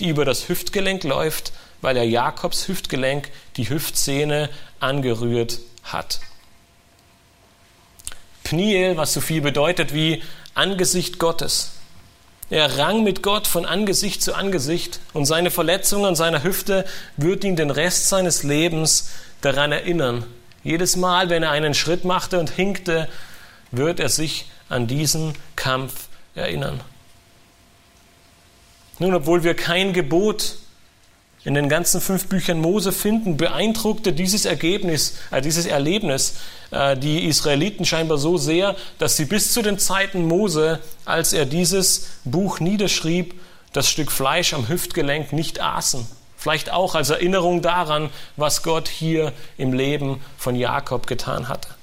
die 0.00 0.08
über 0.08 0.24
das 0.24 0.48
Hüftgelenk 0.48 1.04
läuft, 1.04 1.52
weil 1.80 1.96
er 1.96 2.04
Jakobs 2.04 2.68
Hüftgelenk, 2.68 3.30
die 3.56 3.68
Hüftsehne, 3.68 4.50
angerührt 4.80 5.58
hat. 5.82 6.20
Pniel, 8.44 8.96
was 8.96 9.12
so 9.12 9.20
viel 9.20 9.40
bedeutet 9.40 9.92
wie 9.92 10.22
Angesicht 10.54 11.18
Gottes. 11.18 11.72
Er 12.48 12.78
rang 12.78 13.02
mit 13.02 13.22
Gott 13.22 13.48
von 13.48 13.66
Angesicht 13.66 14.22
zu 14.22 14.34
Angesicht 14.34 15.00
und 15.12 15.26
seine 15.26 15.50
Verletzung 15.50 16.06
an 16.06 16.14
seiner 16.14 16.44
Hüfte 16.44 16.84
wird 17.16 17.42
ihn 17.42 17.56
den 17.56 17.70
Rest 17.70 18.08
seines 18.08 18.44
Lebens 18.44 19.10
daran 19.40 19.72
erinnern. 19.72 20.24
Jedes 20.62 20.94
Mal, 20.96 21.28
wenn 21.28 21.42
er 21.42 21.50
einen 21.50 21.74
Schritt 21.74 22.04
machte 22.04 22.38
und 22.38 22.50
hinkte, 22.50 23.08
wird 23.72 23.98
er 23.98 24.08
sich 24.08 24.46
an 24.68 24.86
diesen 24.86 25.34
Kampf 25.56 26.08
erinnern. 26.36 26.80
Nun, 28.98 29.14
obwohl 29.14 29.44
wir 29.44 29.54
kein 29.54 29.92
Gebot 29.92 30.56
in 31.44 31.54
den 31.54 31.68
ganzen 31.68 32.00
fünf 32.00 32.26
Büchern 32.26 32.58
Mose 32.58 32.90
finden, 32.90 33.36
beeindruckte 33.36 34.12
dieses 34.12 34.46
Ergebnis, 34.46 35.18
äh, 35.30 35.40
dieses 35.40 35.64
Erlebnis 35.66 36.34
äh, 36.72 36.96
die 36.96 37.24
Israeliten 37.24 37.84
scheinbar 37.84 38.18
so 38.18 38.36
sehr, 38.36 38.74
dass 38.98 39.16
sie 39.16 39.26
bis 39.26 39.52
zu 39.52 39.62
den 39.62 39.78
Zeiten 39.78 40.26
Mose, 40.26 40.80
als 41.04 41.32
er 41.32 41.46
dieses 41.46 42.08
Buch 42.24 42.58
niederschrieb, 42.58 43.34
das 43.72 43.88
Stück 43.88 44.10
Fleisch 44.10 44.54
am 44.54 44.68
Hüftgelenk 44.68 45.32
nicht 45.32 45.60
aßen. 45.60 46.06
Vielleicht 46.36 46.72
auch 46.72 46.96
als 46.96 47.10
Erinnerung 47.10 47.62
daran, 47.62 48.10
was 48.36 48.64
Gott 48.64 48.88
hier 48.88 49.32
im 49.56 49.72
Leben 49.72 50.20
von 50.36 50.56
Jakob 50.56 51.06
getan 51.06 51.48
hatte. 51.48 51.75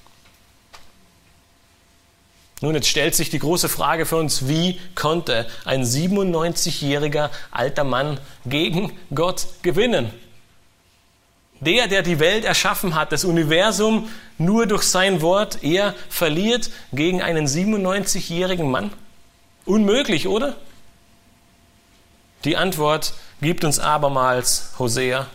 Nun, 2.63 2.75
jetzt 2.75 2.87
stellt 2.87 3.13
sich 3.13 3.29
die 3.29 3.39
große 3.39 3.67
Frage 3.67 4.05
für 4.05 4.15
uns, 4.15 4.47
wie 4.47 4.79
konnte 4.95 5.47
ein 5.65 5.83
97-jähriger 5.83 7.29
alter 7.51 7.83
Mann 7.83 8.21
gegen 8.45 8.93
Gott 9.13 9.47
gewinnen? 9.63 10.13
Der, 11.59 11.89
der 11.89 12.03
die 12.03 12.19
Welt 12.19 12.45
erschaffen 12.45 12.95
hat, 12.95 13.11
das 13.11 13.25
Universum 13.25 14.07
nur 14.37 14.65
durch 14.65 14.83
sein 14.83 15.19
Wort, 15.19 15.61
er 15.61 15.93
verliert 16.07 16.71
gegen 16.93 17.21
einen 17.21 17.47
97-jährigen 17.47 18.71
Mann? 18.71 18.93
Unmöglich, 19.65 20.29
oder? 20.29 20.55
Die 22.45 22.55
Antwort 22.55 23.13
gibt 23.41 23.65
uns 23.65 23.79
abermals 23.79 24.71
Hosea. 24.79 25.27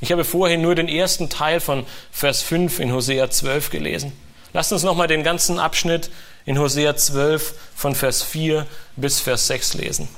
Ich 0.00 0.12
habe 0.12 0.22
vorhin 0.22 0.62
nur 0.62 0.76
den 0.76 0.86
ersten 0.86 1.28
Teil 1.28 1.58
von 1.58 1.84
Vers 2.12 2.42
5 2.42 2.78
in 2.78 2.92
Hosea 2.92 3.28
12 3.28 3.70
gelesen. 3.70 4.12
Lasst 4.52 4.72
uns 4.72 4.82
nochmal 4.82 5.08
den 5.08 5.22
ganzen 5.22 5.58
Abschnitt 5.58 6.10
in 6.44 6.58
Hosea 6.58 6.96
12 6.96 7.54
von 7.74 7.94
Vers 7.94 8.22
4 8.22 8.66
bis 8.96 9.20
Vers 9.20 9.46
6 9.46 9.74
lesen. 9.74 10.08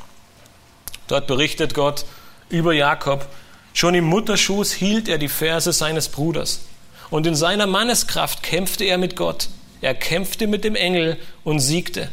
Dort 1.07 1.27
berichtet 1.27 1.75
Gott 1.75 2.05
über 2.49 2.73
Jakob, 2.73 3.27
schon 3.73 3.95
im 3.95 4.05
Mutterschoß 4.05 4.73
hielt 4.73 5.09
er 5.09 5.19
die 5.19 5.29
Verse 5.29 5.73
seines 5.73 6.09
Bruders. 6.09 6.61
Und 7.11 7.27
in 7.27 7.35
seiner 7.35 7.67
Manneskraft 7.67 8.43
kämpfte 8.43 8.85
er 8.85 8.99
mit 8.99 9.15
Gott. 9.15 9.49
Er 9.81 9.95
kämpfte 9.95 10.47
mit 10.47 10.65
dem 10.65 10.75
Engel 10.75 11.19
und 11.45 11.61
siegte. 11.61 12.09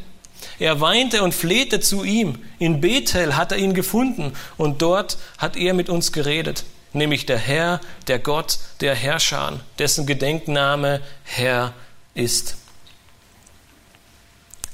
Er 0.60 0.82
weinte 0.82 1.24
und 1.24 1.34
flehte 1.34 1.80
zu 1.80 2.04
ihm. 2.04 2.38
In 2.60 2.82
Bethel 2.82 3.36
hat 3.36 3.52
er 3.52 3.58
ihn 3.58 3.74
gefunden 3.74 4.34
und 4.58 4.82
dort 4.82 5.18
hat 5.38 5.56
er 5.56 5.74
mit 5.74 5.90
uns 5.90 6.12
geredet, 6.12 6.66
nämlich 6.94 7.26
der 7.26 7.38
Herr, 7.38 7.80
der 8.08 8.20
Gott 8.20 8.60
der 8.82 8.94
Herrscher, 8.94 9.60
dessen 9.80 10.06
Gedenkname 10.06 11.02
Herr 11.24 11.74
ist. 12.14 12.58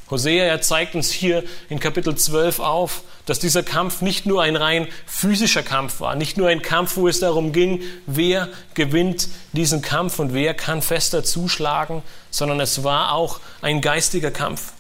Hosea, 0.10 0.46
er 0.46 0.62
zeigt 0.62 0.96
uns 0.96 1.12
hier 1.12 1.44
in 1.70 1.82
Kapitel 1.82 2.16
12 2.16 2.60
auf, 2.60 3.04
dass 3.26 3.40
dieser 3.40 3.62
Kampf 3.62 4.02
nicht 4.02 4.26
nur 4.26 4.42
ein 4.42 4.56
rein 4.56 4.88
physischer 5.06 5.64
Kampf 5.64 6.00
war, 6.00 6.16
nicht 6.16 6.38
nur 6.38 6.48
ein 6.48 6.62
Kampf, 6.62 6.96
wo 6.96 7.10
es 7.10 7.20
darum 7.20 7.52
ging, 7.52 7.82
wer 8.06 8.48
gewinnt 8.74 9.28
diesen 9.52 9.82
Kampf 9.82 10.20
und 10.20 10.34
wer 10.34 10.54
kann 10.54 10.82
fester 10.82 11.26
zuschlagen, 11.26 12.04
sondern 12.32 12.62
es 12.62 12.86
war 12.86 13.12
auch 13.12 13.42
ein 13.62 13.82
geistiger 13.82 14.32
Kampf. 14.32 14.72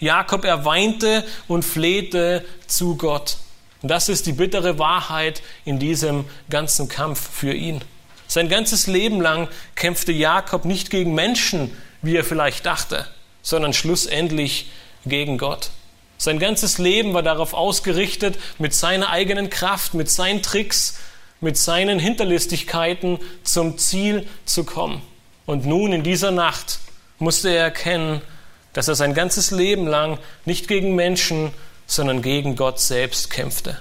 Jakob, 0.00 0.44
er 0.44 0.64
weinte 0.64 1.24
und 1.46 1.64
flehte 1.64 2.44
zu 2.66 2.96
Gott. 2.96 3.36
Und 3.82 3.88
das 3.88 4.08
ist 4.08 4.26
die 4.26 4.32
bittere 4.32 4.80
Wahrheit 4.80 5.42
in 5.64 5.78
diesem 5.78 6.24
ganzen 6.50 6.88
Kampf 6.88 7.30
für 7.30 7.52
ihn. 7.52 7.82
Sein 8.26 8.48
ganzes 8.48 8.88
Leben 8.88 9.20
lang 9.20 9.48
kämpfte 9.76 10.10
Jakob 10.10 10.64
nicht 10.64 10.90
gegen 10.90 11.14
Menschen, 11.14 11.70
wie 12.02 12.16
er 12.16 12.24
vielleicht 12.24 12.66
dachte, 12.66 13.06
sondern 13.42 13.72
schlussendlich 13.72 14.70
gegen 15.06 15.38
Gott. 15.38 15.70
Sein 16.18 16.38
ganzes 16.38 16.78
Leben 16.78 17.14
war 17.14 17.22
darauf 17.22 17.54
ausgerichtet, 17.54 18.38
mit 18.58 18.74
seiner 18.74 19.10
eigenen 19.10 19.50
Kraft, 19.50 19.94
mit 19.94 20.08
seinen 20.08 20.42
Tricks, 20.42 20.98
mit 21.40 21.56
seinen 21.56 21.98
Hinterlistigkeiten 21.98 23.18
zum 23.42 23.78
Ziel 23.78 24.28
zu 24.44 24.64
kommen. 24.64 25.02
Und 25.46 25.66
nun 25.66 25.92
in 25.92 26.04
dieser 26.04 26.30
Nacht 26.30 26.78
musste 27.18 27.48
er 27.48 27.64
erkennen, 27.64 28.22
dass 28.72 28.88
er 28.88 28.94
sein 28.94 29.14
ganzes 29.14 29.50
Leben 29.50 29.86
lang 29.86 30.18
nicht 30.44 30.68
gegen 30.68 30.94
Menschen, 30.94 31.50
sondern 31.86 32.22
gegen 32.22 32.56
Gott 32.56 32.80
selbst 32.80 33.30
kämpfte. 33.30 33.78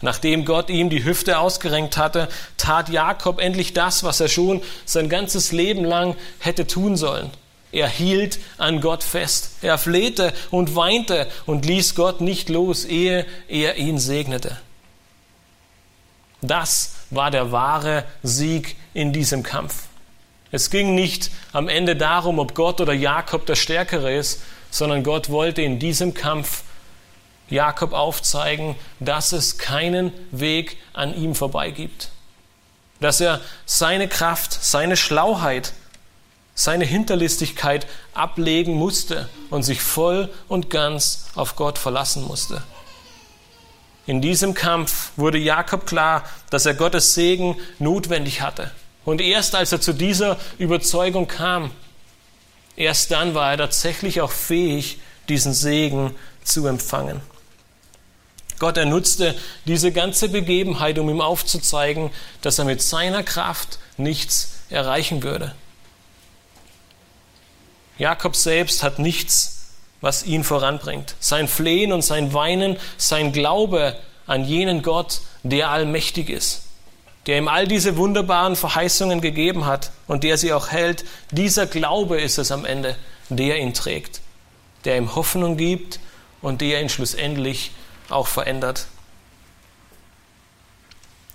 Nachdem 0.00 0.44
Gott 0.44 0.70
ihm 0.70 0.90
die 0.90 1.04
Hüfte 1.04 1.38
ausgerenkt 1.38 1.96
hatte, 1.96 2.28
tat 2.56 2.88
Jakob 2.88 3.40
endlich 3.40 3.72
das, 3.72 4.04
was 4.04 4.20
er 4.20 4.28
schon 4.28 4.62
sein 4.84 5.08
ganzes 5.08 5.52
Leben 5.52 5.84
lang 5.84 6.16
hätte 6.38 6.66
tun 6.66 6.96
sollen. 6.96 7.30
Er 7.72 7.88
hielt 7.88 8.38
an 8.56 8.80
Gott 8.80 9.02
fest. 9.02 9.56
Er 9.62 9.78
flehte 9.78 10.32
und 10.50 10.76
weinte 10.76 11.26
und 11.44 11.66
ließ 11.66 11.94
Gott 11.96 12.20
nicht 12.20 12.48
los, 12.48 12.84
ehe 12.84 13.26
er 13.48 13.76
ihn 13.76 13.98
segnete. 13.98 14.58
Das 16.40 16.94
war 17.10 17.30
der 17.30 17.50
wahre 17.50 18.04
Sieg 18.22 18.76
in 18.92 19.12
diesem 19.12 19.42
Kampf. 19.42 19.84
Es 20.52 20.70
ging 20.70 20.94
nicht 20.94 21.30
am 21.52 21.68
Ende 21.68 21.96
darum, 21.96 22.38
ob 22.38 22.54
Gott 22.54 22.80
oder 22.80 22.92
Jakob 22.92 23.44
der 23.46 23.56
Stärkere 23.56 24.14
ist, 24.14 24.42
sondern 24.70 25.02
Gott 25.02 25.30
wollte 25.30 25.62
in 25.62 25.80
diesem 25.80 26.14
Kampf 26.14 26.62
Jakob 27.48 27.92
aufzeigen, 27.92 28.74
dass 29.00 29.32
es 29.32 29.58
keinen 29.58 30.12
Weg 30.30 30.76
an 30.92 31.14
ihm 31.14 31.34
vorbei 31.34 31.70
gibt. 31.70 32.10
Dass 33.00 33.20
er 33.20 33.40
seine 33.66 34.08
Kraft, 34.08 34.52
seine 34.52 34.96
Schlauheit, 34.96 35.72
seine 36.54 36.84
Hinterlistigkeit 36.84 37.86
ablegen 38.14 38.74
musste 38.74 39.28
und 39.50 39.62
sich 39.64 39.80
voll 39.80 40.32
und 40.48 40.70
ganz 40.70 41.26
auf 41.34 41.56
Gott 41.56 41.78
verlassen 41.78 42.24
musste. 42.24 42.62
In 44.06 44.20
diesem 44.20 44.54
Kampf 44.54 45.10
wurde 45.16 45.38
Jakob 45.38 45.86
klar, 45.86 46.24
dass 46.50 46.66
er 46.66 46.74
Gottes 46.74 47.14
Segen 47.14 47.56
notwendig 47.78 48.42
hatte. 48.42 48.70
Und 49.04 49.20
erst 49.20 49.54
als 49.54 49.72
er 49.72 49.80
zu 49.80 49.92
dieser 49.92 50.38
Überzeugung 50.58 51.26
kam, 51.26 51.70
erst 52.76 53.10
dann 53.10 53.34
war 53.34 53.52
er 53.52 53.58
tatsächlich 53.58 54.20
auch 54.20 54.30
fähig, 54.30 54.98
diesen 55.28 55.54
Segen 55.54 56.14
zu 56.42 56.66
empfangen. 56.66 57.20
Gott, 58.58 58.76
er 58.76 58.86
nutzte 58.86 59.34
diese 59.66 59.92
ganze 59.92 60.28
Begebenheit, 60.28 60.98
um 60.98 61.08
ihm 61.08 61.20
aufzuzeigen, 61.20 62.10
dass 62.42 62.58
er 62.58 62.64
mit 62.64 62.82
seiner 62.82 63.22
Kraft 63.22 63.78
nichts 63.96 64.60
erreichen 64.70 65.22
würde. 65.22 65.54
Jakob 67.98 68.36
selbst 68.36 68.82
hat 68.82 68.98
nichts, 68.98 69.70
was 70.00 70.24
ihn 70.24 70.44
voranbringt. 70.44 71.14
Sein 71.20 71.48
Flehen 71.48 71.92
und 71.92 72.02
sein 72.02 72.32
Weinen, 72.34 72.76
sein 72.96 73.32
Glaube 73.32 73.96
an 74.26 74.44
jenen 74.44 74.82
Gott, 74.82 75.20
der 75.42 75.70
allmächtig 75.70 76.28
ist, 76.30 76.62
der 77.26 77.38
ihm 77.38 77.48
all 77.48 77.66
diese 77.66 77.96
wunderbaren 77.96 78.56
Verheißungen 78.56 79.20
gegeben 79.20 79.66
hat 79.66 79.92
und 80.06 80.24
der 80.24 80.38
sie 80.38 80.52
auch 80.52 80.68
hält, 80.70 81.04
dieser 81.30 81.66
Glaube 81.66 82.20
ist 82.20 82.38
es 82.38 82.50
am 82.50 82.64
Ende, 82.64 82.96
der 83.28 83.58
ihn 83.58 83.74
trägt, 83.74 84.20
der 84.84 84.96
ihm 84.96 85.14
Hoffnung 85.14 85.56
gibt 85.56 86.00
und 86.42 86.60
der 86.60 86.82
ihn 86.82 86.88
schlussendlich 86.88 87.70
auch 88.10 88.26
verändert. 88.26 88.86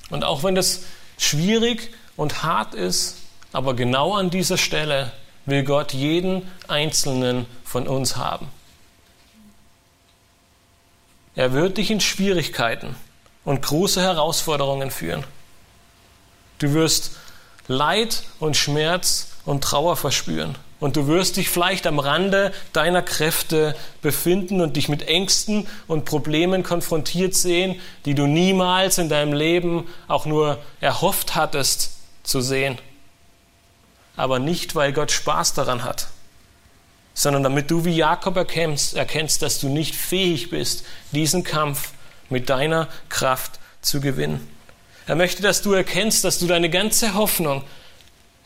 Und 0.10 0.24
auch 0.24 0.44
wenn 0.44 0.56
das 0.56 0.84
schwierig 1.18 1.94
und 2.16 2.44
hart 2.44 2.74
ist, 2.74 3.18
aber 3.52 3.74
genau 3.74 4.16
an 4.16 4.30
dieser 4.30 4.58
Stelle 4.58 5.12
will 5.46 5.64
Gott 5.64 5.94
jeden 5.94 6.50
einzelnen 6.68 7.46
von 7.64 7.88
uns 7.88 8.16
haben. 8.16 8.48
Er 11.36 11.54
wird 11.54 11.78
dich 11.78 11.90
in 11.92 12.02
Schwierigkeiten 12.02 12.96
und 13.46 13.62
große 13.62 14.02
Herausforderungen 14.02 14.92
führen. 14.92 15.24
Du 16.58 16.74
wirst 16.74 17.12
Leid 17.68 18.24
und 18.40 18.58
Schmerz 18.58 19.30
und 19.46 19.64
Trauer 19.64 19.96
verspüren. 19.96 20.56
Und 20.80 20.96
du 20.96 21.08
wirst 21.08 21.36
dich 21.36 21.50
vielleicht 21.50 21.86
am 21.88 22.00
Rande 22.00 22.54
deiner 22.72 23.02
Kräfte 23.02 23.76
befinden 24.02 24.62
und 24.62 24.78
dich 24.78 24.88
mit 24.88 25.08
Ängsten 25.08 25.68
und 25.88 26.06
Problemen 26.06 26.64
konfrontiert 26.64 27.36
sehen, 27.36 27.80
die 28.06 28.16
du 28.16 28.28
niemals 28.28 28.98
in 28.98 29.10
deinem 29.10 29.34
Leben 29.34 29.88
auch 30.08 30.26
nur 30.26 30.58
erhofft 30.80 31.36
hattest 31.36 31.98
zu 32.24 32.40
sehen. 32.40 32.78
Aber 34.16 34.40
nicht, 34.40 34.76
weil 34.76 34.94
Gott 34.94 35.12
Spaß 35.12 35.54
daran 35.54 35.84
hat, 35.84 36.08
sondern 37.14 37.44
damit 37.44 37.70
du 37.70 37.84
wie 37.84 37.96
Jakob 37.96 38.38
erkennst, 38.38 38.96
erkennst, 38.96 39.42
dass 39.42 39.60
du 39.60 39.68
nicht 39.68 39.96
fähig 39.96 40.50
bist, 40.50 40.86
diesen 41.12 41.44
Kampf 41.44 41.92
mit 42.30 42.50
deiner 42.50 42.88
Kraft 43.10 43.60
zu 43.82 44.00
gewinnen. 44.00 44.48
Er 45.08 45.16
möchte, 45.16 45.42
dass 45.42 45.62
du 45.62 45.74
erkennst, 45.74 46.24
dass 46.24 46.40
du 46.40 46.48
deine 46.48 46.70
ganze 46.70 47.16
Hoffnung 47.16 47.64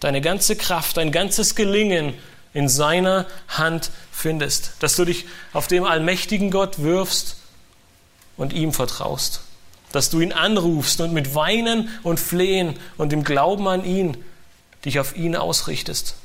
deine 0.04 0.22
ganze 0.22 0.56
Kraft, 0.56 0.98
dein 0.98 1.12
ganzes 1.12 1.56
Gelingen 1.56 2.14
in 2.54 2.68
seiner 2.68 3.26
Hand 3.48 3.90
findest, 4.12 4.74
dass 4.80 4.96
du 4.96 5.06
dich 5.06 5.26
auf 5.54 5.68
dem 5.68 5.86
allmächtigen 5.86 6.52
Gott 6.52 6.80
wirfst 6.80 7.38
und 8.36 8.52
ihm 8.52 8.74
vertraust, 8.74 9.42
dass 9.92 10.10
du 10.10 10.20
ihn 10.20 10.34
anrufst 10.34 11.00
und 11.00 11.14
mit 11.14 11.36
Weinen 11.36 11.90
und 12.04 12.20
Flehen 12.20 12.78
und 12.98 13.14
im 13.14 13.24
Glauben 13.24 13.68
an 13.68 13.86
ihn 13.86 14.18
dich 14.84 15.00
auf 15.00 15.16
ihn 15.16 15.38
ausrichtest, 15.38 16.16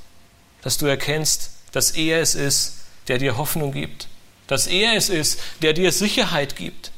dass 0.63 0.77
du 0.77 0.87
erkennst, 0.87 1.53
dass 1.71 1.93
er 1.93 2.21
es 2.21 2.35
ist, 2.35 2.79
der 3.07 3.19
dir 3.19 3.37
Hoffnung 3.37 3.71
gibt, 3.71 4.09
dass 4.49 4.67
er 4.67 4.97
es 4.97 5.09
ist, 5.09 5.39
der 5.63 5.73
dir 5.73 5.93
Sicherheit 5.93 6.57
gibt, 6.57 6.91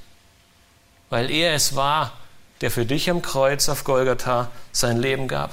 weil 1.11 1.31
er 1.31 1.55
es 1.55 1.77
war, 1.77 2.19
der 2.63 2.71
für 2.71 2.87
dich 2.87 3.11
am 3.11 3.21
Kreuz 3.21 3.69
auf 3.69 3.85
Golgatha 3.85 4.51
sein 4.73 4.97
Leben 4.97 5.29
gab. 5.29 5.53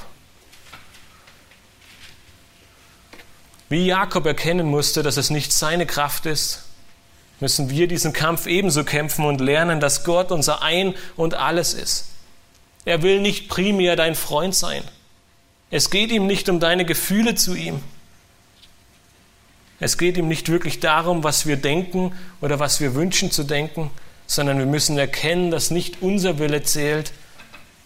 Wie 3.69 3.85
Jakob 3.85 4.25
erkennen 4.25 4.67
musste, 4.67 5.03
dass 5.03 5.17
es 5.17 5.29
nicht 5.29 5.51
seine 5.51 5.85
Kraft 5.85 6.25
ist, 6.25 6.63
müssen 7.39 7.69
wir 7.69 7.87
diesen 7.87 8.13
Kampf 8.13 8.47
ebenso 8.47 8.83
kämpfen 8.83 9.25
und 9.25 9.41
lernen, 9.41 9.79
dass 9.79 10.03
Gott 10.03 10.31
unser 10.31 10.61
Ein 10.61 10.95
und 11.15 11.33
alles 11.33 11.73
ist. 11.73 12.07
Er 12.85 13.03
will 13.03 13.19
nicht 13.19 13.49
primär 13.49 13.95
dein 13.95 14.15
Freund 14.15 14.55
sein. 14.55 14.83
Es 15.69 15.89
geht 15.89 16.11
ihm 16.11 16.25
nicht 16.25 16.47
um 16.47 16.59
deine 16.59 16.85
Gefühle 16.85 17.35
zu 17.35 17.53
ihm. 17.53 17.83
Es 19.79 19.97
geht 19.97 20.17
ihm 20.17 20.27
nicht 20.27 20.49
wirklich 20.49 20.79
darum, 20.79 21.23
was 21.23 21.45
wir 21.45 21.57
denken 21.57 22.17
oder 22.41 22.59
was 22.59 22.79
wir 22.79 22.95
wünschen 22.95 23.29
zu 23.29 23.43
denken, 23.43 23.91
sondern 24.25 24.57
wir 24.57 24.65
müssen 24.65 24.97
erkennen, 24.97 25.51
dass 25.51 25.69
nicht 25.69 26.01
unser 26.01 26.39
Wille 26.39 26.63
zählt, 26.63 27.11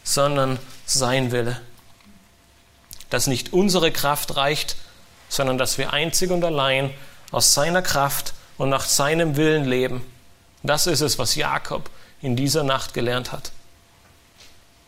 sondern 0.04 0.60
sein 0.86 1.32
Wille. 1.32 1.60
Dass 3.10 3.28
nicht 3.28 3.52
unsere 3.52 3.92
Kraft 3.92 4.38
reicht, 4.38 4.78
sondern 5.32 5.58
dass 5.58 5.78
wir 5.78 5.94
einzig 5.94 6.30
und 6.30 6.44
allein 6.44 6.92
aus 7.32 7.54
seiner 7.54 7.82
Kraft 7.82 8.34
und 8.58 8.68
nach 8.68 8.84
seinem 8.84 9.38
Willen 9.38 9.64
leben. 9.64 10.06
Das 10.62 10.88
ist 10.88 11.00
es, 11.00 11.18
was 11.18 11.36
Jakob 11.36 11.90
in 12.22 12.36
dieser 12.36 12.64
Nacht 12.64 12.94
gelernt 12.94 13.32
hat. 13.32 13.54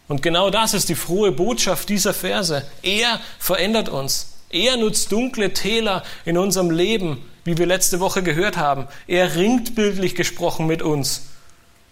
Und 0.09 0.21
genau 0.21 0.49
das 0.49 0.73
ist 0.73 0.89
die 0.89 0.95
frohe 0.95 1.31
Botschaft 1.31 1.87
dieser 1.87 2.13
Verse. 2.13 2.67
Er 2.81 3.21
verändert 3.39 3.87
uns. 3.87 4.33
Er 4.49 4.75
nutzt 4.75 5.13
dunkle 5.13 5.53
Täler 5.53 6.03
in 6.25 6.37
unserem 6.37 6.71
Leben, 6.71 7.25
wie 7.45 7.57
wir 7.57 7.65
letzte 7.65 8.01
Woche 8.01 8.21
gehört 8.21 8.57
haben. 8.57 8.89
Er 9.07 9.35
ringt 9.35 9.75
bildlich 9.75 10.13
gesprochen 10.13 10.67
mit 10.67 10.81
uns, 10.81 11.29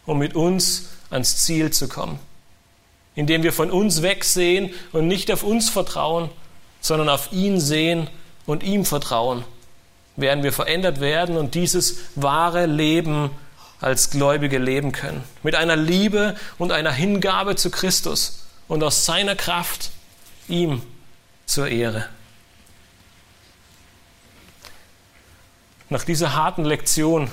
um 0.05 0.19
mit 0.19 0.35
uns 0.35 0.89
ans 1.09 1.37
Ziel 1.37 1.71
zu 1.71 1.87
kommen. 1.87 2.19
Indem 3.15 3.43
wir 3.43 3.53
von 3.53 3.71
uns 3.71 4.01
wegsehen 4.01 4.73
und 4.91 5.07
nicht 5.07 5.31
auf 5.31 5.41
uns 5.41 5.69
vertrauen, 5.69 6.29
sondern 6.81 7.07
auf 7.07 7.31
ihn 7.31 7.61
sehen 7.61 8.09
und 8.51 8.63
ihm 8.63 8.83
vertrauen, 8.83 9.45
werden 10.17 10.43
wir 10.43 10.51
verändert 10.51 10.99
werden 10.99 11.37
und 11.37 11.55
dieses 11.55 11.99
wahre 12.15 12.65
Leben 12.65 13.31
als 13.79 14.09
Gläubige 14.09 14.57
leben 14.57 14.91
können. 14.91 15.23
Mit 15.41 15.55
einer 15.55 15.77
Liebe 15.77 16.35
und 16.57 16.73
einer 16.73 16.91
Hingabe 16.91 17.55
zu 17.55 17.71
Christus 17.71 18.45
und 18.67 18.83
aus 18.83 19.05
seiner 19.05 19.35
Kraft 19.35 19.91
ihm 20.49 20.81
zur 21.45 21.69
Ehre. 21.69 22.05
Nach 25.89 26.03
dieser 26.03 26.35
harten 26.35 26.65
Lektion, 26.65 27.31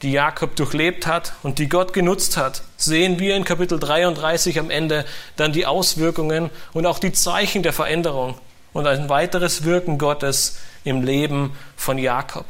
die 0.00 0.12
Jakob 0.12 0.56
durchlebt 0.56 1.06
hat 1.06 1.34
und 1.42 1.58
die 1.58 1.68
Gott 1.68 1.92
genutzt 1.92 2.38
hat, 2.38 2.62
sehen 2.78 3.18
wir 3.18 3.36
in 3.36 3.44
Kapitel 3.44 3.78
33 3.78 4.58
am 4.58 4.70
Ende 4.70 5.04
dann 5.36 5.52
die 5.52 5.66
Auswirkungen 5.66 6.50
und 6.72 6.86
auch 6.86 6.98
die 6.98 7.12
Zeichen 7.12 7.62
der 7.62 7.74
Veränderung 7.74 8.38
und 8.74 8.86
ein 8.86 9.08
weiteres 9.08 9.64
Wirken 9.64 9.96
Gottes 9.96 10.58
im 10.84 11.02
Leben 11.02 11.56
von 11.76 11.96
Jakob, 11.96 12.44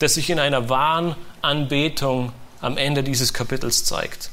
das 0.00 0.14
sich 0.14 0.30
in 0.30 0.40
einer 0.40 0.68
wahren 0.68 1.14
Anbetung 1.42 2.32
am 2.60 2.76
Ende 2.76 3.04
dieses 3.04 3.32
Kapitels 3.32 3.84
zeigt. 3.84 4.30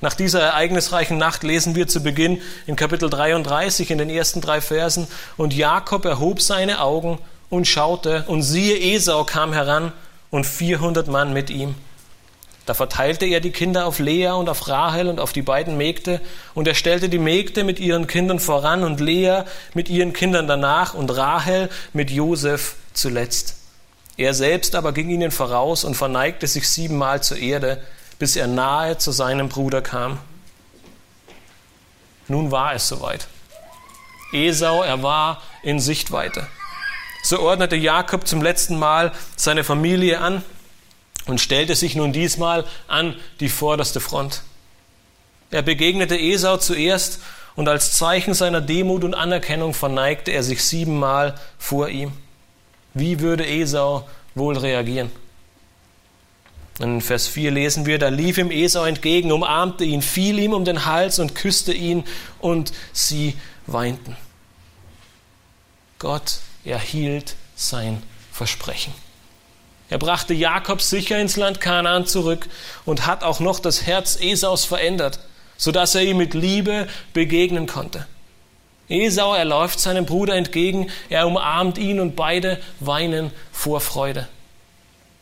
Nach 0.00 0.14
dieser 0.14 0.40
ereignisreichen 0.40 1.16
Nacht 1.16 1.44
lesen 1.44 1.76
wir 1.76 1.86
zu 1.86 2.02
Beginn 2.02 2.42
in 2.66 2.74
Kapitel 2.74 3.08
33 3.08 3.92
in 3.92 3.98
den 3.98 4.10
ersten 4.10 4.40
drei 4.40 4.60
Versen, 4.60 5.06
und 5.36 5.54
Jakob 5.54 6.04
erhob 6.04 6.42
seine 6.42 6.80
Augen 6.80 7.20
und 7.50 7.68
schaute, 7.68 8.24
und 8.26 8.42
siehe, 8.42 8.76
Esau 8.96 9.22
kam 9.22 9.52
heran 9.52 9.92
und 10.30 10.44
vierhundert 10.44 11.06
Mann 11.06 11.32
mit 11.32 11.50
ihm. 11.50 11.76
Da 12.64 12.74
verteilte 12.74 13.26
er 13.26 13.40
die 13.40 13.50
Kinder 13.50 13.86
auf 13.86 13.98
Lea 13.98 14.30
und 14.30 14.48
auf 14.48 14.68
Rahel 14.68 15.08
und 15.08 15.18
auf 15.18 15.32
die 15.32 15.42
beiden 15.42 15.76
Mägde, 15.76 16.20
und 16.54 16.68
er 16.68 16.74
stellte 16.74 17.08
die 17.08 17.18
Mägde 17.18 17.64
mit 17.64 17.80
ihren 17.80 18.06
Kindern 18.06 18.38
voran 18.38 18.84
und 18.84 19.00
Lea 19.00 19.42
mit 19.74 19.88
ihren 19.88 20.12
Kindern 20.12 20.46
danach 20.46 20.94
und 20.94 21.10
Rahel 21.16 21.68
mit 21.92 22.10
Josef 22.10 22.76
zuletzt. 22.92 23.56
Er 24.16 24.34
selbst 24.34 24.76
aber 24.76 24.92
ging 24.92 25.08
ihnen 25.10 25.30
voraus 25.30 25.82
und 25.84 25.96
verneigte 25.96 26.46
sich 26.46 26.68
siebenmal 26.68 27.22
zur 27.22 27.38
Erde, 27.38 27.82
bis 28.18 28.36
er 28.36 28.46
nahe 28.46 28.98
zu 28.98 29.10
seinem 29.10 29.48
Bruder 29.48 29.82
kam. 29.82 30.18
Nun 32.28 32.52
war 32.52 32.74
es 32.74 32.86
soweit. 32.86 33.26
Esau, 34.32 34.82
er 34.82 35.02
war 35.02 35.42
in 35.62 35.80
Sichtweite. 35.80 36.46
So 37.24 37.40
ordnete 37.40 37.76
Jakob 37.76 38.26
zum 38.26 38.40
letzten 38.42 38.78
Mal 38.78 39.12
seine 39.36 39.64
Familie 39.64 40.20
an 40.20 40.42
und 41.26 41.40
stellte 41.40 41.74
sich 41.74 41.94
nun 41.94 42.12
diesmal 42.12 42.64
an 42.88 43.16
die 43.40 43.48
vorderste 43.48 44.00
Front. 44.00 44.42
Er 45.50 45.62
begegnete 45.62 46.18
Esau 46.18 46.56
zuerst 46.56 47.20
und 47.54 47.68
als 47.68 47.92
Zeichen 47.92 48.34
seiner 48.34 48.60
Demut 48.60 49.04
und 49.04 49.14
Anerkennung 49.14 49.74
verneigte 49.74 50.30
er 50.30 50.42
sich 50.42 50.64
siebenmal 50.64 51.34
vor 51.58 51.88
ihm. 51.88 52.12
Wie 52.94 53.20
würde 53.20 53.46
Esau 53.46 54.08
wohl 54.34 54.56
reagieren? 54.56 55.10
In 56.78 57.00
Vers 57.00 57.28
4 57.28 57.50
lesen 57.50 57.86
wir, 57.86 57.98
da 57.98 58.08
lief 58.08 58.38
ihm 58.38 58.50
Esau 58.50 58.84
entgegen, 58.84 59.30
umarmte 59.30 59.84
ihn, 59.84 60.00
fiel 60.00 60.38
ihm 60.38 60.54
um 60.54 60.64
den 60.64 60.86
Hals 60.86 61.18
und 61.18 61.34
küsste 61.34 61.72
ihn 61.72 62.04
und 62.40 62.72
sie 62.92 63.36
weinten. 63.66 64.16
Gott 65.98 66.38
er 66.64 66.78
hielt 66.78 67.34
sein 67.56 68.02
Versprechen. 68.30 68.94
Er 69.92 69.98
brachte 69.98 70.32
Jakob 70.32 70.80
sicher 70.80 71.18
ins 71.18 71.36
Land 71.36 71.60
Kanaan 71.60 72.06
zurück 72.06 72.48
und 72.86 73.06
hat 73.06 73.22
auch 73.22 73.40
noch 73.40 73.58
das 73.58 73.82
Herz 73.84 74.16
Esaus 74.18 74.64
verändert, 74.64 75.18
sodass 75.58 75.94
er 75.94 76.00
ihm 76.00 76.16
mit 76.16 76.32
Liebe 76.32 76.88
begegnen 77.12 77.66
konnte. 77.66 78.06
Esau, 78.88 79.34
er 79.34 79.44
läuft 79.44 79.80
seinem 79.80 80.06
Bruder 80.06 80.34
entgegen, 80.34 80.90
er 81.10 81.26
umarmt 81.26 81.76
ihn 81.76 82.00
und 82.00 82.16
beide 82.16 82.58
weinen 82.80 83.32
vor 83.52 83.82
Freude. 83.82 84.28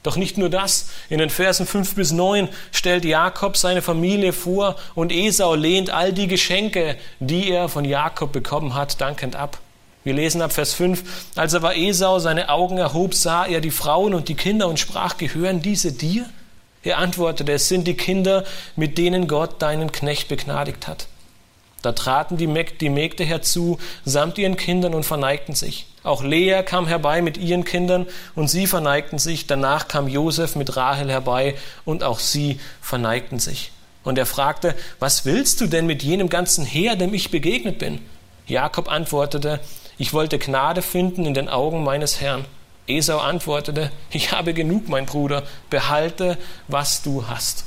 Doch 0.04 0.14
nicht 0.14 0.38
nur 0.38 0.50
das, 0.50 0.90
in 1.08 1.18
den 1.18 1.30
Versen 1.30 1.66
5 1.66 1.96
bis 1.96 2.12
9 2.12 2.48
stellt 2.70 3.04
Jakob 3.04 3.56
seine 3.56 3.82
Familie 3.82 4.32
vor 4.32 4.76
und 4.94 5.10
Esau 5.10 5.56
lehnt 5.56 5.90
all 5.90 6.12
die 6.12 6.28
Geschenke, 6.28 6.96
die 7.18 7.50
er 7.50 7.68
von 7.68 7.84
Jakob 7.84 8.30
bekommen 8.30 8.74
hat, 8.74 9.00
dankend 9.00 9.34
ab. 9.34 9.58
Wir 10.02 10.14
lesen 10.14 10.40
ab 10.40 10.52
Vers 10.52 10.72
5, 10.72 11.30
als 11.36 11.54
aber 11.54 11.76
Esau 11.76 12.18
seine 12.18 12.48
Augen 12.48 12.78
erhob, 12.78 13.14
sah 13.14 13.44
er 13.44 13.60
die 13.60 13.70
Frauen 13.70 14.14
und 14.14 14.28
die 14.28 14.34
Kinder 14.34 14.66
und 14.68 14.78
sprach, 14.78 15.18
gehören 15.18 15.60
diese 15.60 15.92
dir? 15.92 16.26
Er 16.82 16.98
antwortete, 16.98 17.52
es 17.52 17.68
sind 17.68 17.86
die 17.86 17.96
Kinder, 17.96 18.44
mit 18.76 18.96
denen 18.96 19.28
Gott 19.28 19.60
deinen 19.60 19.92
Knecht 19.92 20.28
begnadigt 20.28 20.88
hat. 20.88 21.06
Da 21.82 21.92
traten 21.92 22.36
die, 22.36 22.46
Mägde 22.46 23.24
herzu, 23.24 23.78
samt 24.04 24.38
ihren 24.38 24.56
Kindern 24.56 24.94
und 24.94 25.04
verneigten 25.04 25.54
sich. 25.54 25.86
Auch 26.02 26.22
Lea 26.22 26.62
kam 26.64 26.86
herbei 26.86 27.22
mit 27.22 27.36
ihren 27.36 27.64
Kindern 27.64 28.06
und 28.34 28.48
sie 28.48 28.66
verneigten 28.66 29.18
sich. 29.18 29.46
Danach 29.46 29.88
kam 29.88 30.08
Josef 30.08 30.56
mit 30.56 30.76
Rahel 30.76 31.10
herbei 31.10 31.54
und 31.84 32.02
auch 32.02 32.18
sie 32.18 32.58
verneigten 32.80 33.38
sich. 33.38 33.72
Und 34.02 34.16
er 34.16 34.26
fragte, 34.26 34.74
was 34.98 35.26
willst 35.26 35.60
du 35.60 35.66
denn 35.66 35.86
mit 35.86 36.02
jenem 36.02 36.30
ganzen 36.30 36.64
Heer, 36.64 36.96
dem 36.96 37.12
ich 37.12 37.30
begegnet 37.30 37.78
bin? 37.78 38.00
Jakob 38.46 38.90
antwortete, 38.90 39.60
ich 40.00 40.14
wollte 40.14 40.38
Gnade 40.38 40.80
finden 40.80 41.26
in 41.26 41.34
den 41.34 41.50
Augen 41.50 41.84
meines 41.84 42.22
Herrn. 42.22 42.46
Esau 42.86 43.18
antwortete, 43.18 43.92
ich 44.10 44.32
habe 44.32 44.54
genug, 44.54 44.88
mein 44.88 45.04
Bruder, 45.04 45.42
behalte, 45.68 46.38
was 46.68 47.02
du 47.02 47.28
hast. 47.28 47.64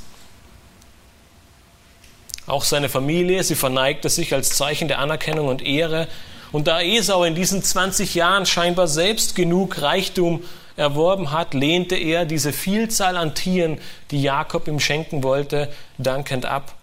Auch 2.48 2.64
seine 2.64 2.88
Familie, 2.88 3.44
sie 3.44 3.54
verneigte 3.54 4.08
sich 4.08 4.34
als 4.34 4.50
Zeichen 4.50 4.88
der 4.88 4.98
Anerkennung 4.98 5.46
und 5.46 5.62
Ehre. 5.62 6.08
Und 6.50 6.66
da 6.66 6.80
Esau 6.80 7.22
in 7.22 7.36
diesen 7.36 7.62
20 7.62 8.16
Jahren 8.16 8.46
scheinbar 8.46 8.88
selbst 8.88 9.36
genug 9.36 9.80
Reichtum 9.80 10.42
erworben 10.74 11.30
hat, 11.30 11.54
lehnte 11.54 11.94
er 11.94 12.24
diese 12.24 12.52
Vielzahl 12.52 13.16
an 13.16 13.36
Tieren, 13.36 13.78
die 14.10 14.20
Jakob 14.20 14.66
ihm 14.66 14.80
schenken 14.80 15.22
wollte, 15.22 15.72
dankend 15.98 16.46
ab. 16.46 16.74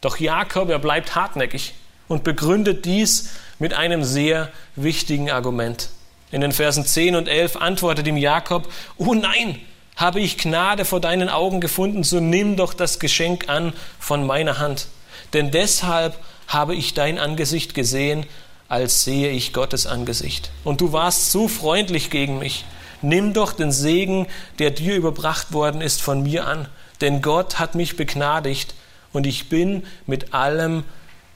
Doch 0.00 0.18
Jakob, 0.18 0.70
er 0.70 0.78
bleibt 0.78 1.16
hartnäckig 1.16 1.74
und 2.06 2.22
begründet 2.22 2.84
dies 2.84 3.30
mit 3.60 3.74
einem 3.74 4.02
sehr 4.02 4.48
wichtigen 4.74 5.30
Argument. 5.30 5.90
In 6.32 6.40
den 6.40 6.52
Versen 6.52 6.84
10 6.84 7.14
und 7.14 7.28
11 7.28 7.56
antwortet 7.56 8.08
ihm 8.08 8.16
Jakob, 8.16 8.68
oh 8.96 9.14
nein, 9.14 9.60
habe 9.94 10.20
ich 10.20 10.38
Gnade 10.38 10.84
vor 10.84 11.00
deinen 11.00 11.28
Augen 11.28 11.60
gefunden, 11.60 12.02
so 12.02 12.20
nimm 12.20 12.56
doch 12.56 12.72
das 12.72 12.98
Geschenk 12.98 13.48
an 13.48 13.72
von 13.98 14.26
meiner 14.26 14.58
Hand. 14.58 14.88
Denn 15.34 15.50
deshalb 15.50 16.16
habe 16.48 16.74
ich 16.74 16.94
dein 16.94 17.18
Angesicht 17.18 17.74
gesehen, 17.74 18.26
als 18.68 19.04
sehe 19.04 19.30
ich 19.30 19.52
Gottes 19.52 19.86
Angesicht. 19.86 20.50
Und 20.64 20.80
du 20.80 20.92
warst 20.92 21.30
so 21.30 21.46
freundlich 21.48 22.10
gegen 22.10 22.38
mich. 22.38 22.64
Nimm 23.02 23.34
doch 23.34 23.52
den 23.52 23.72
Segen, 23.72 24.26
der 24.58 24.70
dir 24.70 24.94
überbracht 24.94 25.52
worden 25.52 25.80
ist, 25.80 26.00
von 26.00 26.22
mir 26.22 26.46
an. 26.46 26.68
Denn 27.00 27.20
Gott 27.20 27.58
hat 27.58 27.74
mich 27.74 27.96
begnadigt 27.96 28.74
und 29.12 29.26
ich 29.26 29.48
bin 29.48 29.84
mit 30.06 30.32
allem 30.34 30.84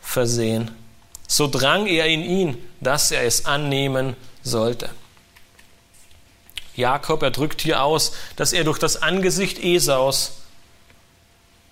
versehen. 0.01 0.71
So 1.27 1.49
drang 1.49 1.87
er 1.87 2.07
in 2.07 2.23
ihn, 2.23 2.59
dass 2.81 3.11
er 3.11 3.23
es 3.23 3.47
annehmen 3.47 4.17
sollte. 4.43 4.91
Jakob, 6.77 7.23
er 7.23 7.31
drückt 7.31 7.63
hier 7.63 7.83
aus, 7.83 8.13
dass 8.37 8.53
er 8.53 8.65
durch 8.65 8.79
das 8.79 9.01
Angesicht 9.01 9.63
Esaus 9.63 10.39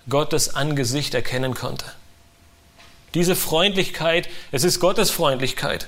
Gottes 0.09 0.55
Angesicht 0.55 1.13
erkennen 1.13 1.53
konnte. 1.53 1.85
Diese 3.13 3.35
Freundlichkeit, 3.35 4.27
es 4.51 4.63
ist 4.63 4.79
Gottes 4.79 5.11
Freundlichkeit. 5.11 5.87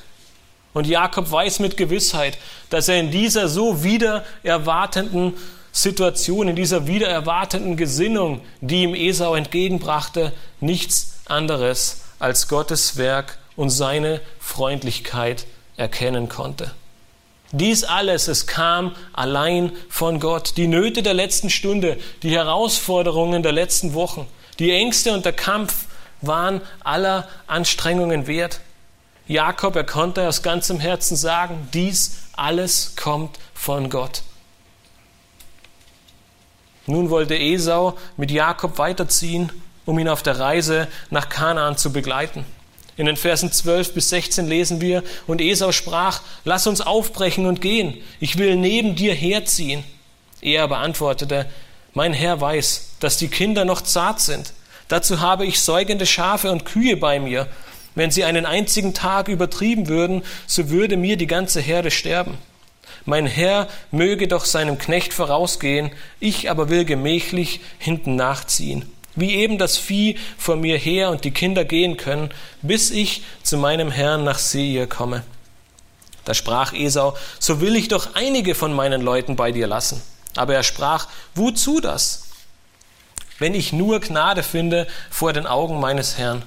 Und 0.74 0.88
Jakob 0.88 1.32
weiß 1.32 1.60
mit 1.60 1.78
Gewissheit, 1.78 2.38
dass 2.70 2.88
er 2.88 3.00
in 3.00 3.10
dieser 3.10 3.48
so 3.48 3.84
wieder 3.84 4.26
erwartenden 4.44 5.34
Situation, 5.72 6.50
in 6.50 6.56
dieser 6.56 6.88
wieder 6.88 7.08
erwartenden 7.08 7.78
Gesinnung, 7.78 8.42
die 8.62 8.84
ihm 8.84 8.94
Esau 8.94 9.36
entgegenbrachte, 9.36 10.34
nichts 10.60 11.20
anderes 11.26 12.02
als 12.20 12.48
Gottes 12.48 12.98
Werk 12.98 13.38
und 13.56 13.70
seine 13.70 14.22
Freundlichkeit 14.40 15.46
erkennen 15.78 16.30
konnte. 16.30 16.72
Dies 17.52 17.84
alles, 17.84 18.28
es 18.28 18.48
kam 18.48 18.96
allein 19.14 19.72
von 19.90 20.20
Gott. 20.20 20.58
Die 20.58 20.68
Nöte 20.68 21.04
der 21.04 21.14
letzten 21.14 21.50
Stunde, 21.50 21.98
die 22.24 22.32
Herausforderungen 22.32 23.44
der 23.44 23.52
letzten 23.52 23.94
Wochen, 23.94 24.28
die 24.60 24.72
Ängste 24.72 25.14
und 25.14 25.26
der 25.26 25.34
Kampf 25.34 25.86
waren 26.22 26.62
aller 26.84 27.28
Anstrengungen 27.48 28.28
wert. 28.28 28.62
Jakob, 29.28 29.76
er 29.76 29.84
konnte 29.84 30.28
aus 30.28 30.44
ganzem 30.44 30.80
Herzen 30.80 31.16
sagen, 31.16 31.70
dies 31.74 32.24
alles 32.34 32.96
kommt 32.96 33.38
von 33.54 33.90
Gott. 33.90 34.24
Nun 36.88 37.10
wollte 37.10 37.36
Esau 37.36 37.98
mit 38.18 38.32
Jakob 38.32 38.78
weiterziehen, 38.78 39.52
um 39.86 39.98
ihn 39.98 40.10
auf 40.10 40.22
der 40.22 40.40
Reise 40.40 40.88
nach 41.10 41.30
Kanaan 41.30 41.78
zu 41.78 41.92
begleiten. 41.92 42.46
In 42.98 43.08
den 43.08 43.18
Versen 43.18 43.52
12 43.52 43.94
bis 43.94 44.10
16 44.10 44.48
lesen 44.48 44.80
wir, 44.80 45.04
und 45.28 45.42
Esau 45.42 45.72
sprach, 45.72 46.22
lass 46.46 46.66
uns 46.66 46.80
aufbrechen 46.80 47.46
und 47.46 47.60
gehen, 47.60 47.98
ich 48.20 48.38
will 48.38 48.56
neben 48.56 48.96
dir 48.96 49.14
herziehen. 49.14 49.84
Er 50.42 50.64
aber 50.64 50.78
antwortete, 50.78 51.46
mein 51.94 52.14
Herr 52.14 52.40
weiß, 52.40 52.92
dass 53.00 53.18
die 53.18 53.28
Kinder 53.28 53.66
noch 53.66 53.82
zart 53.82 54.22
sind. 54.22 54.54
Dazu 54.88 55.20
habe 55.20 55.46
ich 55.46 55.60
säugende 55.60 56.06
Schafe 56.06 56.52
und 56.52 56.66
Kühe 56.66 56.96
bei 56.96 57.20
mir. 57.20 57.48
Wenn 57.96 58.12
sie 58.12 58.24
einen 58.24 58.46
einzigen 58.46 58.94
Tag 58.94 59.28
übertrieben 59.28 59.88
würden, 59.88 60.24
so 60.48 60.70
würde 60.70 60.96
mir 60.96 61.18
die 61.18 61.28
ganze 61.28 61.62
Herde 61.62 61.92
sterben. 61.92 62.38
Mein 63.06 63.26
Herr 63.28 63.68
möge 63.92 64.28
doch 64.28 64.46
seinem 64.46 64.78
Knecht 64.78 65.14
vorausgehen, 65.14 65.92
ich 66.20 66.50
aber 66.50 66.70
will 66.70 66.86
gemächlich 66.86 67.62
hinten 67.78 68.16
nachziehen 68.16 68.92
wie 69.16 69.36
eben 69.36 69.58
das 69.58 69.78
Vieh 69.78 70.18
vor 70.38 70.56
mir 70.56 70.78
her 70.78 71.10
und 71.10 71.24
die 71.24 71.32
Kinder 71.32 71.66
gehen 71.66 71.98
können, 71.98 72.30
bis 72.62 72.92
ich 72.92 73.24
zu 73.44 73.58
meinem 73.58 73.92
Herrn 73.92 74.24
nach 74.24 74.40
Seir 74.40 74.88
komme. 74.88 75.24
Da 76.26 76.34
sprach 76.34 76.74
Esau, 76.74 77.16
so 77.40 77.62
will 77.62 77.76
ich 77.76 77.88
doch 77.88 78.16
einige 78.16 78.56
von 78.56 78.74
meinen 78.74 79.02
Leuten 79.02 79.36
bei 79.36 79.52
dir 79.52 79.68
lassen. 79.68 80.02
Aber 80.36 80.56
er 80.56 80.64
sprach, 80.64 81.08
wozu 81.36 81.80
das? 81.80 82.24
Wenn 83.38 83.54
ich 83.54 83.74
nur 83.74 84.00
Gnade 84.00 84.44
finde 84.44 84.88
vor 85.10 85.34
den 85.34 85.46
Augen 85.46 85.80
meines 85.80 86.18
Herrn. 86.18 86.44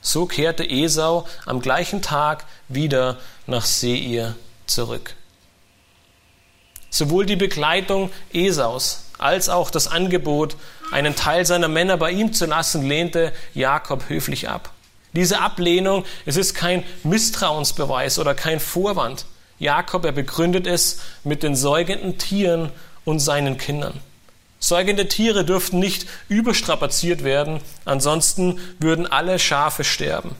So 0.00 0.26
kehrte 0.26 0.68
Esau 0.68 1.26
am 1.46 1.60
gleichen 1.60 2.02
Tag 2.02 2.44
wieder 2.68 3.18
nach 3.46 3.64
Seir 3.64 4.34
zurück. 4.66 5.14
Sowohl 6.90 7.26
die 7.26 7.36
Begleitung 7.36 8.10
Esaus 8.32 9.04
als 9.18 9.48
auch 9.48 9.70
das 9.70 9.86
Angebot, 9.86 10.56
einen 10.92 11.16
Teil 11.16 11.46
seiner 11.46 11.68
Männer 11.68 11.96
bei 11.96 12.10
ihm 12.10 12.32
zu 12.32 12.46
lassen, 12.46 12.86
lehnte 12.86 13.32
Jakob 13.54 14.08
höflich 14.08 14.48
ab. 14.48 14.70
Diese 15.14 15.40
Ablehnung, 15.40 16.04
es 16.24 16.36
ist 16.36 16.54
kein 16.54 16.84
Misstrauensbeweis 17.02 18.18
oder 18.18 18.34
kein 18.34 18.60
Vorwand. 18.60 19.26
Jakob, 19.58 20.04
er 20.04 20.12
begründet 20.12 20.66
es 20.66 21.00
mit 21.24 21.42
den 21.42 21.54
säugenden 21.54 22.18
Tieren 22.18 22.70
und 23.04 23.20
seinen 23.20 23.58
Kindern. 23.58 24.00
Säugende 24.58 25.08
Tiere 25.08 25.44
dürften 25.44 25.80
nicht 25.80 26.06
überstrapaziert 26.28 27.24
werden, 27.24 27.60
ansonsten 27.84 28.60
würden 28.78 29.06
alle 29.06 29.38
Schafe 29.38 29.84
sterben. 29.84 30.36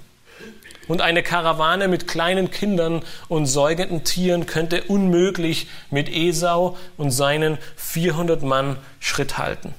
Und 0.89 1.01
eine 1.01 1.23
Karawane 1.23 1.89
mit 1.89 2.09
kleinen 2.09 2.51
Kindern 2.51 3.03
und 3.29 3.47
säugenden 3.47 4.05
Tieren 4.05 4.47
könnte 4.47 4.85
unmöglich 4.85 5.67
mit 5.91 6.09
Esau 6.09 6.77
und 6.97 7.11
seinen 7.11 7.59
400 7.77 8.43
Mann 8.43 8.77
Schritt 9.01 9.39
halten. 9.39 9.75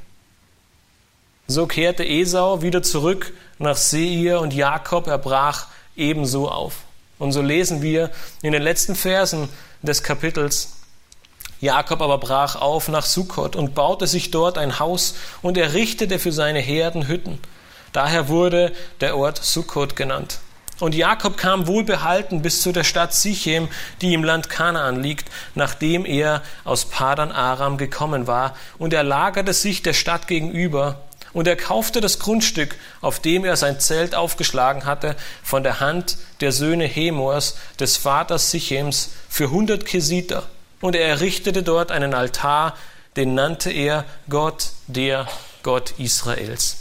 So 1.54 1.68
kehrte 1.68 2.04
Esau 2.04 2.64
wieder 2.64 2.82
zurück 2.82 3.32
nach 3.60 3.78
Seir 3.78 4.41
und 4.41 4.56
Jakob 4.56 5.06
erbrach 5.06 5.68
ebenso 5.95 6.49
auf. 6.49 6.78
Und 7.20 7.32
so 7.32 7.43
lesen 7.43 7.84
wir 7.84 8.10
in 8.41 8.54
den 8.54 8.64
letzten 8.64 8.95
Versen 8.95 9.49
des 9.84 10.01
Kapitels, 10.01 10.78
Jakob 11.62 12.01
aber 12.01 12.18
brach 12.18 12.56
auf 12.56 12.88
nach 12.88 13.06
Sukkot 13.06 13.56
und 13.56 13.76
baute 13.76 14.08
sich 14.08 14.32
dort 14.32 14.58
ein 14.58 14.80
Haus 14.80 15.14
und 15.43 15.56
errichtete 15.56 16.18
für 16.18 16.32
seine 16.32 16.60
Herden 16.60 17.08
Hütten. 17.08 17.38
Daher 17.91 18.30
wurde 18.30 18.72
der 18.99 19.16
Ort 19.16 19.38
Sukkot 19.43 19.95
genannt. 19.95 20.39
Und 20.80 20.95
Jakob 20.95 21.38
kam 21.38 21.68
wohlbehalten 21.68 22.41
bis 22.41 22.64
zu 22.64 22.72
der 22.72 22.84
Stadt 22.84 23.14
Sichem, 23.14 23.68
die 24.01 24.16
im 24.16 24.24
Land 24.24 24.49
Kanaan 24.49 25.04
liegt, 25.04 25.30
nachdem 25.54 26.04
er 26.04 26.41
aus 26.64 26.86
Padan 26.86 27.32
Aram 27.32 27.78
gekommen 27.78 28.26
war, 28.26 28.56
und 28.80 28.91
er 28.91 29.04
lagerte 29.04 29.54
sich 29.54 29.84
der 29.84 29.93
Stadt 29.93 30.28
gegenüber, 30.28 30.99
und 31.34 31.48
er 31.48 31.56
kaufte 31.56 32.00
das 32.00 32.20
Grundstück, 32.20 32.76
auf 33.02 33.20
dem 33.20 33.44
er 33.44 33.58
sein 33.58 33.80
Zelt 33.80 34.16
aufgeschlagen 34.16 34.86
hatte, 34.86 35.16
von 35.44 35.64
der 35.64 35.80
Hand 35.80 36.18
der 36.42 36.52
Söhne 36.52 36.86
Hemors, 36.86 37.58
des 37.80 37.98
Vaters 37.98 38.52
Sichems, 38.52 39.10
für 39.30 39.52
hundert 39.52 39.86
Kesiter. 39.86 40.48
Und 40.80 40.96
er 40.96 41.08
errichtete 41.08 41.64
dort 41.64 41.92
einen 41.92 42.14
Altar, 42.14 42.78
den 43.16 43.36
nannte 43.36 43.72
er 43.72 44.06
Gott, 44.30 44.72
der 44.88 45.28
Gott 45.64 45.94
Israels. 45.98 46.78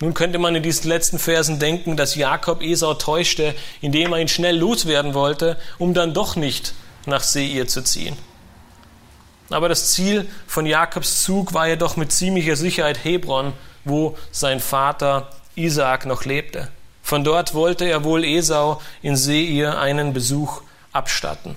Nun 0.00 0.12
könnte 0.12 0.38
man 0.38 0.54
in 0.56 0.62
diesen 0.62 0.88
letzten 0.88 1.18
Versen 1.18 1.58
denken, 1.58 1.96
dass 1.96 2.16
Jakob 2.16 2.62
Esau 2.62 2.94
täuschte, 2.94 3.54
indem 3.80 4.12
er 4.12 4.18
ihn 4.18 4.28
schnell 4.28 4.56
loswerden 4.58 5.14
wollte, 5.14 5.56
um 5.78 5.94
dann 5.94 6.12
doch 6.12 6.36
nicht 6.36 6.74
nach 7.06 7.22
Seir 7.22 7.68
zu 7.68 7.82
ziehen. 7.82 8.16
Aber 9.50 9.68
das 9.68 9.92
Ziel 9.92 10.28
von 10.46 10.66
Jakobs 10.66 11.22
Zug 11.22 11.52
war 11.52 11.68
jedoch 11.68 11.96
mit 11.96 12.12
ziemlicher 12.12 12.56
Sicherheit 12.56 13.04
Hebron, 13.04 13.52
wo 13.84 14.16
sein 14.32 14.60
Vater 14.60 15.30
Isaak 15.54 16.06
noch 16.06 16.24
lebte. 16.24 16.68
Von 17.02 17.22
dort 17.22 17.54
wollte 17.54 17.84
er 17.84 18.04
wohl 18.04 18.24
Esau 18.24 18.80
in 19.02 19.16
Seir 19.16 19.78
einen 19.78 20.14
Besuch 20.14 20.62
abstatten. 20.92 21.54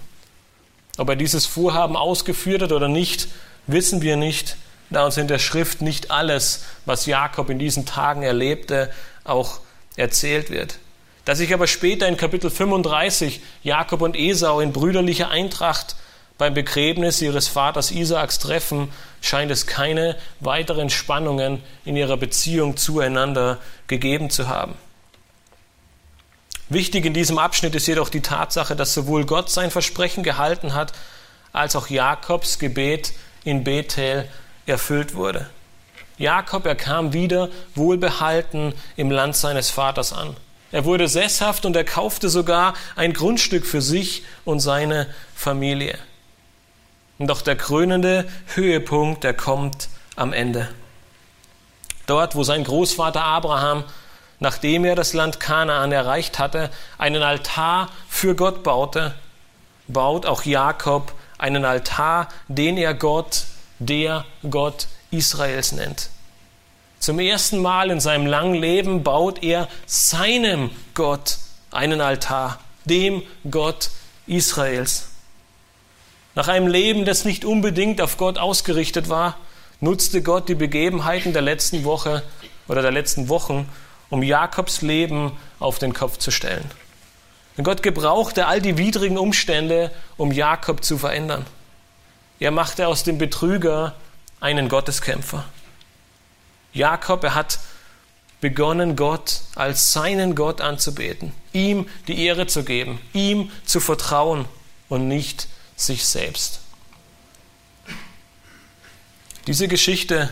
Ob 0.97 1.09
er 1.09 1.15
dieses 1.15 1.45
Vorhaben 1.45 1.95
ausgeführt 1.95 2.63
hat 2.63 2.71
oder 2.71 2.89
nicht, 2.89 3.29
wissen 3.67 4.01
wir 4.01 4.17
nicht 4.17 4.57
da 4.89 5.05
uns 5.05 5.17
in 5.17 5.27
der 5.27 5.39
Schrift 5.39 5.81
nicht 5.81 6.11
alles, 6.11 6.63
was 6.85 7.05
Jakob 7.05 7.49
in 7.49 7.59
diesen 7.59 7.85
Tagen 7.85 8.23
erlebte, 8.23 8.91
auch 9.23 9.59
erzählt 9.95 10.49
wird. 10.49 10.79
Dass 11.25 11.39
sich 11.39 11.53
aber 11.53 11.67
später 11.67 12.07
in 12.07 12.15
Kapitel 12.15 12.49
35 12.49 13.41
Jakob 13.63 14.01
und 14.01 14.15
Esau 14.15 14.61
in 14.61 14.71
brüderlicher 14.71 15.29
Eintracht 15.29 15.97
beim 16.37 16.53
Begräbnis 16.53 17.21
ihres 17.21 17.47
Vaters 17.47 17.91
Isaaks 17.91 18.39
treffen, 18.39 18.91
scheint 19.21 19.51
es 19.51 19.65
keine 19.65 20.15
weiteren 20.39 20.89
Spannungen 20.89 21.63
in 21.85 21.95
ihrer 21.95 22.17
Beziehung 22.17 22.77
zueinander 22.77 23.57
gegeben 23.87 24.29
zu 24.29 24.47
haben. 24.47 24.75
Wichtig 26.69 27.05
in 27.05 27.13
diesem 27.13 27.37
Abschnitt 27.37 27.75
ist 27.75 27.87
jedoch 27.87 28.09
die 28.09 28.21
Tatsache, 28.21 28.75
dass 28.75 28.93
sowohl 28.93 29.25
Gott 29.25 29.49
sein 29.49 29.71
Versprechen 29.71 30.23
gehalten 30.23 30.73
hat, 30.73 30.91
als 31.53 31.75
auch 31.75 31.87
Jakobs 31.89 32.59
Gebet 32.59 33.13
in 33.43 33.63
Bethel 33.63 34.27
erfüllt 34.65 35.15
wurde. 35.15 35.49
Jakob, 36.17 36.65
er 36.65 36.75
kam 36.75 37.13
wieder 37.13 37.49
wohlbehalten 37.75 38.73
im 38.95 39.11
Land 39.11 39.35
seines 39.35 39.69
Vaters 39.69 40.11
an. 40.11 40.35
Er 40.71 40.83
wurde 40.83 41.07
sesshaft 41.07 41.65
und 41.65 41.75
er 41.75 41.85
kaufte 41.85 42.27
sogar 42.27 42.73
ein 42.95 43.13
Grundstück 43.13 43.65
für 43.65 43.81
sich 43.81 44.23
und 44.43 44.59
seine 44.59 45.07
Familie. 45.35 45.97
Doch 47.19 47.41
der 47.41 47.55
krönende 47.55 48.27
Höhepunkt, 48.53 49.23
der 49.23 49.33
kommt 49.33 49.89
am 50.15 50.33
Ende. 50.33 50.69
Dort, 52.05 52.35
wo 52.35 52.43
sein 52.43 52.63
Großvater 52.63 53.23
Abraham, 53.23 53.83
nachdem 54.39 54.85
er 54.85 54.95
das 54.95 55.13
Land 55.13 55.39
Kanaan 55.39 55.91
erreicht 55.91 56.39
hatte, 56.39 56.69
einen 56.97 57.23
Altar 57.23 57.89
für 58.07 58.35
Gott 58.35 58.63
baute, 58.63 59.13
baut 59.87 60.25
auch 60.25 60.43
Jakob 60.43 61.13
einen 61.37 61.65
Altar, 61.65 62.29
den 62.47 62.77
er 62.77 62.93
Gott 62.93 63.45
der 63.79 64.25
Gott 64.49 64.87
Israels 65.11 65.71
nennt. 65.71 66.09
Zum 66.99 67.19
ersten 67.19 67.61
Mal 67.61 67.91
in 67.91 67.99
seinem 67.99 68.25
langen 68.25 68.55
Leben 68.55 69.03
baut 69.03 69.43
er 69.43 69.67
seinem 69.85 70.71
Gott 70.93 71.37
einen 71.71 72.01
Altar, 72.01 72.59
dem 72.85 73.23
Gott 73.49 73.91
Israels. 74.25 75.09
Nach 76.37 76.49
einem 76.49 76.67
Leben, 76.67 77.03
das 77.03 77.25
nicht 77.25 77.45
unbedingt 77.45 77.99
auf 77.99 78.17
Gott 78.17 78.37
ausgerichtet 78.37 79.09
war, 79.09 79.37
nutzte 79.79 80.21
Gott 80.21 80.47
die 80.47 80.53
Begebenheiten 80.53 81.33
der 81.33 81.41
letzten 81.41 81.83
Woche 81.83 82.21
oder 82.67 82.83
der 82.83 82.91
letzten 82.91 83.27
Wochen, 83.27 83.67
um 84.11 84.21
Jakobs 84.21 84.83
Leben 84.83 85.31
auf 85.57 85.79
den 85.79 85.95
Kopf 85.95 86.19
zu 86.19 86.29
stellen. 86.29 86.69
Und 87.57 87.63
Gott 87.63 87.81
gebrauchte 87.81 88.45
all 88.45 88.61
die 88.61 88.77
widrigen 88.77 89.17
Umstände, 89.17 89.89
um 90.15 90.31
Jakob 90.31 90.83
zu 90.83 90.99
verändern. 90.99 91.47
Er 92.39 92.51
machte 92.51 92.87
aus 92.87 93.01
dem 93.01 93.17
Betrüger 93.17 93.95
einen 94.39 94.69
Gotteskämpfer. 94.69 95.43
Jakob, 96.71 97.23
er 97.23 97.33
hat 97.33 97.57
begonnen, 98.41 98.95
Gott 98.95 99.39
als 99.55 99.91
seinen 99.91 100.35
Gott 100.35 100.61
anzubeten, 100.61 101.31
ihm 101.51 101.89
die 102.07 102.23
Ehre 102.23 102.45
zu 102.45 102.63
geben, 102.63 103.01
ihm 103.13 103.51
zu 103.65 103.79
vertrauen 103.79 104.45
und 104.87 105.07
nicht 105.07 105.47
sich 105.77 106.05
selbst. 106.05 106.59
Diese 109.45 109.69
Geschichte 109.69 110.29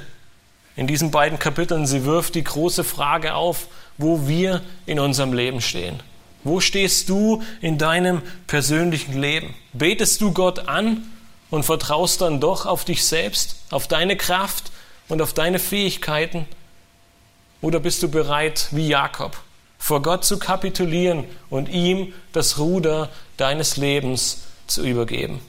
in 0.75 0.87
diesen 0.87 1.11
beiden 1.11 1.39
Kapiteln, 1.39 1.87
sie 1.87 2.03
wirft 2.03 2.35
die 2.35 2.43
große 2.43 2.83
Frage 2.83 3.33
auf, 3.33 3.67
wo 3.97 4.27
wir 4.27 4.61
in 4.85 4.99
unserem 4.99 5.31
Leben 5.31 5.61
stehen. 5.61 6.01
Wo 6.43 6.59
stehst 6.59 7.07
du 7.07 7.41
in 7.61 7.77
deinem 7.77 8.21
persönlichen 8.45 9.19
Leben? 9.19 9.55
Betest 9.71 10.19
du 10.19 10.33
Gott 10.33 10.67
an 10.67 11.09
und 11.49 11.63
vertraust 11.63 12.21
dann 12.21 12.41
doch 12.41 12.65
auf 12.65 12.83
dich 12.83 13.05
selbst, 13.05 13.55
auf 13.71 13.87
deine 13.87 14.17
Kraft 14.17 14.71
und 15.07 15.21
auf 15.21 15.33
deine 15.33 15.59
Fähigkeiten? 15.59 16.45
Oder 17.61 17.79
bist 17.79 18.03
du 18.03 18.09
bereit, 18.09 18.67
wie 18.71 18.89
Jakob, 18.89 19.37
vor 19.79 20.01
Gott 20.01 20.25
zu 20.25 20.37
kapitulieren 20.37 21.23
und 21.49 21.69
ihm 21.69 22.13
das 22.33 22.59
Ruder 22.59 23.09
deines 23.37 23.77
Lebens 23.77 24.44
zu 24.67 24.83
übergeben? 24.83 25.39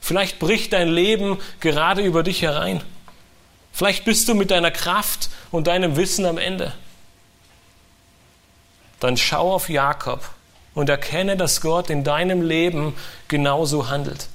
Vielleicht 0.00 0.38
bricht 0.38 0.72
dein 0.72 0.88
Leben 0.88 1.38
gerade 1.60 2.02
über 2.02 2.22
dich 2.22 2.42
herein. 2.42 2.82
Vielleicht 3.72 4.04
bist 4.04 4.28
du 4.28 4.34
mit 4.34 4.50
deiner 4.50 4.70
Kraft 4.70 5.30
und 5.50 5.66
deinem 5.66 5.96
Wissen 5.96 6.24
am 6.24 6.38
Ende. 6.38 6.72
Dann 9.00 9.16
schau 9.16 9.52
auf 9.52 9.68
Jakob 9.68 10.28
und 10.74 10.88
erkenne, 10.88 11.36
dass 11.36 11.60
Gott 11.60 11.90
in 11.90 12.04
deinem 12.04 12.42
Leben 12.42 12.94
genauso 13.28 13.88
handelt. 13.88 14.28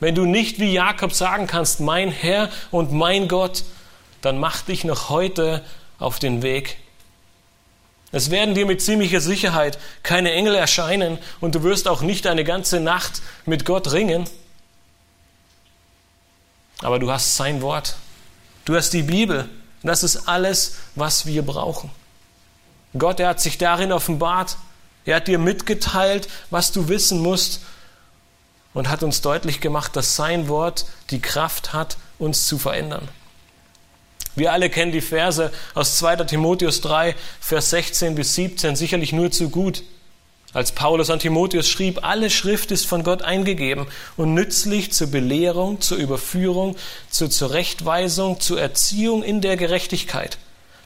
Wenn 0.00 0.14
du 0.16 0.24
nicht 0.24 0.58
wie 0.58 0.72
Jakob 0.72 1.12
sagen 1.12 1.46
kannst, 1.46 1.78
mein 1.78 2.10
Herr 2.10 2.48
und 2.72 2.92
mein 2.92 3.28
Gott, 3.28 3.62
dann 4.20 4.38
mach 4.38 4.62
dich 4.62 4.82
noch 4.82 5.10
heute 5.10 5.64
auf 5.98 6.18
den 6.18 6.42
Weg. 6.42 6.76
Es 8.12 8.30
werden 8.30 8.54
dir 8.54 8.66
mit 8.66 8.82
ziemlicher 8.82 9.22
Sicherheit 9.22 9.78
keine 10.02 10.32
Engel 10.32 10.54
erscheinen 10.54 11.18
und 11.40 11.54
du 11.54 11.62
wirst 11.62 11.88
auch 11.88 12.02
nicht 12.02 12.26
eine 12.26 12.44
ganze 12.44 12.78
Nacht 12.78 13.22
mit 13.46 13.64
Gott 13.64 13.90
ringen. 13.92 14.28
Aber 16.82 16.98
du 16.98 17.10
hast 17.10 17.36
sein 17.36 17.62
Wort. 17.62 17.96
Du 18.66 18.76
hast 18.76 18.90
die 18.90 19.02
Bibel. 19.02 19.48
Das 19.82 20.02
ist 20.02 20.28
alles, 20.28 20.76
was 20.94 21.26
wir 21.26 21.42
brauchen. 21.42 21.90
Gott, 22.96 23.18
er 23.18 23.28
hat 23.28 23.40
sich 23.40 23.56
darin 23.56 23.92
offenbart. 23.92 24.56
Er 25.06 25.16
hat 25.16 25.26
dir 25.26 25.38
mitgeteilt, 25.38 26.28
was 26.50 26.70
du 26.70 26.88
wissen 26.88 27.20
musst 27.20 27.62
und 28.74 28.88
hat 28.88 29.02
uns 29.02 29.22
deutlich 29.22 29.60
gemacht, 29.60 29.96
dass 29.96 30.16
sein 30.16 30.48
Wort 30.48 30.84
die 31.10 31.20
Kraft 31.20 31.72
hat, 31.72 31.96
uns 32.18 32.46
zu 32.46 32.58
verändern. 32.58 33.08
Wir 34.34 34.52
alle 34.52 34.70
kennen 34.70 34.92
die 34.92 35.00
Verse 35.00 35.52
aus 35.74 35.98
2. 35.98 36.16
Timotheus 36.24 36.80
3, 36.80 37.14
Vers 37.40 37.70
16 37.70 38.14
bis 38.14 38.34
17 38.34 38.76
sicherlich 38.76 39.12
nur 39.12 39.30
zu 39.30 39.50
gut. 39.50 39.82
Als 40.54 40.72
Paulus 40.72 41.08
an 41.08 41.18
Timotheus 41.18 41.68
schrieb, 41.68 42.04
alle 42.04 42.28
Schrift 42.28 42.70
ist 42.72 42.86
von 42.86 43.04
Gott 43.04 43.22
eingegeben 43.22 43.86
und 44.18 44.34
nützlich 44.34 44.92
zur 44.92 45.06
Belehrung, 45.06 45.80
zur 45.80 45.96
Überführung, 45.96 46.76
zur 47.08 47.30
Zurechtweisung, 47.30 48.38
zur 48.38 48.60
Erziehung 48.60 49.22
in 49.22 49.40
der 49.40 49.56
Gerechtigkeit, 49.56 50.36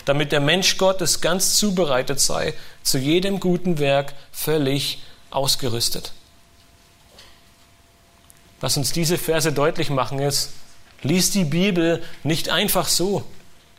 damit 0.05 0.31
der 0.31 0.41
Mensch 0.41 0.77
Gottes 0.79 1.21
ganz 1.21 1.57
zubereitet 1.57 2.21
sei, 2.21 2.55
zu 2.85 2.99
jedem 2.99 3.41
guten 3.41 3.81
Werk 3.81 4.15
völlig 4.31 5.03
ausgerüstet. 5.31 6.13
Was 8.61 8.77
uns 8.77 8.93
diese 8.93 9.19
Verse 9.19 9.53
deutlich 9.53 9.91
machen 9.91 10.21
ist, 10.21 10.51
lies 11.03 11.31
die 11.33 11.45
Bibel 11.45 12.03
nicht 12.23 12.51
einfach 12.51 12.87
so. 12.87 13.25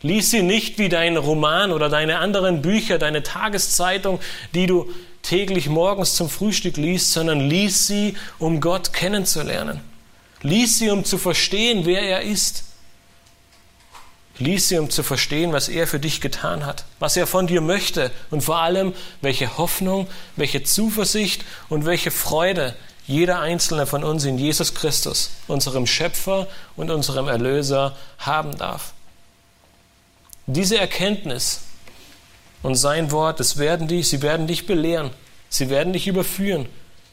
Lies 0.02 0.30
sie 0.30 0.43
nicht 0.43 0.78
wie 0.78 0.89
dein 0.89 1.18
Roman 1.18 1.72
oder 1.72 1.89
deine 1.89 2.20
anderen 2.20 2.62
Bücher, 2.62 3.00
deine 3.00 3.24
Tageszeitung, 3.24 4.20
die 4.54 4.68
du 4.68 4.91
täglich 5.24 5.68
morgens 5.68 6.16
zum 6.16 6.30
Frühstück 6.30 6.78
liest, 6.78 7.14
sondern 7.14 7.39
lies 7.39 7.88
sie, 7.88 8.16
um 8.38 8.62
Gott 8.62 8.93
kennenzulernen. 8.93 9.82
Lies 10.41 10.78
sie, 10.78 10.91
um 10.91 11.04
zu 11.04 11.18
verstehen, 11.18 11.86
wer 11.86 12.02
er 12.02 12.22
ist. 12.22 12.64
Lies 14.38 14.70
sie, 14.70 14.78
um 14.78 14.91
zu 14.91 15.02
verstehen, 15.02 15.52
was 15.52 15.68
er 15.68 15.88
für 15.88 16.00
dich 16.00 16.22
getan 16.22 16.64
hat, 16.64 16.86
was 17.00 17.18
er 17.18 17.26
von 17.26 17.48
dir 17.48 17.60
möchte 17.60 18.12
und 18.30 18.41
vor 18.41 18.58
allem, 18.58 18.93
welche 19.22 19.58
Hoffnung, 19.58 20.08
welche 20.36 20.62
Zuversicht 20.62 21.43
und 21.70 21.88
welche 21.88 22.12
Freude 22.12 22.76
jeder 23.08 23.39
einzelne 23.39 23.88
von 23.88 24.04
uns 24.04 24.26
in 24.26 24.38
Jesus 24.38 24.76
Christus, 24.76 25.32
unserem 25.48 25.88
Schöpfer 25.88 26.48
und 26.76 26.91
unserem 26.91 27.28
Erlöser, 27.28 27.98
haben 28.20 28.56
darf. 28.58 28.93
Diese 30.48 30.78
Erkenntnis 30.78 31.62
und 32.64 32.76
sein 32.76 33.12
Wort, 33.12 33.41
das 33.41 33.58
werden 33.58 33.89
dich, 33.89 34.08
sie 34.08 34.22
werden 34.22 34.48
dich 34.48 34.66
belehren, 34.66 35.12
sie 35.50 35.70
werden 35.70 35.91
dich 35.91 36.08
überführen, 36.08 36.68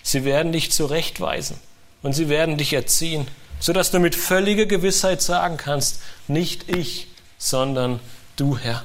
sie 0.05 0.25
werden 0.25 0.53
dich 0.53 0.71
zurechtweisen 0.71 1.59
und 2.03 2.13
sie 2.13 2.29
werden 2.29 2.57
dich 2.57 2.73
erziehen, 2.73 3.27
sodass 3.59 3.91
du 3.91 3.99
mit 3.99 4.15
völliger 4.15 4.67
Gewissheit 4.67 5.21
sagen 5.21 5.57
kannst, 5.57 6.01
nicht 6.29 6.69
ich, 6.71 7.09
sondern 7.37 7.99
du 8.37 8.57
Herr. 8.57 8.85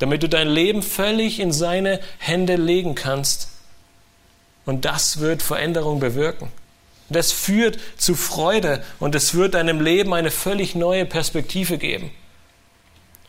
Damit 0.00 0.22
du 0.22 0.28
dein 0.28 0.48
Leben 0.48 0.82
völlig 0.82 1.40
in 1.40 1.50
seine 1.50 2.00
Hände 2.18 2.56
legen 2.56 2.94
kannst. 2.94 3.48
Und 4.66 4.84
das 4.84 5.20
wird 5.20 5.42
Veränderung 5.42 5.98
bewirken. 6.00 6.50
Das 7.08 7.32
führt 7.32 7.78
zu 7.96 8.14
Freude 8.14 8.82
und 8.98 9.14
es 9.14 9.34
wird 9.34 9.54
deinem 9.54 9.80
Leben 9.80 10.12
eine 10.12 10.30
völlig 10.30 10.74
neue 10.74 11.06
Perspektive 11.06 11.78
geben. 11.78 12.10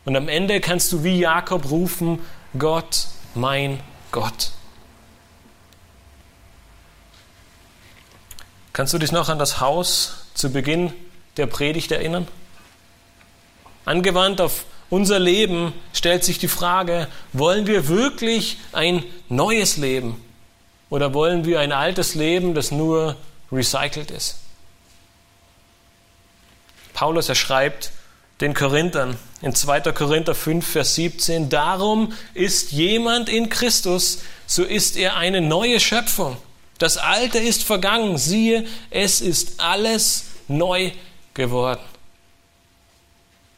Und 0.06 0.16
am 0.16 0.28
Ende 0.28 0.60
kannst 0.60 0.92
du 0.92 1.02
wie 1.02 1.18
Jakob 1.18 1.68
rufen, 1.68 2.20
Gott, 2.56 3.08
mein 3.34 3.80
Gott. 4.12 4.52
Kannst 8.72 8.94
du 8.94 8.98
dich 8.98 9.10
noch 9.10 9.28
an 9.28 9.40
das 9.40 9.60
Haus 9.60 10.26
zu 10.34 10.52
Beginn 10.52 10.92
der 11.36 11.46
Predigt 11.46 11.90
erinnern? 11.90 12.28
Angewandt 13.84 14.40
auf 14.40 14.66
unser 14.90 15.18
Leben 15.18 15.72
stellt 15.92 16.22
sich 16.22 16.38
die 16.38 16.46
Frage, 16.46 17.08
wollen 17.32 17.66
wir 17.66 17.88
wirklich 17.88 18.58
ein 18.72 19.02
neues 19.28 19.76
Leben 19.76 20.24
oder 20.88 21.14
wollen 21.14 21.44
wir 21.44 21.58
ein 21.58 21.72
altes 21.72 22.14
Leben, 22.14 22.54
das 22.54 22.70
nur 22.70 23.16
recycelt 23.50 24.12
ist? 24.12 24.38
Paulus, 26.94 27.28
er 27.28 27.34
schreibt, 27.34 27.90
den 28.40 28.54
Korinthern 28.54 29.16
in 29.40 29.54
2. 29.54 29.80
Korinther 29.92 30.34
5, 30.34 30.66
Vers 30.66 30.94
17, 30.94 31.48
darum 31.48 32.12
ist 32.34 32.72
jemand 32.72 33.28
in 33.28 33.48
Christus, 33.48 34.20
so 34.46 34.62
ist 34.62 34.96
er 34.96 35.16
eine 35.16 35.40
neue 35.40 35.80
Schöpfung. 35.80 36.36
Das 36.78 36.98
Alte 36.98 37.38
ist 37.38 37.64
vergangen, 37.64 38.18
siehe, 38.18 38.66
es 38.90 39.20
ist 39.20 39.60
alles 39.60 40.26
neu 40.48 40.90
geworden. 41.32 41.80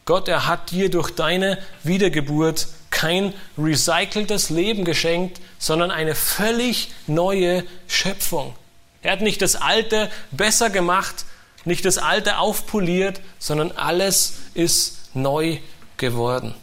Gott, 0.05 0.29
er 0.29 0.47
hat 0.47 0.71
dir 0.71 0.91
durch 0.91 1.11
deine 1.11 1.59
Wiedergeburt 1.83 2.69
kein 2.91 3.35
recyceltes 3.59 4.49
Leben 4.49 4.85
geschenkt, 4.85 5.41
sondern 5.59 5.91
eine 5.91 6.15
völlig 6.15 6.93
neue 7.07 7.65
Schöpfung. 7.89 8.55
Er 9.03 9.13
hat 9.13 9.21
nicht 9.21 9.43
das 9.43 9.57
Alte 9.57 10.11
besser 10.31 10.71
gemacht, 10.71 11.27
nicht 11.69 11.85
das 11.85 11.99
Alte 11.99 12.39
aufpoliert, 12.39 13.21
sondern 13.39 13.71
alles 13.73 14.35
ist 14.55 15.15
neu 15.15 15.59
geworden. 15.97 16.55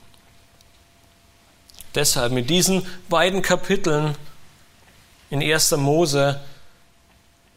Deshalb 1.95 2.33
mit 2.33 2.49
diesen 2.49 2.85
beiden 3.07 3.41
Kapiteln 3.41 4.15
in 5.29 5.41
1. 5.41 5.71
Mose 5.77 6.41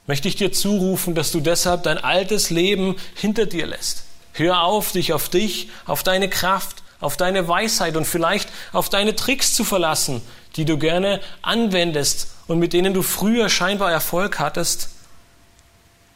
möchte 0.06 0.28
ich 0.28 0.36
dir 0.36 0.52
zurufen, 0.52 1.14
dass 1.14 1.32
du 1.32 1.40
deshalb 1.40 1.82
dein 1.82 1.98
altes 1.98 2.50
Leben 2.50 2.96
hinter 3.14 3.46
dir 3.46 3.66
lässt. 3.66 4.04
Hör 4.32 4.62
auf, 4.62 4.92
dich 4.92 5.12
auf 5.12 5.28
dich, 5.28 5.68
auf 5.86 6.02
deine 6.02 6.30
Kraft, 6.30 6.82
auf 7.00 7.16
deine 7.16 7.48
Weisheit 7.48 7.96
und 7.96 8.06
vielleicht 8.06 8.48
auf 8.72 8.88
deine 8.88 9.16
Tricks 9.16 9.54
zu 9.54 9.64
verlassen, 9.64 10.22
die 10.56 10.64
du 10.64 10.78
gerne 10.78 11.20
anwendest 11.42 12.28
und 12.46 12.58
mit 12.58 12.72
denen 12.72 12.94
du 12.94 13.02
früher 13.02 13.48
scheinbar 13.48 13.90
Erfolg 13.90 14.38
hattest. 14.38 14.90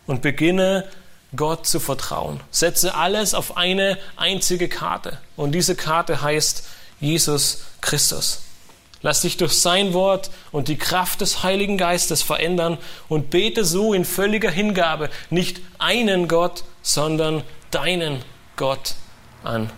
Und 0.07 0.23
beginne 0.23 0.89
Gott 1.35 1.67
zu 1.67 1.81
vertrauen. 1.81 2.41
Setze 2.51 2.95
alles 2.95 3.35
auf 3.35 3.57
eine 3.57 3.99
einzige 4.17 4.69
Karte. 4.69 5.19
Und 5.37 5.53
diese 5.53 5.75
Karte 5.75 6.23
heißt 6.23 6.65
Jesus 7.01 7.65
Christus. 7.81 8.43
Lass 9.03 9.23
dich 9.23 9.37
durch 9.37 9.55
sein 9.55 9.95
Wort 9.95 10.31
und 10.53 10.69
die 10.69 10.79
Kraft 10.79 11.21
des 11.21 11.43
Heiligen 11.43 11.77
Geistes 11.77 12.23
verändern 12.23 12.79
und 13.09 13.31
bete 13.31 13.65
so 13.65 13.93
in 13.93 14.05
völliger 14.05 14.51
Hingabe 14.51 15.11
nicht 15.29 15.61
einen 15.79 16.29
Gott, 16.29 16.63
sondern 16.83 17.43
deinen 17.73 18.23
Gott 18.57 18.95
an. 19.43 19.71